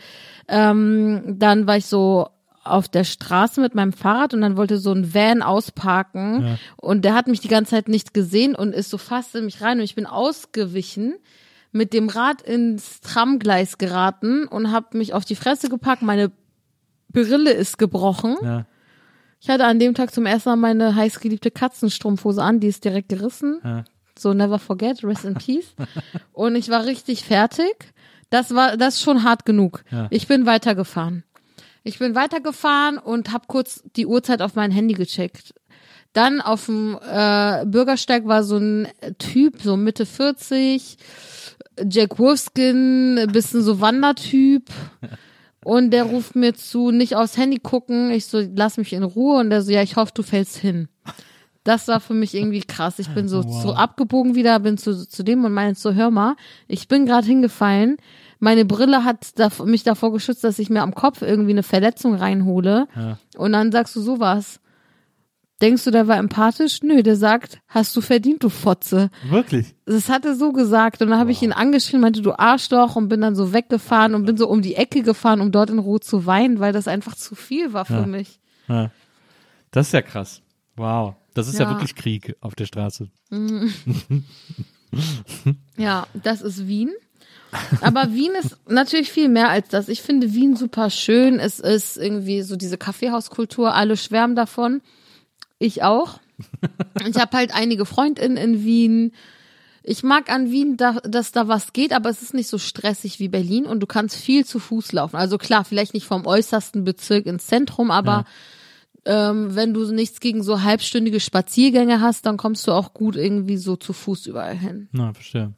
[0.47, 2.27] ähm, dann war ich so
[2.63, 7.13] auf der Straße mit meinem Fahrrad und dann wollte so ein Van ausparken und der
[7.13, 9.83] hat mich die ganze Zeit nicht gesehen und ist so fast in mich rein und
[9.83, 11.13] ich bin ausgewichen
[11.71, 16.01] mit dem Rad ins Tramgleis geraten und habe mich auf die Fresse gepackt.
[16.01, 16.31] Meine
[17.09, 18.35] Brille ist gebrochen.
[18.41, 18.65] Ja,
[19.39, 23.09] Ich hatte an dem Tag zum ersten Mal meine heißgeliebte Katzenstrumpfhose an, die ist direkt
[23.09, 23.59] gerissen.
[23.63, 23.83] ja.
[24.17, 25.75] So never forget, rest in peace.
[26.31, 27.93] Und ich war richtig fertig.
[28.29, 29.83] Das war das ist schon hart genug.
[29.91, 30.07] Ja.
[30.09, 31.25] Ich bin weitergefahren.
[31.83, 35.53] Ich bin weitergefahren und habe kurz die Uhrzeit auf mein Handy gecheckt.
[36.13, 38.87] Dann auf dem äh, Bürgersteig war so ein
[39.19, 40.97] Typ, so Mitte 40,
[41.87, 44.69] Jack Wolfskin, bisschen so Wandertyp.
[45.65, 48.11] Und der ruft mir zu, nicht aufs Handy gucken.
[48.11, 49.39] Ich so, lass mich in Ruhe.
[49.39, 50.89] Und der so, ja, ich hoffe, du fällst hin.
[51.63, 52.99] Das war für mich irgendwie krass.
[52.99, 56.35] Ich bin so, so abgebogen wieder, bin zu, zu dem und meinte so, hör mal,
[56.67, 57.97] ich bin gerade hingefallen.
[58.37, 62.13] Meine Brille hat da, mich davor geschützt, dass ich mir am Kopf irgendwie eine Verletzung
[62.13, 62.87] reinhole.
[62.95, 63.17] Ja.
[63.35, 64.59] Und dann sagst du sowas.
[65.65, 66.83] Denkst du, der war empathisch?
[66.83, 69.09] Nö, der sagt, hast du verdient, du Fotze.
[69.29, 69.73] Wirklich?
[69.87, 71.01] Das hat er so gesagt.
[71.01, 74.25] Und dann habe ich ihn angeschrien, meinte, du Arschloch, und bin dann so weggefahren und
[74.25, 77.15] bin so um die Ecke gefahren, um dort in Ruhe zu weinen, weil das einfach
[77.15, 78.05] zu viel war für Ja.
[78.05, 78.39] mich.
[78.67, 78.91] Ja.
[79.71, 80.43] Das ist ja krass.
[80.75, 81.15] Wow.
[81.33, 81.71] Das ist ja, Ja.
[81.71, 83.09] wirklich Krieg auf der Straße.
[85.77, 86.91] Ja, das ist Wien.
[87.81, 89.89] Aber Wien ist natürlich viel mehr als das.
[89.89, 91.39] Ich finde Wien super schön.
[91.39, 93.73] Es ist irgendwie so diese Kaffeehauskultur.
[93.73, 94.81] Alle schwärmen davon.
[95.59, 96.19] Ich auch.
[97.07, 99.11] Ich habe halt einige Freundinnen in Wien.
[99.83, 103.19] Ich mag an Wien, da, dass da was geht, aber es ist nicht so stressig
[103.19, 105.15] wie Berlin und du kannst viel zu Fuß laufen.
[105.17, 108.25] Also klar, vielleicht nicht vom äußersten Bezirk ins Zentrum, aber
[109.05, 113.57] ähm, wenn du nichts gegen so halbstündige Spaziergänge hast, dann kommst du auch gut irgendwie
[113.57, 114.89] so zu Fuß überall hin.
[114.91, 115.53] Na, verstehe.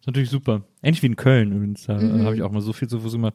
[0.00, 0.62] Ist natürlich super.
[0.82, 1.84] Ähnlich wie in Köln übrigens.
[1.86, 2.24] Da Mhm.
[2.24, 3.34] habe ich auch mal so viel zu Fuß gemacht.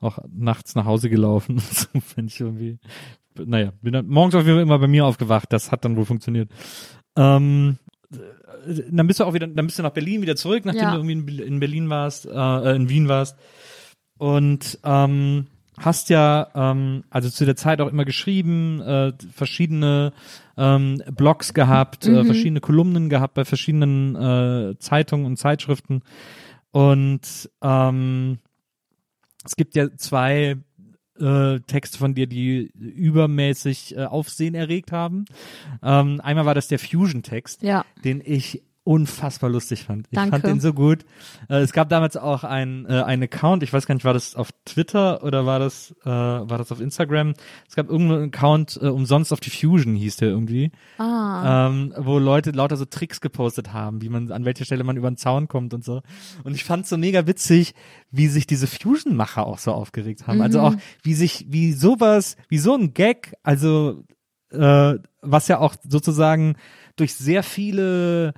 [0.00, 1.58] Auch nachts nach Hause gelaufen.
[1.70, 2.78] so, wenn ich irgendwie,
[3.36, 5.52] naja, bin dann morgens auf jeden Fall immer bei mir aufgewacht.
[5.52, 6.50] Das hat dann wohl funktioniert.
[7.16, 7.78] Ähm,
[8.12, 10.90] äh, dann bist du auch wieder, dann bist du nach Berlin wieder zurück, nachdem Ja.
[10.96, 13.36] du irgendwie in, in Berlin warst, äh, in Wien warst.
[14.18, 15.46] Und ähm,
[15.78, 20.12] hast ja ähm, also zu der Zeit auch immer geschrieben, äh, verschiedene
[20.56, 26.02] ähm, Blogs gehabt, äh, verschiedene Kolumnen gehabt bei verschiedenen äh, Zeitungen und Zeitschriften.
[26.70, 28.38] Und ähm,
[29.44, 30.56] es gibt ja zwei
[31.20, 35.24] äh, Texte von dir, die übermäßig äh, Aufsehen erregt haben.
[35.82, 37.84] Ähm, einmal war das der Fusion-Text, Ja.
[38.04, 40.06] den ich unfassbar lustig fand.
[40.10, 40.30] Ich Danke.
[40.32, 41.06] fand den so gut.
[41.48, 44.36] Äh, es gab damals auch ein äh, einen Account, ich weiß gar nicht, war das
[44.36, 47.32] auf Twitter oder war das äh, war das auf Instagram?
[47.66, 51.68] Es gab irgendeinen Account äh, umsonst auf die Fusion hieß der irgendwie, Ah.
[51.68, 55.10] ähm, wo Leute lauter so Tricks gepostet haben, wie man an welcher Stelle man über
[55.10, 56.02] den Zaun kommt und so.
[56.44, 57.74] Und ich fand so mega witzig,
[58.10, 60.42] wie sich diese Fusion-Macher auch so aufgeregt haben.
[60.42, 64.04] Also auch wie sich wie sowas, wie so ein Gag, also
[64.50, 66.56] äh, was ja auch sozusagen
[66.96, 68.34] durch sehr viele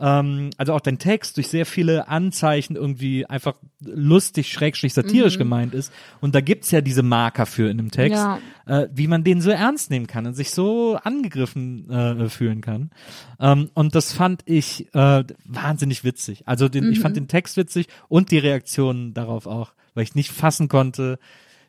[0.00, 5.72] ähm, also auch dein Text durch sehr viele Anzeichen irgendwie einfach lustig, schrägstrich satirisch gemeint
[5.74, 5.92] ist.
[6.20, 8.38] Und da gibt's ja diese Marker für in dem Text, Ja.
[8.66, 12.90] äh, wie man den so ernst nehmen kann und sich so angegriffen äh, fühlen kann.
[13.38, 16.42] Ähm, und das fand ich äh, wahnsinnig witzig.
[16.46, 20.32] Also den, ich fand den Text witzig und die Reaktionen darauf auch, weil ich nicht
[20.32, 21.18] fassen konnte,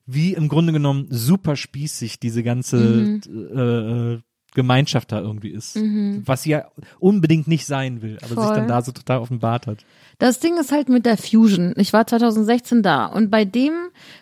[0.08, 4.22] wie im Grunde genommen super spießig diese ganze äh, äh,
[4.56, 5.78] Gemeinschaft da irgendwie ist.
[6.26, 6.66] Was sie ja
[7.00, 8.56] unbedingt nicht sein will, aber sich Voll.
[8.56, 9.86] dann da so total offenbart hat.
[10.18, 11.74] Das Ding ist halt mit der Fusion.
[11.78, 13.74] Ich war 2016 da und bei dem,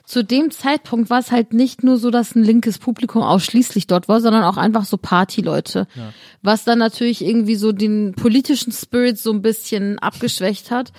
[0.04, 4.10] zu dem Zeitpunkt war es halt nicht nur so, dass ein linkes Publikum ausschließlich dort
[4.10, 5.88] war, sondern auch einfach so Partyleute.
[6.42, 10.92] Was dann natürlich irgendwie so den politischen Spirit so ein bisschen abgeschwächt hat.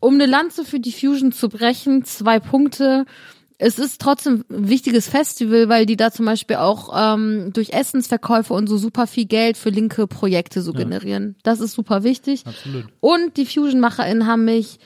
[0.00, 3.04] Um eine Lanze für die Fusion zu brechen, zwei Punkte.
[3.60, 8.54] Es ist trotzdem ein wichtiges Festival, weil die da zum Beispiel auch ähm, durch Essensverkäufe
[8.54, 11.34] und so super viel Geld für linke Projekte so generieren.
[11.42, 12.46] Das ist super wichtig.
[12.46, 12.84] Absolut.
[13.00, 14.78] Und die FusionmacherInnen haben mich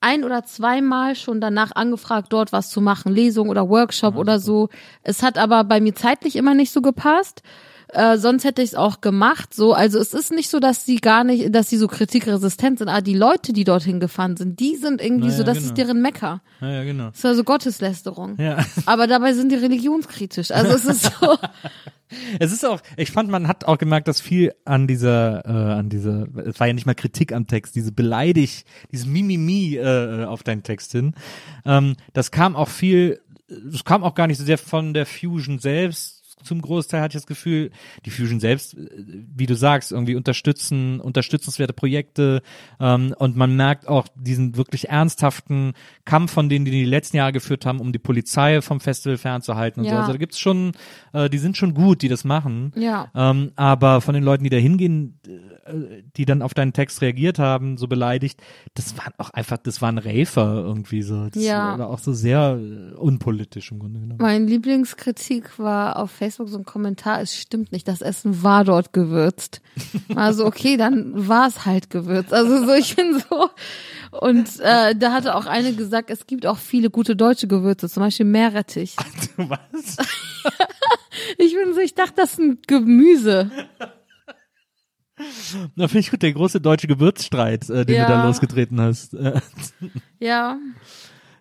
[0.00, 4.70] ein oder zweimal schon danach angefragt, dort was zu machen, Lesung oder Workshop oder so.
[5.02, 7.42] Es hat aber bei mir zeitlich immer nicht so gepasst.
[7.92, 9.54] Äh, sonst hätte ich es auch gemacht.
[9.54, 12.88] So, also es ist nicht so, dass sie gar nicht, dass sie so kritikresistent sind.
[12.88, 15.68] Aber die Leute, die dorthin gefahren sind, die sind irgendwie Naja, so, das genau.
[15.68, 16.42] ist deren Mecker.
[16.60, 17.06] Ja, ja, genau.
[17.10, 18.36] Das ist also Gotteslästerung.
[18.38, 18.64] Ja.
[18.86, 20.50] Aber dabei sind die religionskritisch.
[20.50, 21.36] Also es ist so.
[22.38, 25.88] Es ist auch, ich fand, man hat auch gemerkt, dass viel an dieser, äh, an
[25.88, 30.42] dieser, es war ja nicht mal Kritik am Text, diese beleidig, dieses Mimimi äh, auf
[30.42, 31.14] deinen Text hin.
[31.64, 35.58] Ähm, das kam auch viel, das kam auch gar nicht so sehr von der Fusion
[35.60, 36.19] selbst.
[36.44, 37.70] Zum Großteil hatte ich das Gefühl,
[38.04, 38.88] die Fusion selbst, äh,
[39.36, 42.42] wie du sagst, irgendwie unterstützen, unterstützenswerte Projekte
[42.80, 45.72] ähm, und man merkt auch diesen wirklich ernsthaften
[46.04, 49.80] Kampf, von denen die die letzten Jahre geführt haben, um die Polizei vom Festival fernzuhalten
[49.80, 49.94] und so.
[49.94, 50.00] Ja.
[50.00, 50.72] Also da gibt's schon,
[51.12, 52.72] äh, die sind schon gut, die das machen.
[52.76, 53.10] Ja.
[53.14, 57.38] Ähm, aber von den Leuten, die da hingehen, äh, die dann auf deinen Text reagiert
[57.38, 58.42] haben, so beleidigt,
[58.74, 61.28] das waren auch einfach, das waren Räfer irgendwie so.
[61.28, 61.78] Das Ja.
[61.78, 64.18] war auch so sehr äh, unpolitisch im Grunde genommen.
[64.20, 68.92] Mein Lieblingskritik war auf Facebook so ein Kommentar, es stimmt nicht, das Essen war dort
[68.92, 69.60] gewürzt.
[70.14, 72.32] Also okay, dann war es halt gewürzt.
[72.32, 73.50] Also so, ich bin so.
[74.20, 78.02] Und äh, da hatte auch eine gesagt, es gibt auch viele gute deutsche Gewürze, zum
[78.02, 78.96] Beispiel Meerrettich.
[79.36, 79.96] Was?
[81.38, 83.50] Ich bin so, ich dachte, das ist ein Gemüse.
[85.74, 88.06] Na, finde ich gut, der große deutsche Gewürzstreit, äh, den Ja.
[88.06, 89.14] du da losgetreten hast.
[90.18, 90.58] Ja,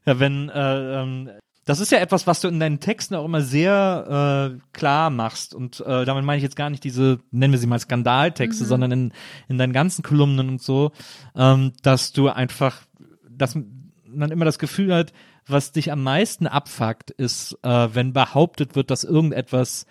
[0.05, 1.29] Ja, wenn, äh, ähm,
[1.69, 5.53] das ist ja etwas, was du in deinen Texten auch immer sehr äh, klar machst.
[5.53, 8.91] Und äh, damit meine ich jetzt gar nicht diese, nennen wir sie mal Skandaltexte, sondern
[8.91, 9.13] in,
[9.49, 10.91] in deinen ganzen Kolumnen und so,
[11.35, 12.81] ähm, dass du einfach,
[13.29, 15.13] dass man immer das Gefühl hat,
[15.45, 19.85] was dich am meisten abfuckt, ist, äh, wenn behauptet wird, dass irgendetwas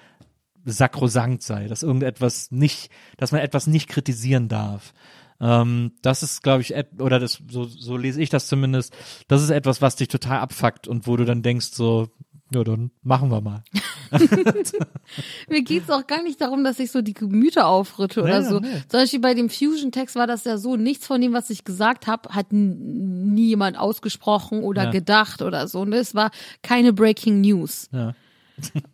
[0.64, 4.92] sakrosankt sei, dass irgendetwas nicht, dass man etwas nicht kritisieren darf.
[5.40, 8.92] Ähm, das ist, glaube ich, oder das, so, so lese ich das zumindest,
[9.28, 12.08] das ist etwas, was dich total abfuckt und wo du dann denkst, so,
[12.52, 13.62] ja, dann machen wir mal.
[15.48, 18.58] mir geht's auch gar nicht darum, dass ich so die Gemüter aufrütte oder Nee, so.
[18.60, 18.68] nee.
[18.88, 22.06] Zum Beispiel bei dem Fusion-Text war das ja so, nichts von dem, was ich gesagt
[22.06, 24.90] habe, hat nie jemand ausgesprochen oder Ja.
[24.90, 25.84] gedacht oder so.
[25.84, 25.96] Ne?
[25.96, 26.30] Es war
[26.62, 27.88] keine Breaking News.
[27.92, 28.14] Ja.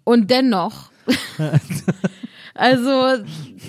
[0.03, 0.91] Und dennoch.
[2.55, 3.25] also,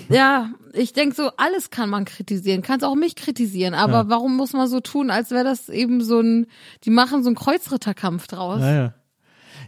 [0.08, 4.08] ja, ich denke so, alles kann man kritisieren, kannst auch mich kritisieren, aber Ja.
[4.08, 6.46] warum muss man so tun, als wäre das eben so ein,
[6.84, 8.60] die machen so einen Kreuzritterkampf draus.
[8.60, 8.94] Ja, ja.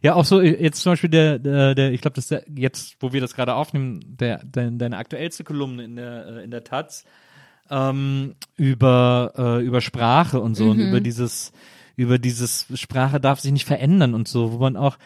[0.02, 2.96] Ja, auch so äh, jetzt zum Beispiel der, der, der ich glaube, das der, jetzt,
[3.00, 6.62] wo wir das gerade aufnehmen, der, der deine aktuellste Kolumne in der äh, in der
[6.62, 7.04] Taz
[7.70, 11.52] ähm, über äh, über Sprache und so und über dieses
[11.96, 14.98] über dieses Sprache darf sich nicht verändern und so, wo man auch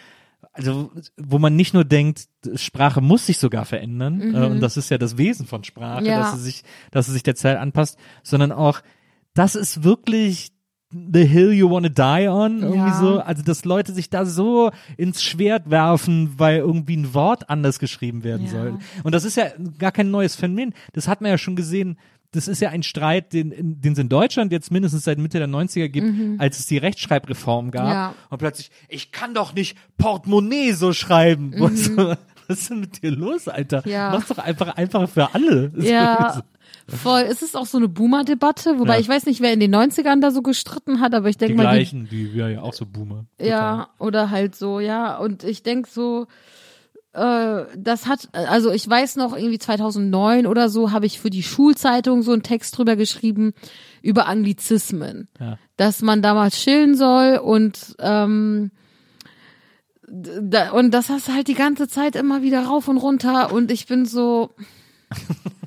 [0.53, 2.27] also wo man nicht nur denkt,
[2.57, 6.19] Sprache muss sich sogar verändern äh, und das ist ja das Wesen von Sprache, Ja.
[6.20, 8.81] dass sie sich dass sie sich der Zeit anpasst, sondern auch
[9.35, 10.51] das ist wirklich
[10.91, 13.01] the hill you wanna die on, irgendwie Ja.
[13.01, 13.19] so.
[13.20, 18.24] Also, dass Leute sich da so ins Schwert werfen, weil irgendwie ein Wort anders geschrieben
[18.24, 18.53] werden Ja.
[18.53, 18.79] soll.
[19.03, 19.47] Und das ist ja
[19.79, 20.74] gar kein neues Phänomen.
[20.93, 21.97] Das hat man ja schon gesehen.
[22.33, 25.49] Das ist ja ein Streit, den den es in Deutschland jetzt mindestens seit Mitte der
[25.49, 27.85] 90er gibt, als es die Rechtschreibreform gab.
[27.85, 27.91] Mhm.
[27.93, 28.15] Ja.
[28.31, 31.53] Und plötzlich, ich kann doch nicht Portemonnaie so schreiben.
[31.59, 32.19] Was, was
[32.59, 33.83] ist denn mit dir los, Alter?
[33.85, 33.91] Mhm.
[33.93, 34.11] Ja.
[34.13, 35.67] Mach's doch einfach einfacher für alle.
[35.77, 36.43] Ist Ja,
[36.89, 37.23] voll.
[37.31, 39.01] Es ist auch so eine Boomer-Debatte, wobei Ja.
[39.01, 41.57] ich weiß nicht, wer in den 90ern da so gestritten hat, aber ich Die denke
[41.63, 43.27] mal, die, gleichen, die, ja, ja, auch so Boomer.
[43.39, 45.17] ja, oder halt so, ja.
[45.19, 46.27] Und ich denk so,
[47.15, 51.43] äh, das hat, also ich weiß noch, irgendwie 2009 oder so habe ich für die
[51.43, 53.53] Schulzeitung so einen Text drüber geschrieben,
[54.01, 55.29] über Anglizismen.
[55.39, 55.59] Ja.
[55.77, 58.71] Dass man damals chillen soll und, ähm,
[60.09, 63.71] da, und das hast du halt die ganze Zeit immer wieder rauf und runter und
[63.71, 64.55] ich bin so,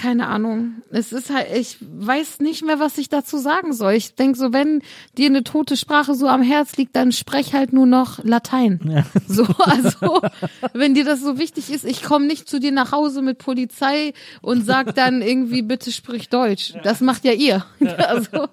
[0.00, 0.82] keine Ahnung.
[0.90, 3.92] Es ist halt, ich weiß nicht mehr, was ich dazu sagen soll.
[3.92, 4.80] Ich denk so, wenn
[5.18, 9.04] dir eine tote Sprache so am Herz liegt, dann sprech halt nur noch Latein.
[9.26, 10.22] So, also,
[10.72, 14.12] wenn dir das so wichtig ist, ich komme nicht zu dir nach Hause mit Polizei
[14.40, 16.74] und sag dann irgendwie, bitte sprich Deutsch.
[16.82, 17.64] Das macht ja ihr.
[17.98, 18.48] Also,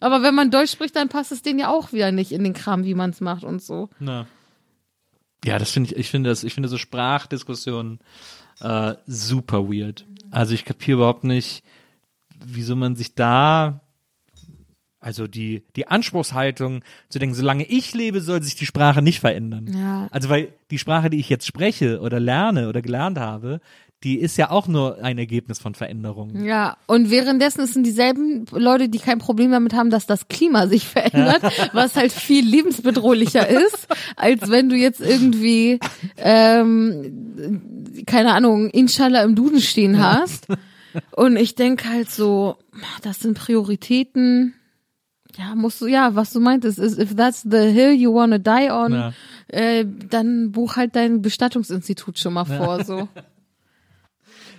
[0.00, 2.52] aber wenn man Deutsch spricht, dann passt es denen ja auch wieder nicht in den
[2.52, 3.88] Kram, wie man es macht und so.
[3.98, 4.26] Na.
[5.44, 8.00] Ja, das finde ich, ich finde das, ich finde so Sprachdiskussionen
[8.60, 10.06] äh, super weird.
[10.30, 11.62] Also ich kapiere überhaupt nicht,
[12.44, 13.80] wieso man sich da,
[15.00, 19.70] also die, die Anspruchshaltung zu denken, solange ich lebe, soll sich die Sprache nicht verändern.
[19.72, 20.08] Ja.
[20.10, 23.60] Also weil die Sprache, die ich jetzt spreche oder lerne oder gelernt habe,
[24.04, 26.44] die ist ja auch nur ein Ergebnis von Veränderungen.
[26.44, 30.86] Ja, und währenddessen sind dieselben Leute, die kein Problem damit haben, dass das Klima sich
[30.86, 35.80] verändert, was halt viel lebensbedrohlicher ist, als wenn du jetzt irgendwie,
[36.18, 40.46] ähm, keine Ahnung, Inshallah im Duden stehen hast.
[41.16, 42.56] Und ich denk halt so,
[43.02, 44.54] das sind Prioritäten.
[45.36, 48.70] Ja, musst du, ja, was du meintest, ist, if that's the hill you wanna die
[48.70, 49.12] on, Ja.
[49.48, 53.08] äh, dann buch halt dein Bestattungsinstitut schon mal vor, so.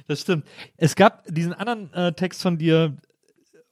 [0.08, 0.46] Das stimmt.
[0.78, 2.96] Es gab diesen anderen äh, Text von dir,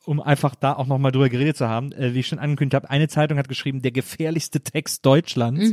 [0.05, 2.89] um einfach da auch nochmal drüber geredet zu haben, äh, wie ich schon angekündigt habe,
[2.89, 5.69] eine Zeitung hat geschrieben, der gefährlichste Text Deutschlands.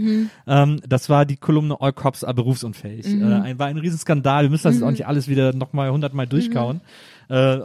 [0.46, 3.06] Ähm, das war die Kolumne All Cops are berufsunfähig.
[3.06, 4.44] Äh, ein, war ein Riesenskandal.
[4.44, 6.80] Wir müssen das jetzt auch nicht alles wieder nochmal hundertmal durchkauen.
[7.28, 7.58] Äh,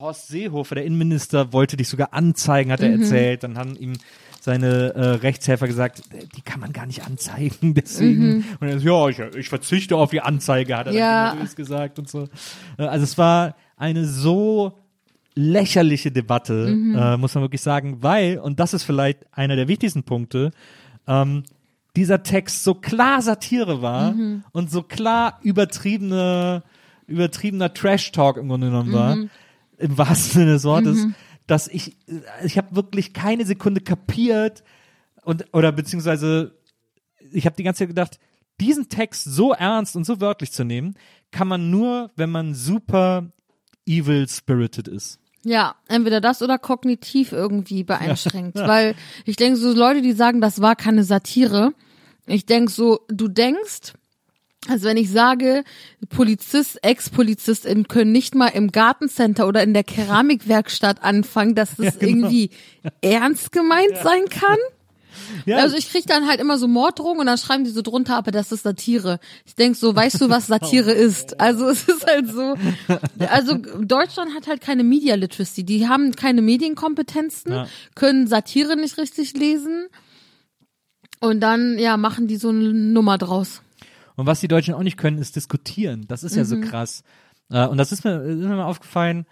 [0.00, 3.42] Horst Seehofer, der Innenminister, wollte dich sogar anzeigen, hat er erzählt.
[3.42, 3.94] Dann haben ihm
[4.40, 6.02] seine äh, Rechtshelfer gesagt,
[6.36, 8.44] die kann man gar nicht anzeigen, deswegen.
[8.60, 11.28] Und er so, ja, ich, ich verzichte auf die Anzeige, hat er Ja.
[11.28, 12.28] dann nervös gesagt und so.
[12.78, 14.78] Äh, Also es war eine so
[15.34, 20.02] lächerliche Debatte, äh, muss man wirklich sagen, weil, und das ist vielleicht einer der wichtigsten
[20.02, 20.50] Punkte,
[21.06, 21.44] ähm,
[21.96, 24.14] dieser Text so klar Satire war
[24.52, 26.62] und so klar übertriebene,
[27.06, 29.16] übertriebener Trash-Talk im Grunde genommen war,
[29.78, 31.06] im wahrsten Sinne des Wortes,
[31.48, 31.96] dass ich,
[32.44, 34.62] ich habe wirklich keine Sekunde kapiert
[35.24, 36.54] und, oder beziehungsweise
[37.32, 38.20] ich habe die ganze Zeit gedacht,
[38.60, 40.94] diesen Text so ernst und so wörtlich zu nehmen,
[41.30, 43.32] kann man nur, wenn man super
[43.86, 45.18] evil spirited ist.
[45.44, 48.56] Ja, entweder das oder kognitiv irgendwie beeinschränkt.
[48.58, 48.94] Weil
[49.24, 51.72] ich denke, so Leute, die sagen, das war keine Satire,
[52.26, 53.94] ich denke so, du denkst,
[54.68, 55.64] also wenn ich sage,
[56.10, 62.10] Polizist, Ex-PolizistInnen können nicht mal im Gartencenter oder in der Keramikwerkstatt anfangen, dass das genau.
[62.10, 62.50] irgendwie
[63.00, 64.58] ernst gemeint sein kann.
[65.46, 68.16] Ja, Also ich krieg dann halt immer so Morddrohungen und dann schreiben die so drunter,
[68.16, 69.18] aber das ist Satire.
[69.46, 71.40] Ich denk so, weißt du, was Satire ist?
[71.40, 72.54] Also es ist halt so,
[73.28, 75.64] also Deutschland hat halt keine Media Literacy.
[75.64, 77.68] Die haben keine Medienkompetenzen, Ja.
[77.96, 79.88] können Satire nicht richtig lesen
[81.20, 83.62] und dann, ja, machen die so eine Nummer draus.
[84.18, 86.06] Und was die Deutschen auch nicht können, ist diskutieren.
[86.08, 87.04] Das ist ja so krass.
[87.50, 89.26] Äh, und das ist mir, ist mir mal aufgefallen,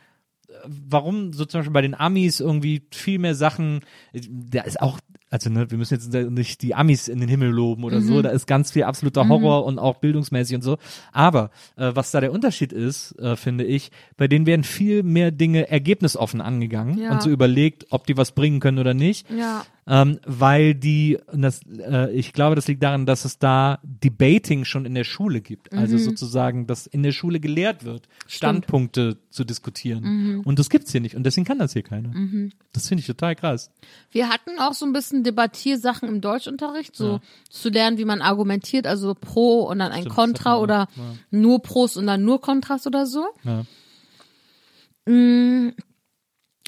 [0.48, 3.80] äh, warum so zum Beispiel bei den Amis irgendwie viel mehr Sachen,
[4.12, 5.00] äh, da ist auch,
[5.30, 8.28] also ne, wir müssen jetzt nicht die Amis in den Himmel loben oder so, da
[8.30, 10.78] ist ganz viel absoluter Horror und auch bildungsmäßig und so.
[11.12, 15.32] Aber äh, was da der Unterschied ist, äh, finde ich, bei denen werden viel mehr
[15.32, 17.12] Dinge ergebnisoffen angegangen Ja.
[17.12, 19.26] und so überlegt, ob die was bringen können oder nicht.
[19.30, 19.64] Ja.
[19.88, 24.84] ähm, weil die, das, äh, ich glaube, das liegt daran, dass es da Debating schon
[24.86, 25.72] in der Schule gibt.
[25.72, 25.78] Mhm.
[25.78, 30.04] Also sozusagen, dass in der Schule gelehrt wird, Standpunkte zu diskutieren.
[30.04, 30.40] Mhm.
[30.40, 31.14] Und das gibt's hier nicht.
[31.14, 32.12] Und deswegen kann das hier keiner.
[32.72, 33.70] Das finde ich total krass.
[34.10, 37.20] Wir hatten auch so ein bisschen Debattiersachen im Deutschunterricht, so Ja.
[37.50, 41.02] zu lernen, wie man argumentiert, also pro und dann ein Stimmt, Kontra oder ja.
[41.30, 43.26] nur Pros und dann nur Kontras oder so.
[43.44, 43.64] Ja.
[45.12, 45.72] Mm,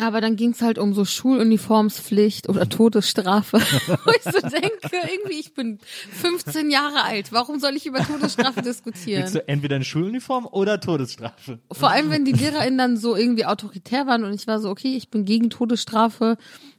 [0.00, 3.58] Aber dann ging's halt um so Schuluniformspflicht oder Todesstrafe.
[4.04, 5.80] Wo ich so denke, irgendwie, ich bin
[6.12, 7.32] 15 Jahre alt.
[7.32, 9.22] Warum soll ich über Todesstrafe diskutieren?
[9.22, 11.58] Willst du entweder eine Schuluniform oder Todesstrafe?
[11.72, 14.94] Vor allem, wenn die LehrerInnen dann so irgendwie autoritär waren und ich war so, okay,
[14.96, 16.36] ich bin gegen Todesstrafe.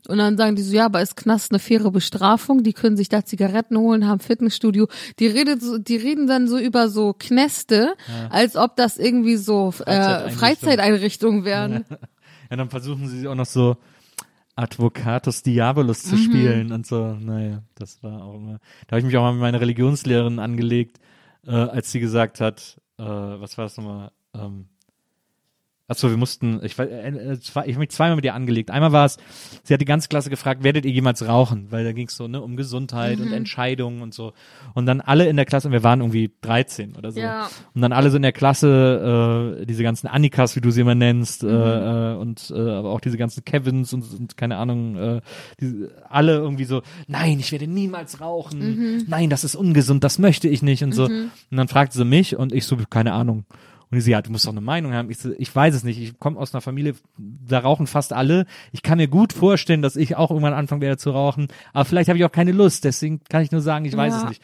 [0.08, 2.64] Und dann sagen die so, ja, aber ist Knast eine faire Bestrafung?
[2.64, 4.88] Die können sich da Zigaretten holen, haben Fitnessstudio.
[5.20, 7.94] Die redet so, die reden dann so über so Knäste,
[8.30, 11.44] als ob das irgendwie so äh, Freizeiteinrichtungen.
[11.46, 11.86] Wären.
[12.52, 13.78] Ja, dann versuchen sie auch noch so
[14.56, 16.10] Advocatus Diabolus Mhm.
[16.10, 17.14] zu spielen und so.
[17.14, 18.60] Naja, das war auch immer.
[18.88, 21.00] Da habe ich mich auch mal mit meiner Religionslehrerin angelegt,
[21.46, 24.12] äh, als sie gesagt hat, äh, was war das nochmal?
[24.34, 24.66] Ähm,
[25.90, 28.72] Achso, wir mussten, ich, äh, äh, ich habe mich zweimal mit ihr angelegt.
[28.72, 29.18] Einmal war es,
[29.64, 31.68] sie hat die ganze Klasse gefragt, werdet ihr jemals rauchen?
[31.72, 33.26] Weil da ging es so ne, um Gesundheit Mhm.
[33.26, 34.34] und Entscheidungen und so.
[34.76, 37.20] Und dann alle in der Klasse, und wir waren irgendwie 13 oder so.
[37.20, 37.49] Ja.
[37.74, 40.95] Und dann alle so in der Klasse, äh, diese ganzen Annikas, wie du sie immer
[40.95, 41.49] nennst, Mhm.
[41.49, 45.22] äh, äh, und äh, aber auch diese ganzen Kevins und, und keine Ahnung, äh,
[45.60, 49.06] die, alle irgendwie so, nein, ich werde niemals rauchen, Mhm.
[49.07, 51.06] nein, das ist ungesund, das möchte ich nicht und so.
[51.06, 53.45] Und dann fragte sie mich und ich so, keine Ahnung.
[53.91, 55.10] Und die so, ja, du musst doch eine Meinung haben.
[55.10, 55.99] Ich so, ich weiß es nicht.
[55.99, 58.45] Ich komme aus einer Familie, da rauchen fast alle.
[58.72, 61.48] Ich kann mir gut vorstellen, dass ich auch irgendwann anfangen werde zu rauchen.
[61.74, 62.84] Aber vielleicht habe ich auch keine Lust.
[62.84, 64.22] Deswegen kann ich nur sagen, ich weiß Ja.
[64.24, 64.41] es nicht.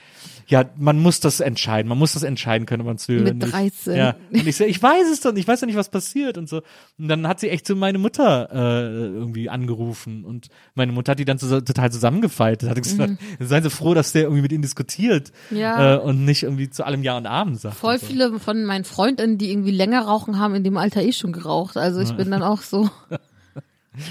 [0.48, 1.90] Ja, man muss das entscheiden.
[1.90, 3.22] Man muss das entscheiden können, ob man es will.
[3.22, 3.86] Mit oder nicht.
[3.86, 3.96] 13.
[3.96, 4.16] Ja.
[4.32, 5.44] Und ich so, ich weiß es doch nicht.
[5.44, 6.62] Ich weiß doch nicht, was passiert und so.
[6.98, 10.24] Und dann hat sie echt so meine Mutter äh, irgendwie angerufen.
[10.24, 12.70] Und meine Mutter hat die dann so, total zusammengefaltet.
[12.70, 15.32] Hat gesagt, seien Sie froh, dass der irgendwie mit ihnen diskutiert.
[15.50, 15.58] Mhm.
[15.58, 15.96] Ja.
[15.96, 17.76] Äh, und nicht irgendwie zu allem Ja und Abend sagt.
[17.76, 18.06] Voll so.
[18.06, 21.78] viele von meinen Freundinnen, die irgendwie länger rauchen, haben in dem Alter eh schon geraucht.
[21.78, 22.90] Also ich bin dann auch so.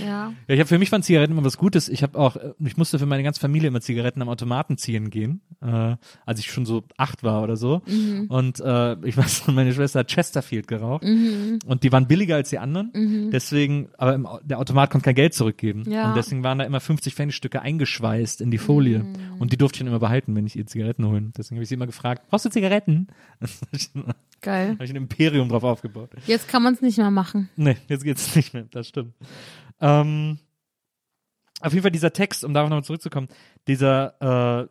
[0.01, 0.33] Ja.
[0.49, 1.89] Ja, ich habe für mich waren Zigaretten immer was Gutes.
[1.89, 5.11] Ich habe auch, äh, ich musste für meine ganze Familie immer Zigaretten am Automaten ziehen
[5.11, 5.97] gehen, äh,
[6.27, 7.83] als ich schon so acht war oder so.
[7.87, 8.27] Mhm.
[8.29, 11.59] Und äh, ich weiß, meine Schwester hat Chesterfield geraucht Mhm.
[11.67, 13.31] und die waren billiger als die anderen.
[13.31, 15.85] Deswegen, aber im, der Automat konnte kein Geld zurückgeben.
[15.91, 16.09] Ja.
[16.11, 19.01] Und deswegen waren da immer 50 Pfennigstücke eingeschweißt in die Folie.
[19.01, 19.15] Mhm.
[19.39, 21.33] Und die durfte ich dann immer behalten, wenn ich ihr Zigaretten holen.
[21.37, 23.09] Deswegen habe ich sie immer gefragt, brauchst du Zigaretten?
[24.05, 24.77] habe Geil.
[24.83, 26.11] ich ein Imperium drauf aufgebaut.
[26.27, 27.49] Jetzt kann man es nicht mehr machen.
[27.57, 29.15] Nee, jetzt geht's nicht mehr, das stimmt.
[29.81, 30.39] Ähm,
[31.61, 33.29] auf jeden Fall dieser Text, um darauf nochmal zurückzukommen,
[33.69, 34.69] dieser, äh,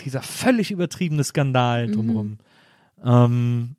[0.00, 2.38] dieser völlig übertriebene Skandal drumherum.
[3.04, 3.76] Ähm,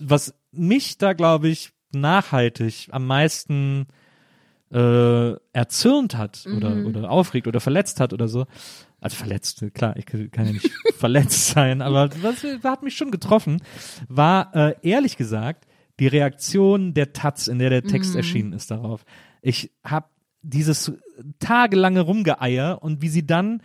[0.00, 3.86] was mich da, glaube ich, nachhaltig am meisten
[4.72, 8.46] äh, erzürnt hat oder, oder aufregt oder verletzt hat oder so.
[9.00, 13.60] Also verletzt, klar, ich kann ja nicht verletzt sein, aber was hat mich schon getroffen,
[14.08, 15.66] war äh, ehrlich gesagt
[15.98, 19.04] die Reaktion der Taz, in der der Text erschienen ist darauf.
[19.42, 20.06] Ich habe
[20.42, 20.92] dieses
[21.38, 23.62] tagelange Rumgeeier und wie sie dann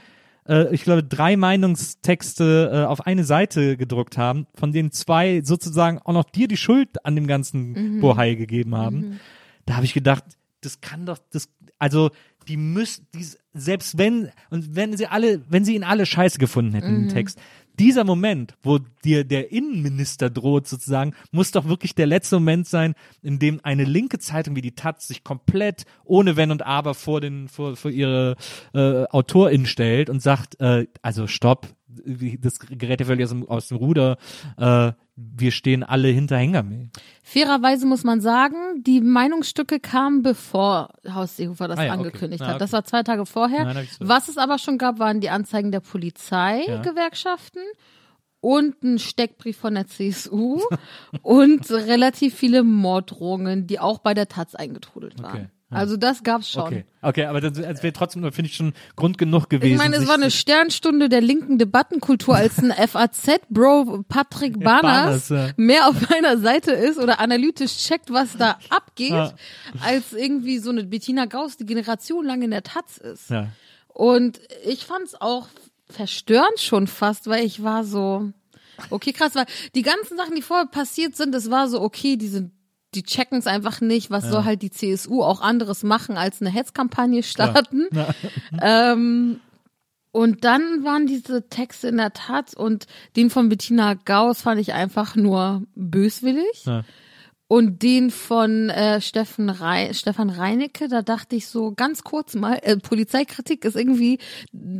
[0.47, 5.99] äh, ich glaube, drei Meinungstexte äh, auf eine Seite gedruckt haben, von denen zwei sozusagen
[5.99, 9.19] auch noch dir die Schuld an dem ganzen Bohai gegeben haben.
[9.65, 10.23] Da habe ich gedacht,
[10.61, 12.11] das kann doch, das, also
[12.47, 16.73] die müssen, die, selbst wenn, und wenn sie alle, wenn sie ihn alle scheiße gefunden
[16.73, 17.39] hätten, den Text,
[17.79, 22.95] dieser Moment, wo dir der Innenminister droht sozusagen, muss doch wirklich der letzte Moment sein,
[23.21, 27.21] in dem eine linke Zeitung wie die Taz sich komplett ohne Wenn und Aber vor
[27.21, 28.35] den vor, vor ihre
[28.73, 33.67] äh, Autorin stellt und sagt, äh, also stopp, das gerät ja völlig aus dem, aus
[33.69, 34.17] dem Ruder,
[34.57, 36.89] äh, wir stehen alle hinter Hengame.
[37.23, 41.97] Fairerweise muss man sagen, die Meinungsstücke kamen bevor Haus Seehofer das Ah ja, okay.
[41.99, 42.53] angekündigt Ah, hat.
[42.53, 42.59] okay.
[42.59, 43.65] Das war zwei Tage vorher.
[43.65, 43.87] Nein.
[43.99, 46.81] Was es aber schon gab, waren die Anzeigen der Polizei, Ja.
[46.81, 47.59] Gewerkschaften
[48.41, 50.61] und ein Steckbrief von der CSU
[51.23, 55.35] und relativ viele Morddrohungen, die auch bei der Taz eingetrudelt waren.
[55.35, 55.47] Okay.
[55.69, 56.63] Also das gab's schon.
[56.63, 59.73] Okay, okay, aber das, das wäre trotzdem, finde ich, schon Grund genug gewesen.
[59.73, 64.55] Ich meine, es war eine Sternstunde der linken Debattenkultur, als ein FAZ-Bro Patrick
[65.29, 65.49] ja.
[65.57, 69.33] mehr auf meiner Seite ist oder analytisch checkt, was da abgeht, Ja.
[69.81, 73.29] als irgendwie so eine Bettina Gauss, die Generation lang in der Taz ist.
[73.29, 73.47] Ja.
[73.89, 75.47] Und ich fand's auch
[75.89, 78.31] verstörend schon fast, weil ich war so,
[78.89, 79.45] okay, krass, weil
[79.75, 82.51] die ganzen Sachen, die vorher passiert sind, das war so, okay, die sind
[82.95, 86.49] die checken es einfach nicht, was soll halt die CSU auch anderes machen, als eine
[86.49, 87.87] Hetzkampagne starten.
[88.61, 89.39] Ähm,
[90.11, 94.73] und dann waren diese Texte in der Tat und den von Bettina Gauss fand ich
[94.73, 96.65] einfach nur böswillig.
[97.49, 102.59] Und den von äh, Steffen Rei Stefan Reinecke, da dachte ich so ganz kurz mal,
[102.61, 104.19] äh, Polizeikritik ist irgendwie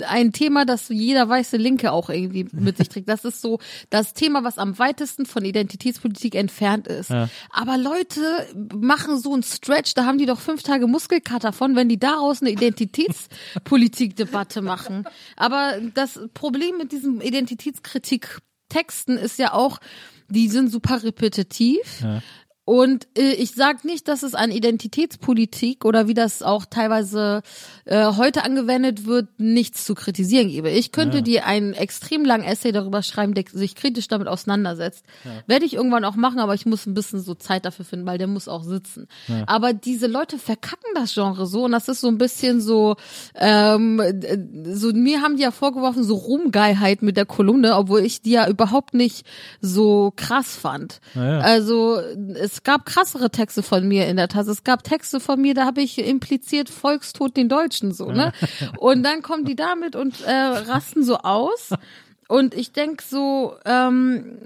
[0.06, 3.08] ein Thema, das jeder weiße Linke auch irgendwie mit sich trägt.
[3.08, 7.10] Das ist so das Thema, was am weitesten von Identitätspolitik entfernt ist.
[7.10, 7.30] Ja.
[7.52, 8.20] Aber Leute
[8.76, 12.42] machen so einen Stretch, da haben die doch fünf Tage Muskelkater von, wenn die daraus
[12.42, 15.06] eine Identitätspolitikdebatte machen.
[15.38, 19.80] Aber das Problem mit diesem Identitätskritik-Texten ist ja auch,
[20.30, 22.02] die sind super repetitiv.
[22.02, 22.22] Ja.
[22.68, 27.42] Und äh, ich sag nicht, dass es an Identitätspolitik oder wie das auch teilweise
[27.86, 30.70] äh, heute angewendet wird, nichts zu kritisieren gebe.
[30.70, 31.24] Ich könnte Ja.
[31.24, 35.06] dir einen extrem langen Essay darüber schreiben, der sich kritisch damit auseinandersetzt.
[35.48, 38.18] Werde ich irgendwann auch machen, aber ich muss ein bisschen so Zeit dafür finden, weil
[38.18, 39.08] der muss auch sitzen.
[39.46, 42.98] Aber diese Leute verkacken das Genre so und das ist so ein bisschen so,
[43.36, 44.38] ähm, äh,
[44.74, 48.50] so mir haben die ja vorgeworfen, so Ruhmgeilheit mit der Kolumne, obwohl ich die ja
[48.50, 49.26] überhaupt nicht
[49.62, 51.00] so krass fand.
[51.16, 51.40] Ja, ja.
[51.40, 52.02] Also
[52.36, 54.52] es gab krassere Texte von mir in der Tasse.
[54.52, 58.32] Es gab Texte von mir, da habe ich impliziert Volkstod den Deutschen so, ne?
[58.78, 61.72] Und dann kommen die damit und äh, rasten so aus.
[62.28, 64.38] Und ich denk so, ähm,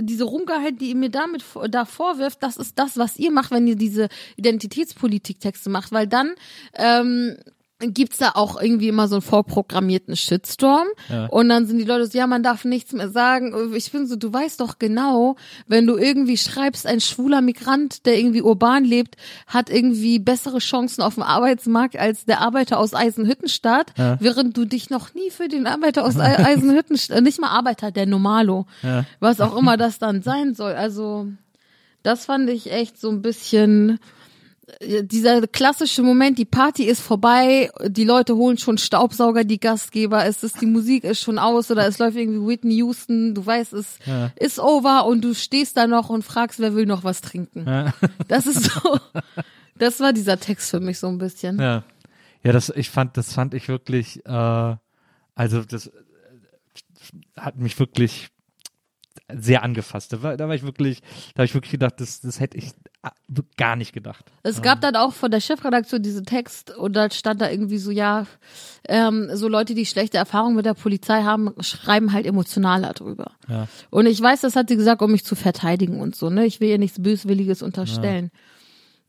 [0.00, 3.66] diese Rumgeheit, die ihr mir damit da vorwirft, das ist das, was ihr macht, wenn
[3.66, 6.34] ihr diese Identitätspolitik-Texte macht, weil dann
[6.74, 7.36] ähm,
[7.80, 10.88] gibt's da auch irgendwie immer so einen vorprogrammierten Shitstorm
[11.30, 13.54] und dann sind die Leute so, ja, man darf nichts mehr sagen.
[13.74, 15.36] Ich bin so, du weißt doch genau,
[15.68, 21.02] wenn du irgendwie schreibst, ein schwuler Migrant, der irgendwie urban lebt, hat irgendwie bessere Chancen
[21.02, 25.68] auf dem Arbeitsmarkt als der Arbeiter aus Eisenhüttenstadt, während du dich noch nie für den
[25.68, 28.66] Arbeiter aus Ei- Eisenhüttenstadt, nicht mal Arbeiter, der Normalo,
[29.20, 30.72] was auch immer das dann sein soll.
[30.72, 31.28] Also
[32.02, 33.98] das fand ich echt so ein bisschen
[35.02, 40.42] dieser klassische Moment, die Party ist vorbei, die Leute holen schon Staubsauger, die Gastgeber, es
[40.42, 43.98] ist, die Musik ist schon aus oder es läuft irgendwie Whitney Houston, du weißt, es
[44.06, 44.30] Ja.
[44.36, 47.66] ist over und du stehst da noch und fragst, wer will noch was trinken.
[48.28, 48.98] Das ist so,
[49.78, 51.58] das war dieser Text für mich so ein bisschen.
[51.58, 51.84] Ja.
[52.44, 54.76] Ja, das, ich fand, das fand ich wirklich, äh,
[55.34, 55.90] also das äh,
[57.36, 58.28] hat mich wirklich
[59.34, 60.12] sehr angefasst.
[60.12, 61.00] Da war, da war ich wirklich,
[61.34, 62.70] da habe ich wirklich gedacht, das, das hätte ich
[63.02, 63.12] ah,
[63.56, 64.24] gar nicht gedacht.
[64.42, 67.90] Es gab dann auch von der Chefredaktion diesen Text und da stand da irgendwie so,
[67.90, 68.26] ja,
[68.88, 73.32] ähm, so Leute, die schlechte Erfahrungen mit der Polizei haben, schreiben halt emotionaler drüber.
[73.48, 73.68] Ja.
[73.90, 76.46] Und ich weiß, das hat sie gesagt, um mich zu verteidigen und so, ne?
[76.46, 78.30] Ich will ihr nichts Böswilliges unterstellen.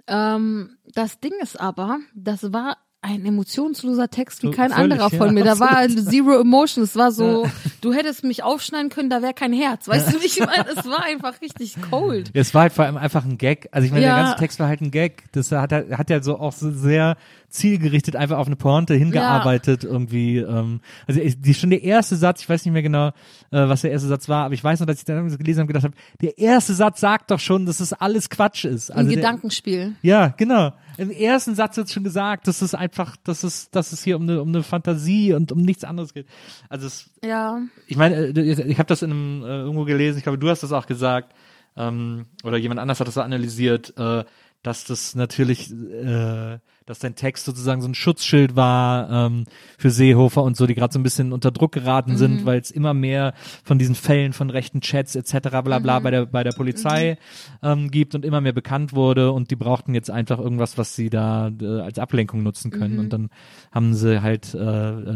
[0.07, 5.17] Ähm, das Ding ist aber, das war ein emotionsloser Text wie kein völlig, anderer ja,
[5.17, 5.45] von mir.
[5.45, 6.83] Da war zero emotion.
[6.83, 7.47] Es war so,
[7.79, 9.87] du hättest mich aufschneiden können, da wäre kein Herz.
[9.87, 10.65] Weißt du, wie ich meine?
[10.75, 12.29] Es war einfach richtig cold.
[12.33, 13.69] Es war halt vor allem einfach ein Gag.
[13.71, 14.15] Also ich meine, Ja.
[14.15, 15.23] der ganze Text war halt ein Gag.
[15.31, 17.15] Das hat, er- hat ja so auch so sehr
[17.47, 20.37] zielgerichtet einfach auf eine Pointe hingearbeitet irgendwie.
[20.37, 23.11] Ähm, also ich- die schon der erste Satz, ich weiß nicht mehr genau, äh,
[23.51, 25.67] was der erste Satz war, aber ich weiß noch, dass ich dann gelesen habe und
[25.67, 28.91] gedacht habe, der erste Satz sagt doch schon, dass es alles Quatsch ist.
[28.91, 29.95] Ein Also der, Gedankenspiel.
[30.01, 30.73] Ja, genau.
[30.99, 34.23] Im ersten Satz wird schon gesagt, dass es einfach, dass es, dass es hier um
[34.23, 36.27] eine, um eine Fantasie und um nichts anderes geht.
[36.67, 37.61] Also es, Ja.
[37.87, 40.61] ich meine, äh, ich habe das in einem, äh, irgendwo gelesen, ich glaube, du hast
[40.63, 41.33] das auch gesagt,
[41.77, 44.25] ähm, oder jemand anders hat das analysiert, äh,
[44.61, 49.45] dass das natürlich, äh, dass dein Text sozusagen so ein Schutzschild war ähm,
[49.77, 52.69] für Seehofer und so, die gerade so ein bisschen unter Druck geraten sind, weil es
[52.71, 53.33] immer mehr
[53.63, 55.61] von diesen Fällen von rechten Chats etc.
[55.63, 57.17] bla bla bei der bei der Polizei
[57.63, 61.09] ähm, gibt und immer mehr bekannt wurde und die brauchten jetzt einfach irgendwas, was sie
[61.09, 63.29] da äh, als Ablenkung nutzen können und dann
[63.71, 64.59] haben sie halt äh,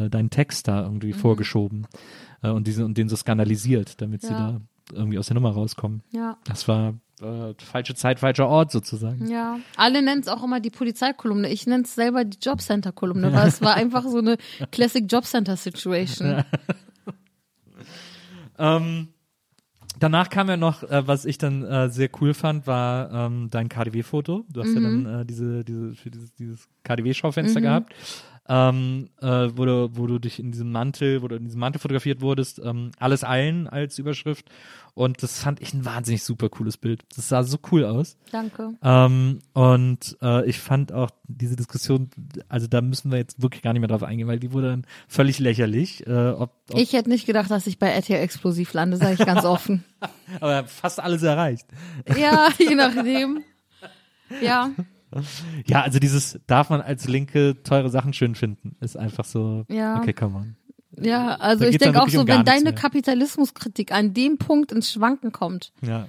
[0.06, 1.88] äh, deinen Text da irgendwie vorgeschoben
[2.44, 4.52] äh, und diese und den so skandalisiert, damit sie Ja.
[4.52, 4.62] da
[4.94, 6.02] irgendwie aus der Nummer rauskommen.
[6.12, 6.38] Ja.
[6.46, 6.94] Das war
[7.24, 9.30] äh, falsche Zeit, falscher Ort sozusagen.
[9.30, 11.50] Ja, alle nennen es auch immer die Polizeikolumne.
[11.50, 14.38] Ich nenne es selber die Jobcenter-Kolumne, weil es war einfach so eine
[14.72, 16.44] Classic Jobcenter-Situation.
[18.60, 19.10] Ähm,
[20.00, 23.70] danach kam ja noch, äh, was ich dann äh, sehr cool fand, war ähm, dein
[23.70, 24.46] KDW-Foto.
[24.50, 27.94] Du hast ja dann äh, diese, diese, für dieses, dieses KDW-Schaufenster gehabt.
[28.50, 31.80] Ähm, äh, wo, du, wo du dich in diesem Mantel, wo du in diesem Mantel
[31.80, 34.50] fotografiert wurdest, ähm, alles allen als Überschrift.
[34.96, 37.04] Und das fand ich ein wahnsinnig super cooles Bild.
[37.16, 38.18] Das sah so cool aus.
[38.32, 38.74] Danke.
[38.84, 42.10] Ähm, und äh, ich fand auch diese Diskussion,
[42.50, 44.86] also da müssen wir jetzt wirklich gar nicht mehr drauf eingehen, weil die wurde dann
[45.08, 46.06] völlig lächerlich.
[46.06, 49.26] Äh, ob, ob, Ich hätte nicht gedacht, dass ich bei RTL Explosiv lande, sage ich
[49.26, 49.84] ganz offen.
[50.42, 51.66] aber fast alles erreicht.
[52.18, 53.44] Ja, je nachdem.
[54.42, 54.72] Ja,
[55.66, 59.66] Ja, also dieses darf man als Linke teure Sachen schön finden, ist einfach so.
[59.70, 59.98] Ja.
[60.00, 60.56] Okay, come on.
[61.04, 62.74] ja, also Da ich denke auch so, um wenn deine mehr.
[62.74, 66.08] Kapitalismuskritik an dem Punkt ins Schwanken kommt, Ja,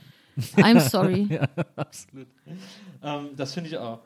[0.56, 1.26] I'm sorry.
[1.30, 2.26] ja absolut.
[3.02, 4.00] Ähm, das finde ich auch.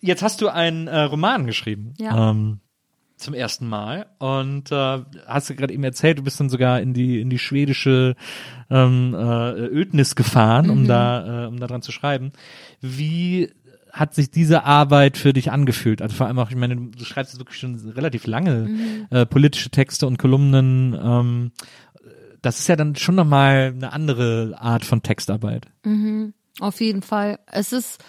[0.00, 1.94] Jetzt hast du einen äh, Roman geschrieben.
[1.98, 2.30] Ja.
[2.30, 2.60] Ähm,
[3.20, 6.94] zum ersten Mal und äh, hast du gerade eben erzählt, du bist dann sogar in
[6.94, 8.16] die in die schwedische
[8.70, 12.32] ähm, äh, Ödnis gefahren, um da äh, um da dran zu schreiben.
[12.80, 13.50] Wie
[13.92, 16.02] hat sich diese Arbeit für dich angefühlt?
[16.02, 20.06] Also vor allem auch, ich meine, du schreibst wirklich schon relativ lange äh, politische Texte
[20.06, 20.94] und Kolumnen.
[20.94, 21.52] Ähm,
[22.42, 25.66] das ist ja dann schon nochmal eine andere Art von Textarbeit.
[26.60, 27.38] Auf jeden Fall.
[27.46, 28.02] Es ist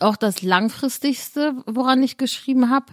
[0.00, 2.86] auch das langfristigste, woran ich geschrieben habe.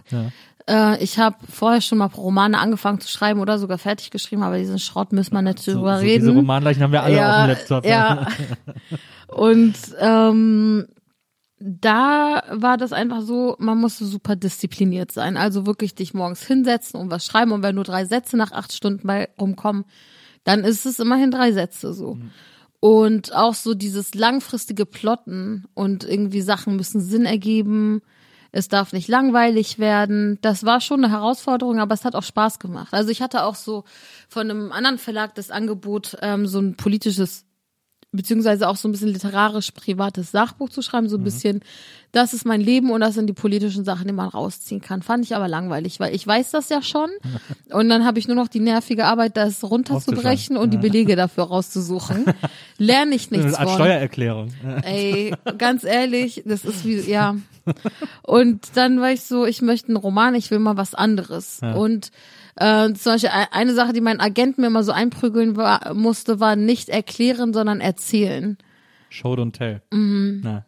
[0.68, 4.58] Äh, ich habe vorher schon mal Romane angefangen zu schreiben oder sogar fertig geschrieben, aber
[4.58, 6.24] diesen Schrott müssen wir nicht So, drüber so reden.
[6.26, 7.86] diese Romanleichen haben wir alle ja, auf dem Laptop.
[7.86, 8.26] Ja.
[9.28, 10.86] Und ähm,
[11.58, 15.36] da war das einfach so, man musste super diszipliniert sein.
[15.36, 17.52] Also wirklich dich morgens hinsetzen und was schreiben.
[17.52, 19.84] Und wenn nur drei Sätze nach acht Stunden bei rumkommen,
[20.44, 22.18] dann ist es immerhin drei Sätze so.
[22.78, 28.02] Und auch so dieses langfristige Plotten und irgendwie Sachen müssen Sinn ergeben.
[28.52, 30.38] Es darf nicht langweilig werden.
[30.42, 32.92] Das war schon eine Herausforderung, aber es hat auch Spaß gemacht.
[32.92, 33.84] Also ich hatte auch so
[34.28, 37.45] von einem anderen Verlag das Angebot, ähm, so ein politisches
[38.16, 41.60] beziehungsweise auch so ein bisschen literarisch privates Sachbuch zu schreiben, so ein bisschen,
[42.12, 45.02] das ist mein Leben und das sind die politischen Sachen, die man rausziehen kann.
[45.02, 47.10] Fand ich aber langweilig, weil ich weiß das ja schon
[47.70, 51.44] und dann habe ich nur noch die nervige Arbeit, das runterzubrechen und die Belege dafür
[51.44, 52.24] rauszusuchen.
[52.78, 53.78] Lerne ich nichts Als von.
[53.80, 54.52] Steuererklärung.
[54.82, 57.36] Ey, ganz ehrlich, das ist wie, ja.
[58.22, 61.60] Und dann war ich so, ich möchte einen Roman, ich will mal was anderes.
[61.60, 62.10] Und
[62.56, 66.40] äh, zum Beispiel e- eine Sache, die mein Agent mir immer so einprügeln war, musste,
[66.40, 68.58] war nicht erklären, sondern erzählen.
[69.10, 69.82] Show don't tell.
[69.92, 70.40] Mhm.
[70.42, 70.66] Na.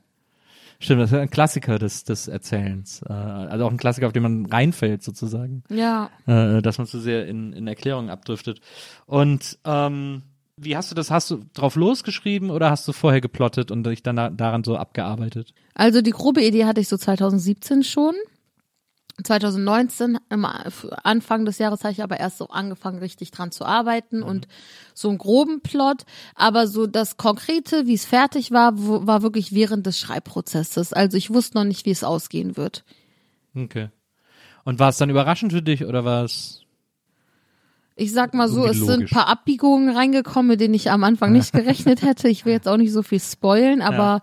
[0.81, 3.03] Stimmt, das ist ein Klassiker des, des Erzählens.
[3.03, 5.65] Äh, also auch ein Klassiker, auf den man reinfällt sozusagen.
[5.71, 6.11] Ja.
[6.27, 8.61] Äh, dass man zu sehr in, in Erklärungen abdriftet.
[9.07, 10.23] Und ähm,
[10.57, 11.11] wie hast du das?
[11.11, 14.77] Hast du drauf losgeschrieben oder hast du vorher geplottet und dich dann da, daran so
[14.77, 15.53] abgearbeitet?
[15.75, 18.15] Also die grobe Idee hatte ich so 2017 schon.
[19.23, 20.45] 2019, am
[21.03, 24.47] Anfang des Jahres habe ich aber erst so angefangen, richtig dran zu arbeiten und
[24.95, 26.05] so einen groben Plot.
[26.35, 30.93] Aber so das Konkrete, wie es fertig war, war wirklich während des Schreibprozesses.
[30.93, 32.85] Also ich wusste noch nicht, wie es ausgehen wird.
[33.57, 33.89] Okay.
[34.65, 36.63] Und war es dann überraschend für dich oder war es
[37.97, 41.33] Ich sag mal so, es sind ein paar Abbiegungen reingekommen, mit denen ich am Anfang
[41.33, 42.29] nicht gerechnet hätte.
[42.29, 44.21] Ich will jetzt auch nicht so viel spoilen, aber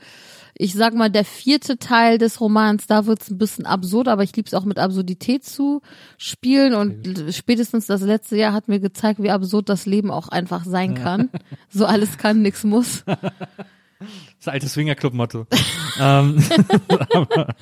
[0.58, 4.36] ich sag mal, der vierte Teil des Romans, da wird's ein bisschen absurd, aber ich
[4.36, 5.82] lieb's auch mit Absurdität zu
[6.18, 10.64] spielen und spätestens das letzte Jahr hat mir gezeigt, wie absurd das Leben auch einfach
[10.64, 11.30] sein kann.
[11.70, 13.04] So alles kann, nix muss.
[14.40, 15.48] das alte Swingerclub-Motto?
[16.00, 16.44] ähm,
[17.14, 17.56] aber,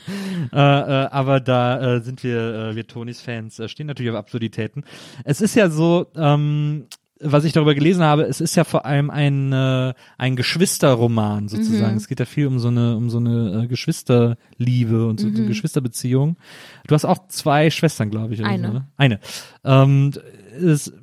[0.52, 4.18] äh, äh, aber da äh, sind wir, äh, wir Tonys Fans, äh, stehen natürlich auf
[4.18, 4.84] Absurditäten.
[5.24, 6.88] Es ist ja so, ähm,
[7.24, 11.98] was ich darüber gelesen habe, es ist ja vor allem ein, äh, ein Geschwisterroman sozusagen.
[11.98, 15.38] Es geht ja viel um so eine, um so eine äh, Geschwisterliebe und so, so
[15.38, 16.38] eine Geschwisterbeziehung.
[16.88, 18.42] Du hast auch zwei Schwestern, glaube ich.
[18.42, 18.68] Oder Eine.
[18.68, 18.88] So, ne?
[18.98, 19.20] Eine.
[19.64, 20.12] Ähm,
[20.62, 20.94] es,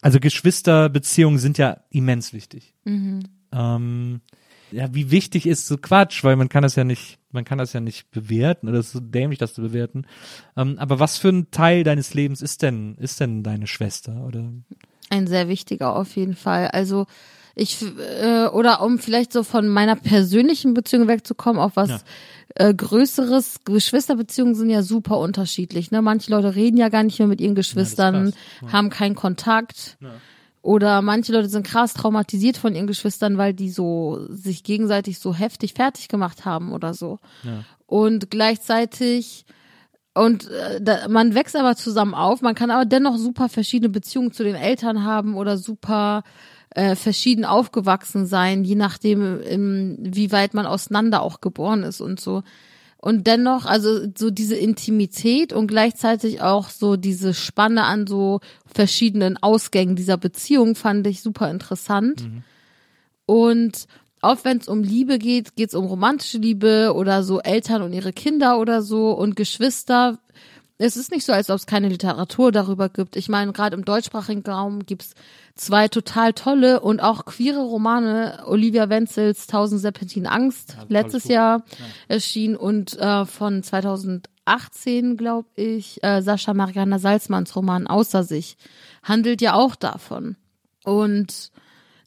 [0.00, 2.74] also Geschwisterbeziehungen sind ja immens wichtig.
[3.52, 4.20] Ähm,
[4.70, 7.72] ja, wie wichtig ist so Quatsch, weil man kann das ja nicht, man kann das
[7.72, 10.04] ja nicht bewerten oder es ist so dämlich, das zu bewerten.
[10.56, 14.50] Ähm, aber was für ein Teil deines Lebens ist denn, ist denn deine Schwester oder?
[15.10, 16.68] Ein sehr wichtiger auf jeden Fall.
[16.68, 17.06] Also
[17.54, 17.82] ich
[18.20, 22.00] äh, oder um vielleicht so von meiner persönlichen Beziehung wegzukommen auf was Ja.
[22.56, 23.60] äh, größeres.
[23.64, 25.90] Geschwisterbeziehungen sind ja super unterschiedlich.
[25.92, 26.02] Ne?
[26.02, 28.72] Manche Leute reden ja gar nicht mehr mit ihren Geschwistern, krass.
[28.72, 29.98] haben keinen Kontakt.
[30.62, 35.34] Oder manche Leute sind krass traumatisiert von ihren Geschwistern, weil die so sich gegenseitig so
[35.34, 37.18] heftig fertig gemacht haben oder so.
[37.86, 39.44] Und gleichzeitig
[40.14, 44.32] und äh, da, man wächst aber zusammen auf, man kann aber dennoch super verschiedene Beziehungen
[44.32, 46.22] zu den Eltern haben oder super
[46.70, 52.20] äh, verschieden aufgewachsen sein, je nachdem, im, wie weit man auseinander auch geboren ist und
[52.20, 52.42] so.
[52.98, 59.36] Und dennoch, also so diese Intimität und gleichzeitig auch so diese Spanne an so verschiedenen
[59.36, 62.22] Ausgängen dieser Beziehung fand ich super interessant.
[63.26, 63.86] Und
[64.24, 67.92] auch wenn es um Liebe geht, geht es um romantische Liebe oder so Eltern und
[67.92, 70.18] ihre Kinder oder so und Geschwister.
[70.78, 73.16] Es ist nicht so, als ob es keine Literatur darüber gibt.
[73.16, 75.14] Ich meine, gerade im deutschsprachigen Raum gibt's
[75.54, 78.42] zwei total tolle und auch queere Romane.
[78.46, 81.30] Olivia Wenzels Tausend Serpentinen Angst, letztes Buch.
[81.30, 81.64] Jahr
[82.08, 88.56] erschienen und äh, von 2018, glaube ich, äh, Sascha Mariana Salzmanns Roman Außer sich
[89.02, 90.36] handelt ja auch davon.
[90.82, 91.52] Und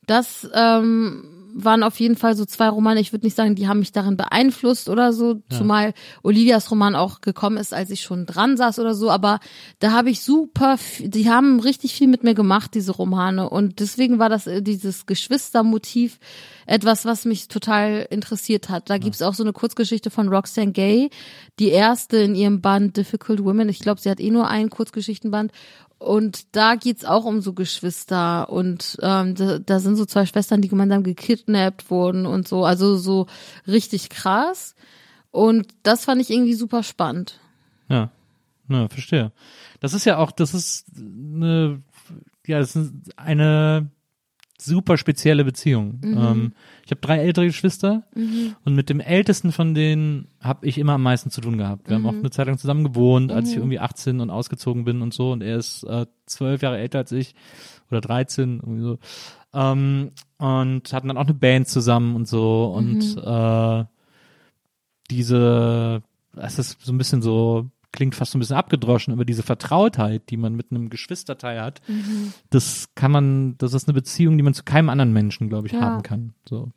[0.07, 2.99] das ähm, waren auf jeden Fall so zwei Romane.
[2.99, 7.21] Ich würde nicht sagen, die haben mich darin beeinflusst oder so, zumal Olivias Roman auch
[7.21, 9.09] gekommen ist, als ich schon dran saß oder so.
[9.09, 9.39] Aber
[9.79, 13.49] da habe ich super, die haben richtig viel mit mir gemacht, diese Romane.
[13.49, 16.19] Und deswegen war das äh, dieses Geschwistermotiv
[16.67, 18.89] etwas, was mich total interessiert hat.
[18.89, 21.09] Da gibt's auch so eine Kurzgeschichte von Roxane Gay,
[21.59, 23.69] die erste in ihrem Band Difficult Women.
[23.69, 25.51] Ich glaube, sie hat eh nur einen Kurzgeschichtenband.
[25.99, 30.61] Und da geht's auch um so Geschwister und ähm, da, da sind so zwei Schwestern,
[30.61, 33.25] die gemeinsam gekidnappt wurden und so, also so
[33.65, 34.75] richtig krass.
[35.31, 37.39] Und das fand ich irgendwie super spannend.
[37.89, 38.11] Ja,
[38.69, 39.31] ja, verstehe.
[39.79, 41.81] Das ist ja auch, das ist eine,
[42.45, 43.89] ja, das ist eine
[44.59, 45.99] super spezielle Beziehung.
[46.03, 46.53] Ähm,
[46.83, 48.03] ich habe drei ältere Geschwister
[48.65, 51.87] und mit dem ältesten von denen habe ich immer am meisten zu tun gehabt.
[51.87, 55.01] Wir haben auch eine Zeit lang zusammen gewohnt, als ich irgendwie 18 und ausgezogen bin
[55.01, 55.31] und so.
[55.31, 57.35] Und er ist äh, zwölf Jahre älter als ich
[57.91, 58.99] oder 13 irgendwie so.
[59.53, 62.65] Ähm, und hatten dann auch eine Band zusammen und so.
[62.75, 63.85] Und äh,
[65.09, 66.01] diese,
[66.35, 70.29] es ist so ein bisschen so, klingt fast so ein bisschen abgedroschen, aber diese Vertrautheit,
[70.29, 71.81] die man mit einem Geschwisterteil hat,
[72.49, 75.73] das kann man, das ist eine Beziehung, die man zu keinem anderen Menschen, glaube ich,
[75.73, 75.81] Ja.
[75.81, 76.33] haben kann.
[76.47, 76.69] So.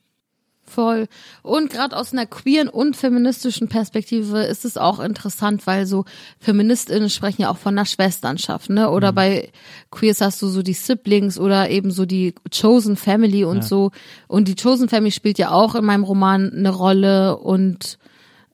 [0.62, 1.08] Voll.
[1.42, 6.04] Und gerade aus einer queeren und feministischen Perspektive ist es auch interessant, weil so
[6.38, 8.88] Feministinnen sprechen ja auch von einer Schwesternschaft, ne?
[8.90, 9.50] Oder bei
[9.90, 13.90] Queers hast du so die Siblings oder eben so die Chosen Family und so.
[14.28, 17.98] Und die Chosen Family spielt ja auch in meinem Roman eine Rolle und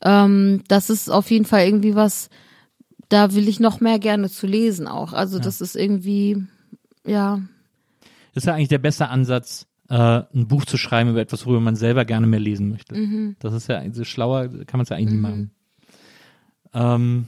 [0.03, 2.31] ähm, das ist auf jeden Fall irgendwie was,
[3.09, 5.13] da will ich noch mehr gerne zu lesen auch.
[5.13, 6.45] Also das ist irgendwie,
[7.07, 7.41] ja,
[8.35, 11.61] Das ist ja eigentlich der beste Ansatz, äh, ein Buch zu schreiben über etwas, worüber
[11.61, 12.95] man selber gerne mehr lesen möchte.
[13.39, 15.51] Das ist ja, also schlauer kann man es ja eigentlich nie machen.
[16.75, 17.27] Ähm,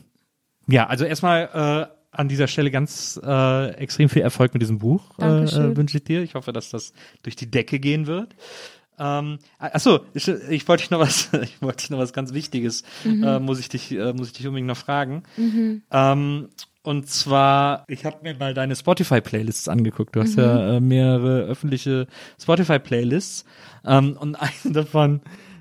[0.67, 5.19] ja, also erstmal äh, an dieser Stelle ganz äh, extrem viel Erfolg mit diesem Buch
[5.21, 6.23] äh, äh, wünsche ich dir.
[6.23, 6.93] Ich hoffe, dass das
[7.23, 8.35] durch die Decke gehen wird.
[8.99, 12.83] Ähm, achso, ich, ich wollte dich noch was, ich wollte dich noch was ganz Wichtiges,
[13.05, 15.23] äh, muss ich dich, äh, muss ich dich unbedingt noch fragen.
[15.91, 16.49] Ähm,
[16.83, 20.17] und zwar, ich habe mir mal deine Spotify-Playlists angeguckt.
[20.17, 22.07] Du hast ja äh, mehrere öffentliche
[22.41, 23.45] Spotify-Playlists.
[23.85, 25.21] Ähm, und eine davon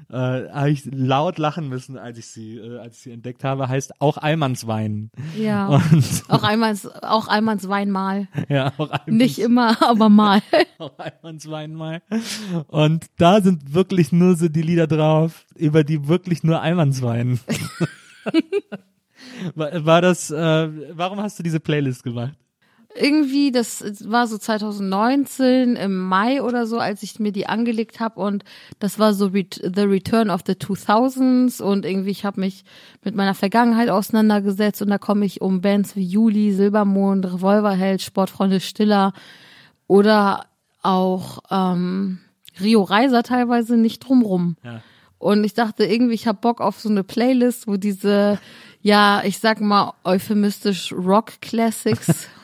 [0.09, 0.15] äh,
[0.49, 3.99] habe ich laut lachen müssen, als ich sie, äh, als ich sie entdeckt habe, heißt
[4.01, 5.11] auch Almanswein.
[5.37, 5.67] ja.
[5.67, 8.27] Und Auch einmal, auch einmal Wein mal.
[8.49, 10.41] ja, auch Almans, Nicht immer, aber mal.
[10.77, 12.01] auch Almanswein mal.
[12.67, 17.39] Und da sind wirklich nur so die Lieder drauf, über die wirklich nur Almanswein.
[19.55, 22.35] war, war das, äh, warum hast du diese Playlist gemacht?
[22.99, 28.19] Irgendwie, das war so 2019 im Mai oder so, als ich mir die angelegt habe
[28.19, 28.43] und
[28.79, 32.65] das war so Ret The Return of the 2000s und irgendwie ich habe mich
[33.03, 38.59] mit meiner Vergangenheit auseinandergesetzt und da komme ich um Bands wie Juli, Silbermond, Revolverheld, Sportfreunde
[38.59, 39.13] Stiller
[39.87, 40.47] oder
[40.81, 42.19] auch ähm,
[42.59, 44.57] Rio Reiser teilweise nicht drumrum.
[44.63, 44.81] Ja.
[45.19, 48.39] Und ich dachte irgendwie, ich habe Bock auf so eine Playlist, wo diese,
[48.81, 52.27] ja, ich sag mal euphemistisch Rock Classics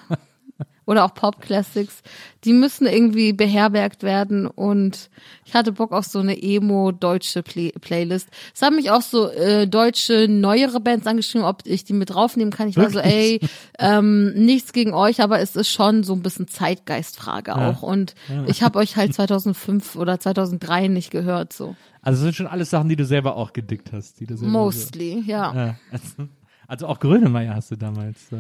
[0.85, 2.01] oder auch Pop Classics,
[2.43, 5.09] die müssen irgendwie beherbergt werden und
[5.45, 8.29] ich hatte Bock auf so eine emo deutsche Play Playlist.
[8.53, 12.53] Es haben mich auch so äh, deutsche neuere Bands angeschrieben, ob ich die mit draufnehmen
[12.53, 12.67] kann.
[12.67, 13.39] Ich war so, ey,
[13.79, 18.15] ähm, nichts gegen euch, aber es ist schon so ein bisschen Zeitgeistfrage auch und
[18.47, 21.75] ich habe euch halt 2005 oder 2003 nicht gehört so.
[22.01, 24.19] Also das sind schon alles Sachen, die du selber auch gedickt hast.
[24.19, 25.55] Die du selber Mostly, ja.
[25.55, 26.29] Ja, also,
[26.67, 28.31] also auch Grönemeyer hast du damals.
[28.33, 28.39] Äh,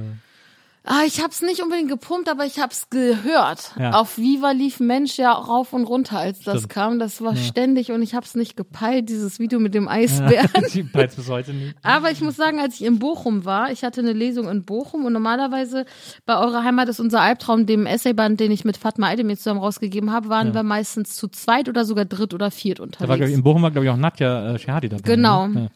[0.85, 3.71] Ah, ich hab's nicht unbedingt gepumpt, aber ich hab's gehört.
[3.79, 3.91] Ja.
[3.91, 6.69] Auf Viva lief Mensch ja rauf und runter, als das Stimmt.
[6.69, 6.99] kam.
[6.99, 10.49] Das war ständig und ich hab's nicht gepeilt, dieses Video mit dem Eisbären.
[10.73, 11.75] die peilt's bis heute nicht.
[11.83, 15.05] Aber ich muss sagen, als ich in Bochum war, ich hatte eine Lesung in Bochum
[15.05, 15.85] und normalerweise
[16.25, 20.11] bei eurer Heimat ist unser Albtraum, dem Essayband, den ich mit Fatma Aydemir zusammen rausgegeben
[20.11, 23.17] habe, waren wir meistens zu zweit oder sogar dritt oder viert Da war, unterwegs.
[23.17, 25.03] glaub ich, in Bochum war, glaube ich, auch Nadja äh, Shehadi dabei.
[25.03, 25.47] Genau.
[25.47, 25.69] Ne?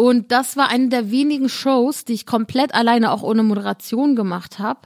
[0.00, 4.58] Und das war eine der wenigen Shows, die ich komplett alleine auch ohne Moderation gemacht
[4.58, 4.80] habe.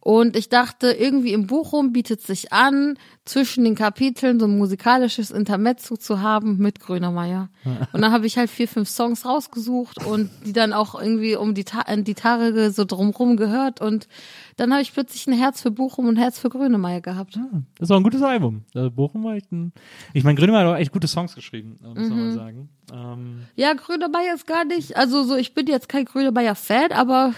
[0.00, 5.30] Und ich dachte, irgendwie im Bochum bietet sich an, zwischen den Kapiteln so ein musikalisches
[5.30, 7.50] Intermezzo zu haben mit Grönemeyer.
[7.92, 11.54] Und dann habe ich halt vier, fünf Songs rausgesucht und die dann auch irgendwie um
[11.54, 13.80] die, Ta die Tage so drumrum gehört.
[13.80, 14.08] Und
[14.56, 17.36] dann habe ich plötzlich ein Herz für Bochum und ein Herz für Grönemeyer gehabt.
[17.36, 17.46] Ja.
[17.78, 18.64] Das war ein gutes Album.
[18.74, 19.72] Äh, Bochum war echt ein.
[20.14, 22.24] Ich meine, Grönemeyer hat auch echt gute Songs geschrieben, äh, muss man Mhm.
[22.26, 22.68] mal sagen.
[22.92, 27.34] Ähm, Ja, Grönemeyer ist gar nicht, also so, ich bin jetzt kein Grönemeyer-Fan, aber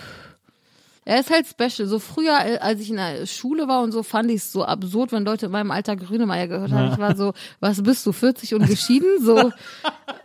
[1.04, 1.88] er ist halt special.
[1.88, 4.64] So früher, äh, als ich in der Schule war und so, fand ich es so
[4.64, 6.92] absurd, wenn Leute in meinem Alter Grönemeyer gehört haben.
[6.92, 9.22] Ich war so, was bist du, 40 und geschieden?
[9.22, 9.52] So,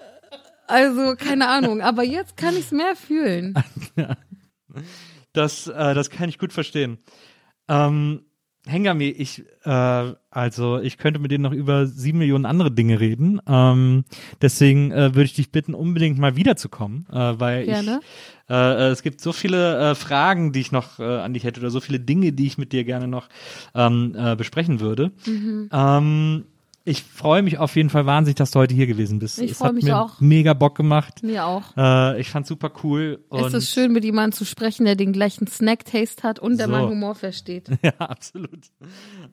[0.68, 1.82] also, keine Ahnung.
[1.82, 3.56] Aber jetzt kann ich es mehr fühlen.
[5.34, 7.00] das, äh, das kann ich gut verstehen.
[7.68, 8.26] Ähm,
[8.70, 13.42] Hengami, ich, äh, also ich könnte mit denen noch über sieben Millionen andere Dinge reden.
[13.48, 14.06] Ähm,
[14.42, 18.00] deswegen äh, würde ich dich bitten, unbedingt mal wiederzukommen, äh, weil Gerne.
[18.02, 21.44] ich äh, äh, es gibt so viele äh, Fragen, die ich noch äh, an dich
[21.44, 23.30] hätte oder so viele Dinge, die ich mit dir gerne noch
[23.76, 25.12] ähm, äh, besprechen würde.
[25.26, 25.70] Mhm.
[25.72, 26.46] Ähm,
[26.86, 29.40] ich freue mich auf jeden Fall wahnsinnig, dass du heute hier gewesen bist.
[29.40, 30.20] Ich es freu hat mich auch.
[30.20, 31.22] mega Bock gemacht.
[31.24, 31.64] Mir auch.
[31.78, 33.20] Äh, ich fand's super cool.
[33.32, 36.72] Es ist schön, mit jemandem zu sprechen, der den gleichen Snack-Taste hat und der So.
[36.72, 37.70] meinen Humor versteht.
[37.84, 38.66] Ja, absolut.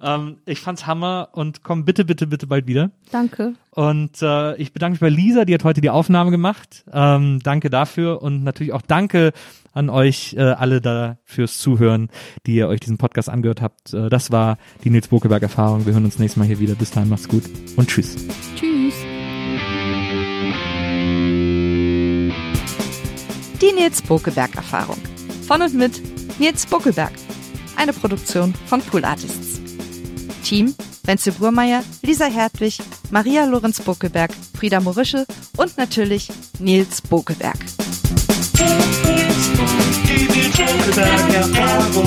[0.02, 2.90] Ähm, ich fand's Hammer und komm bitte, bitte, bitte bald wieder.
[3.10, 3.54] Danke.
[3.70, 6.84] Und äh, ich bedanke mich bei Lisa, die hat heute die Aufnahme gemacht.
[6.92, 9.32] Ähm, danke dafür und natürlich auch danke
[9.76, 12.08] an euch äh, alle da fürs Zuhören,
[12.46, 13.92] die ihr euch diesen Podcast angehört habt.
[13.92, 15.84] Äh, das war die Nils Bokeberg Erfahrung.
[15.86, 16.74] Wir hören uns nächstes Mal hier wieder.
[16.74, 17.44] Bis dahin, macht's gut
[17.76, 18.16] und tschüss.
[18.56, 18.94] Tschüss.
[23.60, 24.98] Die Nils Bokelberg Erfahrung.
[25.46, 26.00] Von und mit
[26.38, 27.12] Nils Bokelberg.
[27.76, 29.60] Eine Produktion von Pool Artists.
[30.42, 30.74] Team
[31.06, 32.78] Wenzel Burmeier, Lisa Hertwig,
[33.10, 35.24] Maria Lorenz Bokelberg, Frieda Morische
[35.56, 36.28] und natürlich
[36.58, 37.00] Nils
[40.66, 41.06] da
[41.50, 42.06] cavalo.